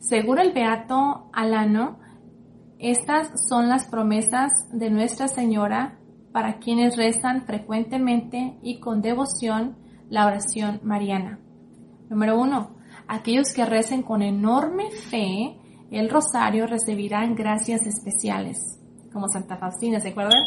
Según 0.00 0.38
el 0.38 0.52
Beato 0.52 1.30
Alano, 1.32 1.98
estas 2.78 3.30
son 3.48 3.68
las 3.68 3.86
promesas 3.86 4.50
de 4.72 4.90
Nuestra 4.90 5.28
Señora 5.28 5.98
para 6.32 6.58
quienes 6.58 6.96
rezan 6.96 7.44
frecuentemente 7.46 8.58
y 8.62 8.80
con 8.80 9.02
devoción 9.02 9.76
la 10.08 10.26
oración 10.26 10.80
mariana. 10.82 11.38
Número 12.08 12.40
uno, 12.40 12.76
aquellos 13.06 13.52
que 13.54 13.64
recen 13.64 14.02
con 14.02 14.22
enorme 14.22 14.90
fe 14.90 15.56
el 15.90 16.08
rosario 16.08 16.66
recibirán 16.66 17.34
gracias 17.34 17.86
especiales, 17.86 18.81
como 19.12 19.28
Santa 19.28 19.56
Faustina, 19.56 20.00
¿se 20.00 20.08
acuerdan? 20.08 20.42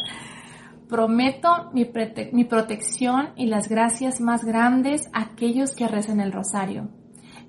Prometo 0.89 1.71
mi, 1.73 1.89
mi 2.33 2.43
protección 2.45 3.29
y 3.35 3.47
las 3.47 3.69
gracias 3.69 4.21
más 4.21 4.43
grandes 4.43 5.09
a 5.13 5.21
aquellos 5.21 5.75
que 5.75 5.87
recen 5.87 6.19
el 6.19 6.31
rosario. 6.31 6.89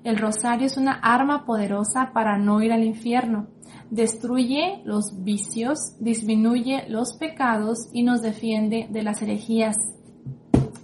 El 0.03 0.17
rosario 0.17 0.67
es 0.67 0.77
una 0.77 0.93
arma 0.93 1.45
poderosa 1.45 2.11
para 2.13 2.37
no 2.37 2.61
ir 2.61 2.71
al 2.71 2.83
infierno 2.83 3.47
destruye 3.89 4.81
los 4.83 5.23
vicios, 5.23 5.95
disminuye 5.99 6.85
los 6.89 7.13
pecados 7.17 7.89
y 7.93 8.03
nos 8.03 8.21
defiende 8.21 8.87
de 8.89 9.03
las 9.03 9.21
herejías. 9.21 9.77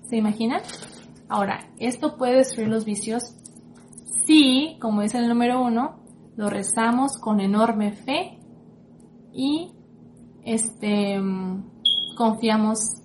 ¿Se 0.09 0.17
imaginan? 0.17 0.61
Ahora, 1.27 1.71
¿esto 1.79 2.17
puede 2.17 2.37
destruir 2.37 2.69
los 2.69 2.85
vicios? 2.85 3.23
Sí, 4.25 4.77
como 4.79 5.01
dice 5.01 5.17
el 5.17 5.27
número 5.27 5.61
uno, 5.61 5.99
lo 6.35 6.49
rezamos 6.49 7.17
con 7.19 7.41
enorme 7.41 7.91
fe 7.91 8.39
y 9.33 9.73
este, 10.45 11.21
confiamos 12.15 13.01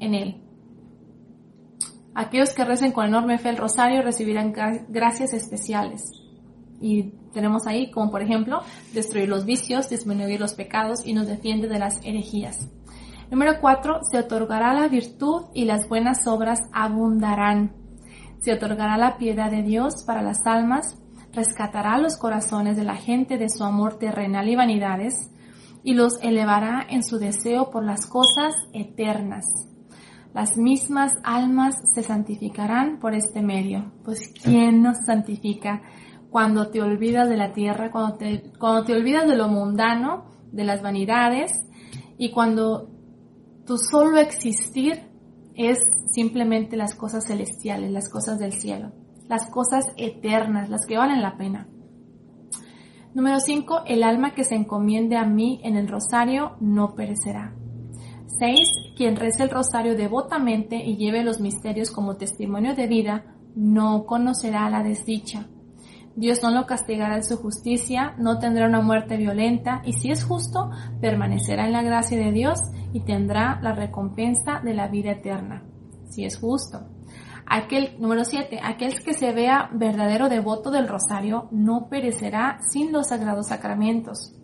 en 0.00 0.14
él. 0.14 0.42
Aquellos 2.14 2.52
que 2.52 2.64
recen 2.64 2.92
con 2.92 3.06
enorme 3.06 3.38
fe 3.38 3.50
el 3.50 3.56
rosario 3.56 4.02
recibirán 4.02 4.52
gracias 4.88 5.32
especiales. 5.32 6.02
Y 6.80 7.12
tenemos 7.32 7.66
ahí 7.66 7.90
como 7.90 8.10
por 8.10 8.22
ejemplo 8.22 8.60
destruir 8.92 9.28
los 9.28 9.44
vicios, 9.44 9.88
disminuir 9.88 10.40
los 10.40 10.54
pecados 10.54 11.06
y 11.06 11.12
nos 11.12 11.26
defiende 11.26 11.68
de 11.68 11.78
las 11.78 12.00
herejías. 12.04 12.68
Número 13.30 13.60
4. 13.60 14.00
Se 14.10 14.18
otorgará 14.18 14.72
la 14.72 14.88
virtud 14.88 15.42
y 15.54 15.64
las 15.64 15.88
buenas 15.88 16.26
obras 16.26 16.60
abundarán. 16.72 17.72
Se 18.40 18.52
otorgará 18.52 18.96
la 18.96 19.18
piedad 19.18 19.50
de 19.50 19.62
Dios 19.62 20.04
para 20.04 20.22
las 20.22 20.46
almas, 20.46 20.98
rescatará 21.32 21.98
los 21.98 22.16
corazones 22.16 22.76
de 22.76 22.84
la 22.84 22.96
gente 22.96 23.36
de 23.36 23.50
su 23.50 23.64
amor 23.64 23.98
terrenal 23.98 24.48
y 24.48 24.56
vanidades, 24.56 25.30
y 25.88 25.94
los 25.94 26.22
elevará 26.22 26.86
en 26.90 27.02
su 27.02 27.18
deseo 27.18 27.70
por 27.70 27.82
las 27.82 28.04
cosas 28.04 28.54
eternas. 28.74 29.46
Las 30.34 30.58
mismas 30.58 31.14
almas 31.24 31.76
se 31.94 32.02
santificarán 32.02 32.98
por 32.98 33.14
este 33.14 33.40
medio. 33.40 33.90
Pues 34.04 34.32
¿quién 34.42 34.82
nos 34.82 34.98
santifica? 35.06 35.80
cuando 36.30 36.68
te 36.68 36.82
olvidas 36.82 37.28
de 37.30 37.38
la 37.38 37.54
tierra, 37.54 37.90
cuando 37.90 38.18
te, 38.18 38.52
cuando 38.58 38.84
te 38.84 38.92
olvidas 38.92 39.26
de 39.26 39.34
lo 39.34 39.48
mundano, 39.48 40.26
de 40.52 40.64
las 40.64 40.82
vanidades, 40.82 41.52
y 42.18 42.32
cuando 42.32 42.90
tu 43.64 43.78
solo 43.78 44.18
existir 44.18 45.08
es 45.54 45.78
simplemente 46.12 46.76
las 46.76 46.94
cosas 46.94 47.26
celestiales, 47.26 47.90
las 47.90 48.10
cosas 48.10 48.38
del 48.38 48.52
cielo, 48.52 48.92
las 49.26 49.48
cosas 49.48 49.86
eternas, 49.96 50.68
las 50.68 50.84
que 50.86 50.98
valen 50.98 51.22
la 51.22 51.38
pena. 51.38 51.66
Número 53.14 53.40
5. 53.40 53.82
El 53.86 54.02
alma 54.02 54.34
que 54.34 54.44
se 54.44 54.54
encomiende 54.54 55.16
a 55.16 55.24
mí 55.24 55.60
en 55.64 55.76
el 55.76 55.88
rosario 55.88 56.56
no 56.60 56.94
perecerá. 56.94 57.54
6. 58.38 58.68
Quien 58.96 59.16
reza 59.16 59.44
el 59.44 59.50
rosario 59.50 59.96
devotamente 59.96 60.76
y 60.76 60.96
lleve 60.96 61.24
los 61.24 61.40
misterios 61.40 61.90
como 61.90 62.16
testimonio 62.16 62.74
de 62.74 62.86
vida, 62.86 63.24
no 63.56 64.04
conocerá 64.04 64.68
la 64.68 64.82
desdicha. 64.82 65.46
Dios 66.16 66.42
no 66.42 66.50
lo 66.50 66.66
castigará 66.66 67.16
en 67.16 67.24
su 67.24 67.36
justicia, 67.36 68.14
no 68.18 68.38
tendrá 68.38 68.66
una 68.66 68.82
muerte 68.82 69.16
violenta 69.16 69.82
y 69.84 69.94
si 69.94 70.10
es 70.10 70.24
justo, 70.24 70.70
permanecerá 71.00 71.66
en 71.66 71.72
la 71.72 71.82
gracia 71.82 72.18
de 72.18 72.32
Dios 72.32 72.60
y 72.92 73.00
tendrá 73.00 73.58
la 73.62 73.72
recompensa 73.72 74.60
de 74.62 74.74
la 74.74 74.88
vida 74.88 75.12
eterna. 75.12 75.62
Si 76.10 76.24
es 76.24 76.38
justo. 76.38 76.97
Aquel, 77.50 77.96
número 77.98 78.24
7, 78.24 78.60
aquel 78.62 79.02
que 79.02 79.14
se 79.14 79.32
vea 79.32 79.70
verdadero 79.72 80.28
devoto 80.28 80.70
del 80.70 80.86
rosario 80.86 81.48
no 81.50 81.88
perecerá 81.88 82.58
sin 82.70 82.92
los 82.92 83.08
sagrados 83.08 83.48
sacramentos. 83.48 84.34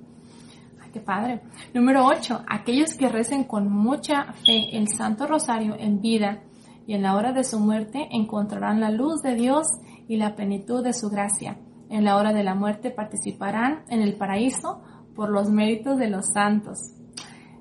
Ay, 0.80 0.90
qué 0.90 1.00
padre. 1.00 1.42
Número 1.74 2.06
8, 2.06 2.44
aquellos 2.48 2.94
que 2.94 3.10
recen 3.10 3.44
con 3.44 3.70
mucha 3.70 4.32
fe 4.46 4.74
el 4.76 4.88
Santo 4.88 5.26
Rosario 5.26 5.76
en 5.78 6.00
vida 6.00 6.44
y 6.86 6.94
en 6.94 7.02
la 7.02 7.14
hora 7.14 7.32
de 7.32 7.44
su 7.44 7.60
muerte 7.60 8.08
encontrarán 8.10 8.80
la 8.80 8.90
luz 8.90 9.20
de 9.20 9.34
Dios 9.34 9.66
y 10.08 10.16
la 10.16 10.34
plenitud 10.34 10.82
de 10.82 10.94
su 10.94 11.10
gracia. 11.10 11.58
En 11.90 12.04
la 12.04 12.16
hora 12.16 12.32
de 12.32 12.42
la 12.42 12.54
muerte 12.54 12.90
participarán 12.90 13.84
en 13.88 14.00
el 14.00 14.16
paraíso 14.16 14.82
por 15.14 15.28
los 15.28 15.50
méritos 15.50 15.98
de 15.98 16.08
los 16.08 16.32
santos. 16.32 16.78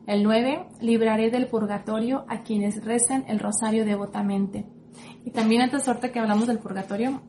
El 0.08 0.24
9. 0.24 0.68
Libraré 0.80 1.32
del 1.32 1.48
purgatorio 1.48 2.26
a 2.30 2.44
quienes 2.44 2.84
recen 2.86 3.26
el 3.28 3.40
rosario 3.40 3.84
devotamente. 3.84 4.66
Y 5.26 5.32
también 5.32 5.62
antes 5.62 5.88
ahorita 5.88 6.12
que 6.12 6.20
hablamos 6.20 6.48
del 6.48 6.60
purgatorio, 6.60 7.22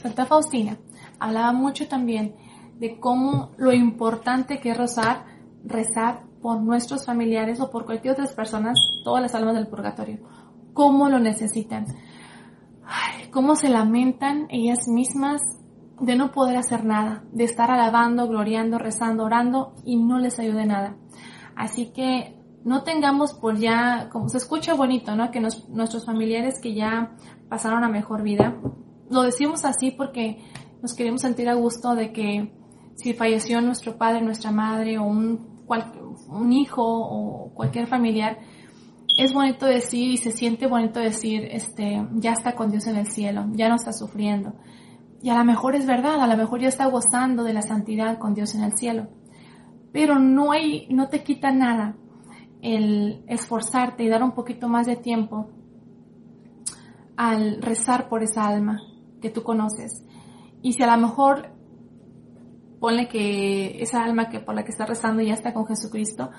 Santa 0.00 0.26
Faustina 0.26 0.78
hablaba 1.18 1.52
mucho 1.52 1.86
también 1.86 2.34
de 2.78 2.98
cómo 2.98 3.50
lo 3.56 3.72
importante 3.72 4.58
que 4.58 4.70
es 4.70 4.76
rezar, 4.76 5.24
rezar 5.64 6.22
por 6.40 6.60
nuestros 6.60 7.06
familiares 7.06 7.60
o 7.60 7.70
por 7.70 7.84
cualquier 7.84 8.14
otras 8.14 8.32
personas, 8.32 8.76
todas 9.04 9.22
las 9.22 9.34
almas 9.34 9.54
del 9.54 9.68
purgatorio, 9.68 10.18
cómo 10.72 11.08
lo 11.08 11.20
necesitan 11.20 11.86
cómo 13.30 13.56
se 13.56 13.68
lamentan 13.68 14.46
ellas 14.50 14.88
mismas 14.88 15.42
de 16.00 16.16
no 16.16 16.32
poder 16.32 16.56
hacer 16.56 16.84
nada, 16.84 17.24
de 17.32 17.44
estar 17.44 17.70
alabando, 17.70 18.28
gloriando, 18.28 18.78
rezando, 18.78 19.24
orando 19.24 19.74
y 19.84 19.96
no 19.96 20.18
les 20.18 20.38
ayude 20.38 20.66
nada. 20.66 20.96
Así 21.54 21.92
que 21.92 22.36
no 22.64 22.82
tengamos 22.82 23.34
por 23.34 23.58
ya, 23.58 24.08
como 24.10 24.28
se 24.28 24.38
escucha 24.38 24.74
bonito, 24.74 25.16
¿no? 25.16 25.30
Que 25.30 25.40
nuestros 25.40 26.04
familiares 26.04 26.60
que 26.60 26.74
ya 26.74 27.16
pasaron 27.48 27.84
a 27.84 27.88
mejor 27.88 28.22
vida, 28.22 28.56
lo 29.10 29.22
decimos 29.22 29.64
así 29.64 29.90
porque 29.90 30.42
nos 30.80 30.94
queremos 30.94 31.22
sentir 31.22 31.48
a 31.48 31.54
gusto 31.54 31.94
de 31.94 32.12
que 32.12 32.52
si 32.94 33.14
falleció 33.14 33.60
nuestro 33.60 33.96
padre, 33.96 34.22
nuestra 34.22 34.50
madre 34.50 34.98
o 34.98 35.04
un, 35.04 35.64
un 36.28 36.52
hijo 36.52 36.82
o 36.84 37.52
cualquier 37.54 37.86
familiar, 37.86 38.38
es 39.16 39.32
bonito 39.32 39.66
decir 39.66 40.10
y 40.10 40.16
se 40.16 40.30
siente 40.30 40.66
bonito 40.66 41.00
decir, 41.00 41.44
este, 41.50 42.06
ya 42.14 42.32
está 42.32 42.54
con 42.54 42.70
Dios 42.70 42.86
en 42.86 42.96
el 42.96 43.06
cielo, 43.06 43.46
ya 43.52 43.68
no 43.68 43.74
está 43.74 43.92
sufriendo. 43.92 44.54
Y 45.22 45.30
a 45.30 45.38
lo 45.38 45.44
mejor 45.44 45.74
es 45.74 45.86
verdad, 45.86 46.20
a 46.20 46.26
lo 46.26 46.36
mejor 46.36 46.60
ya 46.60 46.68
está 46.68 46.86
gozando 46.86 47.44
de 47.44 47.52
la 47.52 47.62
santidad 47.62 48.18
con 48.18 48.34
Dios 48.34 48.54
en 48.54 48.62
el 48.64 48.72
cielo. 48.72 49.08
Pero 49.92 50.18
no 50.18 50.52
hay, 50.52 50.86
no 50.88 51.08
te 51.08 51.22
quita 51.22 51.52
nada 51.52 51.96
el 52.62 53.24
esforzarte 53.26 54.04
y 54.04 54.08
dar 54.08 54.22
un 54.22 54.32
poquito 54.32 54.68
más 54.68 54.86
de 54.86 54.96
tiempo 54.96 55.50
al 57.16 57.60
rezar 57.60 58.08
por 58.08 58.22
esa 58.22 58.46
alma 58.46 58.80
que 59.20 59.30
tú 59.30 59.42
conoces. 59.42 60.04
Y 60.62 60.72
si 60.72 60.82
a 60.82 60.96
lo 60.96 61.02
mejor 61.02 61.50
ponle 62.80 63.08
que 63.08 63.82
esa 63.82 64.02
alma 64.02 64.28
que 64.28 64.40
por 64.40 64.54
la 64.54 64.64
que 64.64 64.70
está 64.70 64.86
rezando 64.86 65.22
ya 65.22 65.34
está 65.34 65.52
con 65.52 65.66
Jesucristo, 65.66 66.30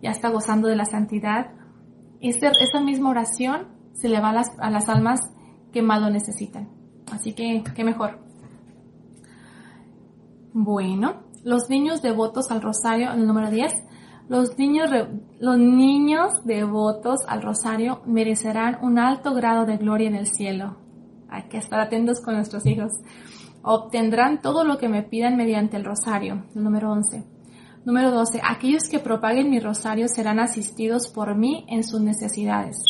ya 0.00 0.10
está 0.10 0.30
gozando 0.30 0.68
de 0.68 0.76
la 0.76 0.84
santidad, 0.86 1.50
ese, 2.20 2.50
esa 2.60 2.80
misma 2.80 3.10
oración 3.10 3.68
se 3.92 4.08
le 4.08 4.20
va 4.20 4.30
a 4.30 4.32
las, 4.32 4.50
a 4.58 4.70
las 4.70 4.88
almas 4.88 5.20
que 5.72 5.82
más 5.82 6.00
lo 6.00 6.08
necesitan. 6.08 6.68
Así 7.12 7.34
que, 7.34 7.62
qué 7.74 7.84
mejor. 7.84 8.20
Bueno, 10.52 11.24
los 11.42 11.68
niños 11.68 12.00
devotos 12.00 12.50
al 12.50 12.62
rosario, 12.62 13.12
el 13.12 13.26
número 13.26 13.50
10, 13.50 13.72
los 14.28 14.56
niños, 14.58 14.90
los 15.38 15.58
niños 15.58 16.32
devotos 16.44 17.20
al 17.28 17.42
rosario 17.42 18.00
merecerán 18.06 18.78
un 18.82 18.98
alto 18.98 19.34
grado 19.34 19.66
de 19.66 19.76
gloria 19.76 20.08
en 20.08 20.14
el 20.14 20.26
cielo. 20.26 20.76
Hay 21.28 21.48
que 21.48 21.58
estar 21.58 21.78
atentos 21.80 22.20
con 22.20 22.34
nuestros 22.34 22.64
hijos. 22.66 22.92
Obtendrán 23.62 24.40
todo 24.40 24.64
lo 24.64 24.78
que 24.78 24.88
me 24.88 25.02
pidan 25.02 25.36
mediante 25.36 25.76
el 25.76 25.84
rosario. 25.84 26.44
Número 26.54 26.90
11. 26.92 27.24
Número 27.84 28.10
12. 28.12 28.40
Aquellos 28.42 28.84
que 28.90 28.98
propaguen 28.98 29.50
mi 29.50 29.60
rosario 29.60 30.08
serán 30.08 30.40
asistidos 30.40 31.08
por 31.08 31.34
mí 31.34 31.66
en 31.68 31.84
sus 31.84 32.00
necesidades. 32.00 32.82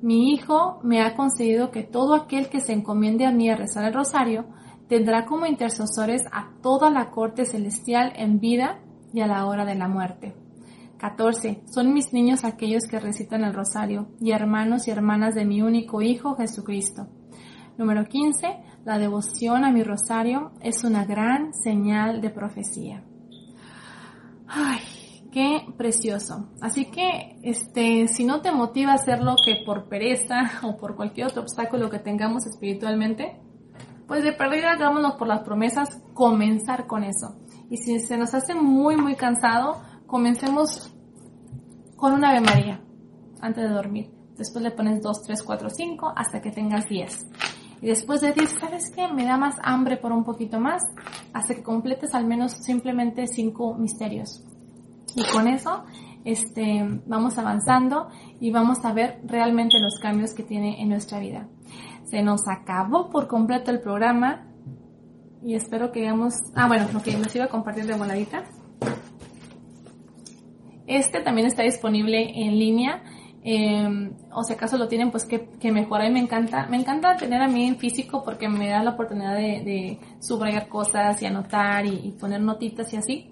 Mi 0.00 0.32
Hijo 0.32 0.80
me 0.82 1.02
ha 1.02 1.14
concedido 1.14 1.70
que 1.70 1.84
todo 1.84 2.14
aquel 2.14 2.48
que 2.48 2.58
se 2.58 2.72
encomiende 2.72 3.26
a 3.26 3.30
mí 3.30 3.48
a 3.48 3.54
rezar 3.54 3.84
el 3.84 3.94
rosario 3.94 4.46
tendrá 4.88 5.24
como 5.24 5.46
intercesores 5.46 6.22
a 6.32 6.50
toda 6.62 6.90
la 6.90 7.10
corte 7.10 7.44
celestial 7.44 8.12
en 8.16 8.40
vida 8.40 8.80
y 9.12 9.20
a 9.20 9.26
la 9.26 9.46
hora 9.46 9.64
de 9.64 9.74
la 9.74 9.88
muerte. 9.88 10.34
14. 10.98 11.64
Son 11.66 11.92
mis 11.92 12.12
niños 12.12 12.44
aquellos 12.44 12.84
que 12.84 13.00
recitan 13.00 13.42
el 13.42 13.54
rosario 13.54 14.08
y 14.20 14.30
hermanos 14.30 14.86
y 14.86 14.92
hermanas 14.92 15.34
de 15.34 15.44
mi 15.44 15.60
único 15.60 16.00
Hijo 16.00 16.36
Jesucristo. 16.36 17.08
Número 17.76 18.04
15. 18.04 18.46
La 18.84 18.98
devoción 18.98 19.64
a 19.64 19.72
mi 19.72 19.82
rosario 19.82 20.52
es 20.60 20.84
una 20.84 21.04
gran 21.04 21.52
señal 21.54 22.20
de 22.20 22.30
profecía. 22.30 23.02
Ay, 24.46 24.80
qué 25.32 25.66
precioso. 25.76 26.50
Así 26.60 26.84
que, 26.84 27.38
este, 27.42 28.06
si 28.06 28.24
no 28.24 28.40
te 28.40 28.52
motiva 28.52 28.92
a 28.92 28.96
hacerlo 28.96 29.34
que 29.44 29.64
por 29.64 29.88
pereza 29.88 30.52
o 30.62 30.76
por 30.76 30.94
cualquier 30.94 31.26
otro 31.26 31.42
obstáculo 31.42 31.90
que 31.90 31.98
tengamos 31.98 32.46
espiritualmente, 32.46 33.40
pues 34.06 34.22
de 34.22 34.32
perdida 34.32 34.72
hagámoslo 34.72 35.16
por 35.16 35.26
las 35.26 35.40
promesas, 35.40 35.88
comenzar 36.14 36.86
con 36.86 37.02
eso. 37.02 37.41
Y 37.72 37.78
si 37.78 37.98
se 38.00 38.18
nos 38.18 38.34
hace 38.34 38.54
muy, 38.54 38.98
muy 38.98 39.16
cansado, 39.16 39.80
comencemos 40.06 40.94
con 41.96 42.12
una 42.12 42.28
Ave 42.28 42.42
María 42.42 42.82
antes 43.40 43.64
de 43.64 43.70
dormir. 43.70 44.10
Después 44.36 44.62
le 44.62 44.72
pones 44.72 45.00
2, 45.00 45.22
3, 45.22 45.42
4, 45.42 45.70
5 45.70 46.12
hasta 46.14 46.42
que 46.42 46.50
tengas 46.50 46.86
10. 46.86 47.30
Y 47.80 47.86
después 47.86 48.20
de 48.20 48.26
decir, 48.26 48.46
¿sabes 48.60 48.92
qué? 48.94 49.08
Me 49.08 49.24
da 49.24 49.38
más 49.38 49.56
hambre 49.62 49.96
por 49.96 50.12
un 50.12 50.22
poquito 50.22 50.60
más, 50.60 50.82
hasta 51.32 51.54
que 51.54 51.62
completes 51.62 52.14
al 52.14 52.26
menos 52.26 52.52
simplemente 52.52 53.26
5 53.26 53.78
misterios. 53.78 54.44
Y 55.16 55.24
con 55.32 55.48
eso, 55.48 55.84
este, 56.26 56.86
vamos 57.06 57.38
avanzando 57.38 58.10
y 58.38 58.50
vamos 58.50 58.84
a 58.84 58.92
ver 58.92 59.22
realmente 59.24 59.78
los 59.80 59.98
cambios 59.98 60.34
que 60.34 60.42
tiene 60.42 60.82
en 60.82 60.90
nuestra 60.90 61.20
vida. 61.20 61.48
Se 62.04 62.22
nos 62.22 62.46
acabó 62.48 63.08
por 63.08 63.28
completo 63.28 63.70
el 63.70 63.80
programa 63.80 64.51
y 65.44 65.54
espero 65.54 65.92
que 65.92 66.00
veamos... 66.00 66.34
Ah, 66.54 66.68
bueno, 66.68 66.88
que 67.02 67.12
les 67.16 67.34
iba 67.34 67.46
a 67.46 67.48
compartir 67.48 67.86
de 67.86 67.94
voladita. 67.94 68.44
Este 70.86 71.20
también 71.20 71.46
está 71.46 71.62
disponible 71.62 72.32
en 72.34 72.58
línea. 72.58 73.02
Eh, 73.44 74.10
o 74.32 74.44
si 74.44 74.52
acaso 74.52 74.78
lo 74.78 74.86
tienen, 74.86 75.10
pues 75.10 75.24
que, 75.24 75.48
que 75.58 75.72
mí 75.72 76.10
me 76.10 76.20
encanta, 76.20 76.66
me 76.68 76.76
encanta 76.76 77.16
tener 77.16 77.42
a 77.42 77.48
mí 77.48 77.66
en 77.66 77.76
físico 77.76 78.22
porque 78.24 78.48
me 78.48 78.68
da 78.68 78.84
la 78.84 78.90
oportunidad 78.90 79.34
de, 79.34 79.98
subrayar 80.20 80.68
cosas 80.68 81.20
y 81.22 81.26
anotar 81.26 81.84
y, 81.86 82.00
y, 82.04 82.12
poner 82.12 82.40
notitas 82.40 82.92
y 82.92 82.96
así. 82.96 83.31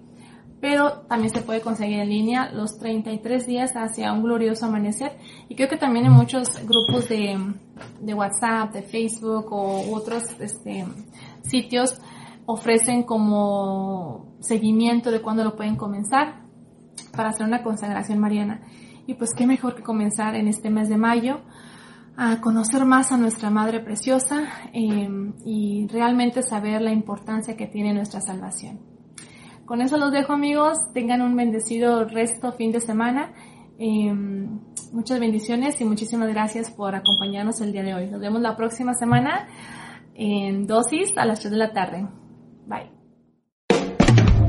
Pero 0.61 1.01
también 1.09 1.33
se 1.33 1.41
puede 1.41 1.61
conseguir 1.61 1.99
en 1.99 2.09
línea 2.09 2.51
los 2.51 2.77
33 2.77 3.47
días 3.47 3.71
hacia 3.73 4.13
un 4.13 4.21
glorioso 4.21 4.67
amanecer. 4.67 5.17
Y 5.49 5.55
creo 5.55 5.67
que 5.67 5.77
también 5.77 6.05
en 6.05 6.13
muchos 6.13 6.55
grupos 6.65 7.09
de, 7.09 7.37
de 7.99 8.13
WhatsApp, 8.13 8.71
de 8.71 8.83
Facebook 8.83 9.51
o 9.51 9.95
otros 9.95 10.23
este, 10.39 10.85
sitios 11.43 11.99
ofrecen 12.45 13.03
como 13.03 14.35
seguimiento 14.39 15.11
de 15.11 15.21
cuándo 15.21 15.43
lo 15.43 15.55
pueden 15.55 15.75
comenzar 15.75 16.41
para 17.15 17.29
hacer 17.29 17.45
una 17.45 17.63
consagración 17.63 18.19
mariana. 18.19 18.61
Y 19.07 19.15
pues 19.15 19.33
qué 19.35 19.47
mejor 19.47 19.75
que 19.75 19.83
comenzar 19.83 20.35
en 20.35 20.47
este 20.47 20.69
mes 20.69 20.89
de 20.89 20.97
mayo 20.97 21.41
a 22.17 22.39
conocer 22.39 22.85
más 22.85 23.11
a 23.11 23.17
nuestra 23.17 23.49
Madre 23.49 23.79
Preciosa 23.79 24.43
eh, 24.73 25.09
y 25.45 25.87
realmente 25.87 26.43
saber 26.43 26.81
la 26.81 26.91
importancia 26.91 27.57
que 27.57 27.67
tiene 27.67 27.93
nuestra 27.93 28.21
salvación. 28.21 28.90
Con 29.71 29.79
eso 29.79 29.95
los 29.95 30.11
dejo 30.11 30.33
amigos, 30.33 30.91
tengan 30.93 31.21
un 31.21 31.33
bendecido 31.33 32.03
resto 32.03 32.51
fin 32.51 32.73
de 32.73 32.81
semana. 32.81 33.31
Em, 33.79 34.59
muchas 34.91 35.17
bendiciones 35.17 35.79
y 35.79 35.85
muchísimas 35.85 36.27
gracias 36.27 36.69
por 36.69 36.93
acompañarnos 36.93 37.61
el 37.61 37.71
día 37.71 37.81
de 37.81 37.93
hoy. 37.93 38.07
Nos 38.07 38.19
vemos 38.19 38.41
la 38.41 38.57
próxima 38.57 38.93
semana 38.95 39.47
en 40.13 40.67
dosis 40.67 41.17
a 41.17 41.23
las 41.23 41.39
3 41.39 41.51
de 41.51 41.57
la 41.57 41.71
tarde. 41.71 42.05
Bye. 42.67 42.91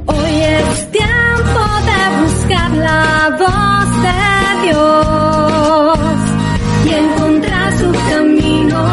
Hoy 0.06 0.34
es 0.40 0.90
tiempo 0.90 1.60
de 1.86 2.22
buscar 2.24 2.70
la 2.78 3.28
voz 3.38 4.02
de 4.02 4.66
Dios 4.66 5.98
y 6.84 6.94
encontrar 6.94 7.72
su 7.78 7.92
camino 8.10 8.84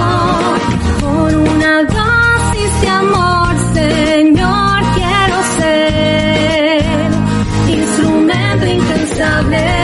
con 1.02 1.36
una 1.36 1.84
dosis 1.86 2.82
de 2.82 2.88
amor. 2.88 3.39
inevitable. 9.20 9.79